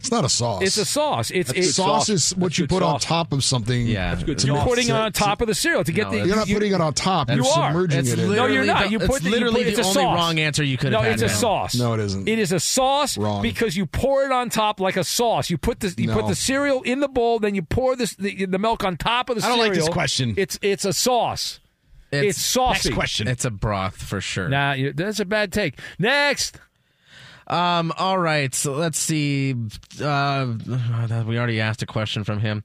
It's 0.06 0.12
not 0.12 0.24
a 0.24 0.30
sauce. 0.30 0.62
It's 0.62 0.78
a 0.78 0.86
sauce. 0.86 1.32
It's, 1.32 1.51
it's 1.51 1.74
sauce 1.74 2.10
is 2.10 2.36
what 2.36 2.49
That's 2.49 2.60
you 2.60 2.68
good 2.68 2.76
put 2.76 2.84
on 2.84 2.99
top 2.99 3.34
of 3.34 3.43
something. 3.43 3.88
Yeah, 3.88 4.14
to 4.16 4.45
You're 4.47 4.62
putting 4.62 4.86
it 4.86 4.91
it- 4.91 4.95
on 4.95 5.12
top 5.12 5.41
of 5.41 5.47
the 5.47 5.56
cereal 5.56 5.84
to 5.84 5.91
get 5.91 6.12
No, 6.12 6.20
the. 6.20 6.28
You're 6.28 6.36
not 6.36 6.47
you- 6.47 6.53
putting 6.56 6.74
it 6.74 6.80
on 6.82 6.93
top. 6.93 7.30
You 7.30 7.38
You're 7.38 7.45
submerging 7.45 8.06
it 8.06 8.20
in. 8.20 8.36
No, 8.36 8.45
you're 8.45 8.64
not. 8.66 8.84
the- 8.86 8.91
You 8.91 8.97
it's 8.99 9.08
put 9.08 9.24
the, 9.24 9.30
you 9.30 9.36
literally 9.36 9.64
put, 9.64 9.68
it's 9.74 9.78
the 9.78 9.84
a 9.84 9.88
only 9.88 10.01
sauce. 10.03 10.16
wrong 10.16 10.39
answer 10.39 10.64
you 10.64 10.78
could 10.78 10.93
have 10.93 11.01
No, 11.01 11.10
had 11.10 11.14
it's 11.14 11.24
a 11.24 11.28
now. 11.28 11.34
sauce. 11.34 11.76
No, 11.76 11.93
it 11.93 11.99
isn't. 12.01 12.28
It 12.30 12.38
is 12.38 12.51
a 12.51 12.60
sauce 12.60 13.18
Wrong. 13.18 13.41
because 13.41 13.76
you 13.76 13.88
pour 13.88 14.24
it 14.26 14.32
on 14.32 14.49
top 14.49 14.80
like 14.80 14.95
a 14.95 15.03
sauce. 15.03 15.49
You 15.49 15.58
put 15.58 15.80
the 15.80 15.93
you 15.97 16.12
put 16.12 16.28
the 16.28 16.36
cereal 16.36 16.84
in 16.84 16.99
the 16.99 17.08
bowl, 17.08 17.39
then 17.39 17.56
you 17.56 17.64
pour 17.64 17.95
this 17.95 18.14
the, 18.16 18.45
the 18.45 18.60
milk 18.60 18.84
on 18.84 18.97
top 18.97 19.30
of 19.30 19.36
the 19.38 19.41
cereal. 19.41 19.60
I 19.60 19.64
don't 19.64 19.68
like 19.70 19.78
this 19.80 19.89
question. 19.89 20.36
It's 20.38 20.60
it's 20.62 20.86
a 20.86 20.93
sauce. 20.93 21.60
It's, 22.12 22.39
saucy. 22.41 22.89
Next 22.89 22.95
question. 22.95 23.28
It's 23.28 23.43
a 23.43 23.51
broth 23.51 23.97
for 23.97 24.22
sure. 24.22 24.47
Nah, 24.47 24.76
that's 24.93 25.20
a 25.20 25.26
bad 25.26 25.51
take. 25.51 25.80
Next. 25.99 26.58
Um. 27.47 27.91
All 27.97 28.17
right. 28.17 28.53
So 28.53 28.73
let's 28.73 28.99
see. 28.99 29.55
Uh, 30.01 30.53
we 31.27 31.37
already 31.37 31.61
asked 31.61 31.81
a 31.83 31.85
question 31.85 32.23
from 32.23 32.39
him. 32.39 32.63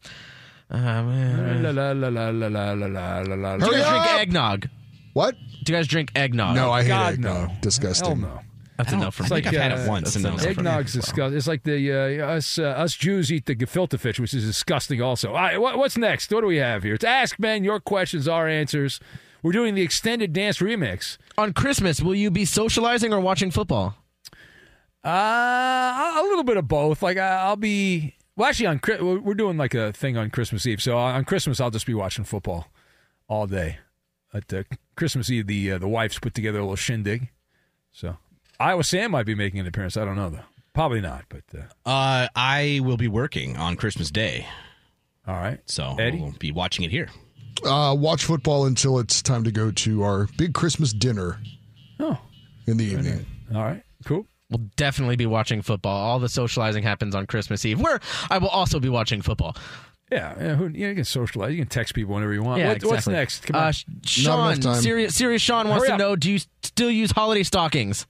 Um, 0.71 1.63
La, 1.63 1.71
la, 1.71 1.93
la, 1.93 2.09
la, 2.09 2.29
la, 2.31 2.49
la, 2.49 2.73
la, 2.73 2.87
la, 2.87 3.19
la, 3.23 3.35
la. 3.35 3.57
do 3.59 3.67
you 3.67 3.73
Hurry 3.73 3.81
guys 3.83 3.91
drink 3.91 4.07
up! 4.07 4.21
eggnog? 4.21 4.69
What? 5.15 5.35
Do 5.65 5.73
you 5.73 5.79
guys 5.79 5.87
drink 5.89 6.13
eggnog? 6.15 6.55
No, 6.55 6.71
I 6.71 6.83
hate 6.83 6.89
God, 6.89 7.13
eggnog. 7.15 7.49
no. 7.51 7.55
Disgusting. 7.61 8.07
Hell 8.21 8.31
no. 8.37 8.41
that's 8.77 8.93
enough 8.93 9.15
for 9.17 9.25
I 9.25 9.27
me. 9.27 9.29
think 9.43 9.47
I've 9.49 9.61
had 9.61 9.73
it 9.81 9.89
once, 9.89 10.15
and 10.15 10.25
that 10.25 10.33
was 10.33 10.45
enough 10.45 10.55
for 10.55 10.63
me. 10.63 10.71
Eggnog's 10.71 10.93
disgusting. 10.93 11.37
It's 11.37 11.49
like 11.49 11.65
the 11.65 11.93
uh, 12.23 12.27
us 12.37 12.59
uh, 12.59 12.63
us 12.63 12.95
Jews 12.95 13.33
eat 13.33 13.47
the 13.47 13.57
gefilte 13.57 13.99
fish, 13.99 14.21
which 14.21 14.33
is 14.33 14.47
disgusting. 14.47 15.03
Also, 15.03 15.31
all 15.31 15.35
right, 15.35 15.61
what, 15.61 15.77
what's 15.77 15.97
next? 15.99 16.33
What 16.33 16.43
do 16.43 16.47
we 16.47 16.59
have 16.59 16.85
here? 16.85 16.95
It's 16.95 17.05
Ask 17.05 17.37
Ben. 17.39 17.65
Your 17.65 17.81
questions, 17.81 18.29
our 18.29 18.47
answers. 18.49 19.01
We're 19.43 19.53
doing 19.53 19.75
the 19.75 19.83
extended 19.83 20.33
dance 20.33 20.59
remix. 20.59 21.17
On 21.37 21.53
Christmas, 21.53 22.01
will 22.01 22.15
you 22.15 22.31
be 22.31 22.45
socializing 22.45 23.13
or 23.13 23.19
watching 23.21 23.51
football? 23.51 23.97
Uh, 25.05 26.15
a 26.19 26.23
little 26.23 26.45
bit 26.45 26.57
of 26.57 26.69
both. 26.69 27.03
Like 27.03 27.17
I- 27.17 27.43
I'll 27.43 27.57
be 27.57 28.17
well. 28.37 28.49
Actually, 28.49 28.67
on 28.67 28.81
we're 29.01 29.19
we're 29.21 29.35
doing 29.35 29.57
like 29.57 29.75
a 29.75 29.93
thing 29.93 30.17
on 30.17 30.31
Christmas 30.31 30.67
Eve. 30.67 30.83
So 30.83 30.97
on 30.97 31.25
Christmas, 31.25 31.61
I'll 31.61 31.71
just 31.71 31.87
be 31.87 31.95
watching 31.95 32.25
football 32.25 32.69
all 33.29 33.47
day. 33.47 33.79
At 34.33 34.53
uh, 34.53 34.63
Christmas 34.97 35.31
Eve, 35.31 35.47
the 35.47 35.73
uh, 35.73 35.79
the 35.79 35.89
wives 35.89 36.19
put 36.19 36.35
together 36.35 36.59
a 36.59 36.63
little 36.63 36.77
shindig. 36.77 37.31
So 37.93 38.17
Iowa 38.61 38.85
Sam 38.85 39.11
might 39.13 39.27
be 39.27 39.35
making 39.35 39.61
an 39.61 39.67
appearance. 39.67 39.97
I 39.97 40.05
don't 40.05 40.17
know 40.17 40.31
though. 40.31 40.45
Probably 40.75 41.01
not. 41.01 41.25
But 41.29 41.43
uh, 41.57 41.89
Uh, 41.89 42.29
I 42.37 42.81
will 42.85 42.97
be 42.99 43.09
working 43.09 43.57
on 43.57 43.77
Christmas 43.77 44.11
Day, 44.11 44.47
all 45.27 45.35
right. 45.35 45.59
so 45.67 45.97
Eddie? 45.99 46.19
we'll 46.21 46.33
be 46.39 46.53
watching 46.53 46.85
it 46.85 46.91
here. 46.93 47.09
Uh, 47.65 47.95
watch 47.99 48.25
football 48.25 48.67
until 48.67 48.99
it's 49.01 49.21
time 49.21 49.43
to 49.45 49.51
go 49.51 49.71
to 49.73 50.03
our 50.05 50.29
big 50.39 50.55
Christmas 50.55 50.93
dinner 50.93 51.39
Oh, 51.99 52.17
in 52.67 52.77
the 52.77 52.85
evening. 52.85 53.27
all 53.55 53.63
right. 53.65 53.83
Cool. 54.05 54.27
We'll 54.51 54.69
definitely 54.77 55.17
be 55.17 55.27
watching 55.27 55.63
football. 55.63 55.97
All 55.97 56.19
the 56.19 56.29
socializing 56.29 56.83
happens 56.83 57.15
on 57.15 57.27
Christmas 57.27 57.65
Eve, 57.65 57.81
where 57.81 58.01
I 58.31 58.39
will 58.39 58.49
also 58.49 58.81
be 58.81 58.89
watching 58.89 59.23
football. 59.23 59.57
Yeah, 60.11 60.35
yeah, 60.41 60.55
who, 60.57 60.67
yeah, 60.69 60.89
you 60.89 60.95
can 60.97 61.05
socialize. 61.05 61.53
You 61.53 61.59
can 61.59 61.69
text 61.69 61.95
people 61.95 62.15
whenever 62.15 62.33
you 62.33 62.43
want. 62.43 62.59
Yeah, 62.59 62.69
What- 62.69 62.77
exactly. 62.79 62.97
What's 62.97 63.07
next? 63.07 63.47
Come 63.47 63.55
on. 63.57 63.63
Uh, 63.69 63.73
Sean, 64.05 64.75
serious, 64.75 65.15
serious 65.15 65.41
Sean 65.41 65.69
wants 65.69 65.83
Hurry 65.85 65.89
to 65.91 65.95
up. 65.95 65.99
know: 66.01 66.17
Do 66.17 66.33
you 66.33 66.41
still 66.65 66.91
use 66.91 67.13
holiday 67.13 67.45
stockings? 67.45 68.07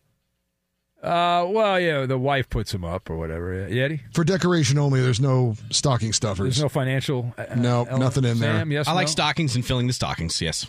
Uh, 1.03 1.47
well, 1.49 1.81
yeah, 1.81 2.05
the 2.05 2.19
wife 2.19 2.49
puts 2.51 2.73
them 2.73 2.85
up 2.85 3.09
or 3.09 3.17
whatever. 3.17 3.67
Yeah, 3.69 3.85
Eddie, 3.85 4.03
For 4.13 4.23
decoration 4.23 4.77
only, 4.79 5.01
there's 5.01 5.21
no 5.21 5.57
stocking 5.71 6.13
stuffers. 6.13 6.57
there's 6.57 6.63
no 6.63 6.69
financial. 6.69 7.35
Uh, 7.39 7.55
No, 7.57 7.81
element. 7.85 8.01
nothing 8.01 8.25
in 8.25 8.39
there. 8.39 8.67
Yes, 8.67 8.87
I 8.87 8.93
like 8.93 9.07
no? 9.07 9.11
stockings 9.13 9.55
and 9.57 9.65
filling 9.65 9.87
the 9.87 9.95
stockings. 9.95 10.41
Yes, 10.43 10.67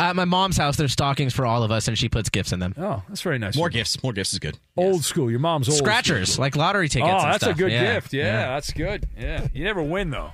At 0.00 0.16
my 0.16 0.24
mom's 0.24 0.56
house, 0.56 0.76
there's 0.76 0.92
stockings 0.92 1.34
for 1.34 1.44
all 1.44 1.62
of 1.62 1.70
us, 1.70 1.86
and 1.86 1.96
she 1.98 2.08
puts 2.08 2.30
gifts 2.30 2.52
in 2.52 2.58
them. 2.58 2.74
Oh, 2.78 3.02
that's 3.08 3.20
very 3.20 3.38
nice. 3.38 3.54
more 3.56 3.68
gifts. 3.68 4.02
More 4.02 4.12
gifts 4.14 4.32
is 4.32 4.38
good. 4.38 4.58
Old 4.76 5.04
school. 5.04 5.30
Your 5.30 5.40
mom's 5.40 5.68
old 5.68 5.76
Scratchers, 5.78 6.32
school. 6.32 6.42
like 6.44 6.56
lottery 6.56 6.88
tickets. 6.88 7.10
Oh, 7.12 7.18
and 7.18 7.32
that's 7.34 7.42
a 7.42 7.46
stuff. 7.46 7.58
good 7.58 7.70
Yeah. 7.72 7.94
gift. 7.94 8.12
Yeah, 8.14 8.48
that's 8.48 8.72
good. 8.72 9.06
Yeah, 9.18 9.46
you 9.52 9.62
never 9.64 9.82
win 9.82 10.10
though. 10.10 10.30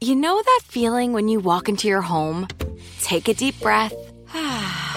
You 0.00 0.14
know 0.16 0.42
that 0.42 0.60
feeling 0.64 1.12
when 1.14 1.28
you 1.28 1.40
walk 1.40 1.68
into 1.68 1.88
your 1.88 2.02
home, 2.02 2.46
take 3.00 3.26
a 3.28 3.32
deep 3.34 3.58
breath, 3.60 3.94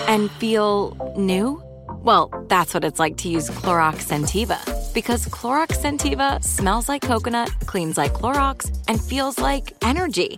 and 0.08 0.30
feel 0.32 1.14
new? 1.18 1.64
Well, 2.02 2.30
that's 2.50 2.74
what 2.74 2.84
it's 2.84 3.00
like 3.00 3.16
to 3.18 3.30
use 3.30 3.50
Clorox 3.50 4.04
Scentiva. 4.08 4.60
Because 4.94 5.26
Clorox 5.28 5.78
Scentiva 5.78 6.44
smells 6.44 6.90
like 6.90 7.02
coconut, 7.04 7.50
cleans 7.68 7.98
like 7.98 8.14
Clorox, 8.14 8.70
and 8.90 9.02
feels 9.02 9.40
like 9.40 9.72
energy. 9.82 10.38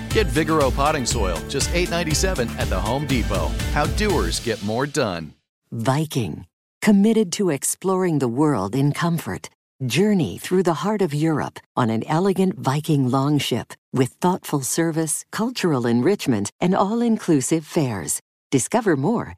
Get 0.13 0.27
Vigoro 0.27 0.75
potting 0.75 1.05
soil, 1.05 1.37
just 1.47 1.69
$8.97 1.69 2.49
at 2.59 2.69
the 2.69 2.79
Home 2.79 3.07
Depot. 3.07 3.47
How 3.71 3.85
doers 3.95 4.41
get 4.41 4.61
more 4.61 4.85
done. 4.85 5.33
Viking, 5.71 6.45
committed 6.81 7.31
to 7.33 7.49
exploring 7.49 8.19
the 8.19 8.27
world 8.27 8.75
in 8.75 8.91
comfort. 8.91 9.49
Journey 9.85 10.37
through 10.37 10.63
the 10.63 10.83
heart 10.83 11.01
of 11.01 11.13
Europe 11.13 11.61
on 11.77 11.89
an 11.89 12.03
elegant 12.07 12.59
Viking 12.59 13.09
longship 13.09 13.73
with 13.93 14.09
thoughtful 14.19 14.61
service, 14.63 15.23
cultural 15.31 15.85
enrichment, 15.85 16.51
and 16.59 16.75
all 16.75 17.01
inclusive 17.01 17.65
fares. 17.65 18.19
Discover 18.51 18.97
more 18.97 19.37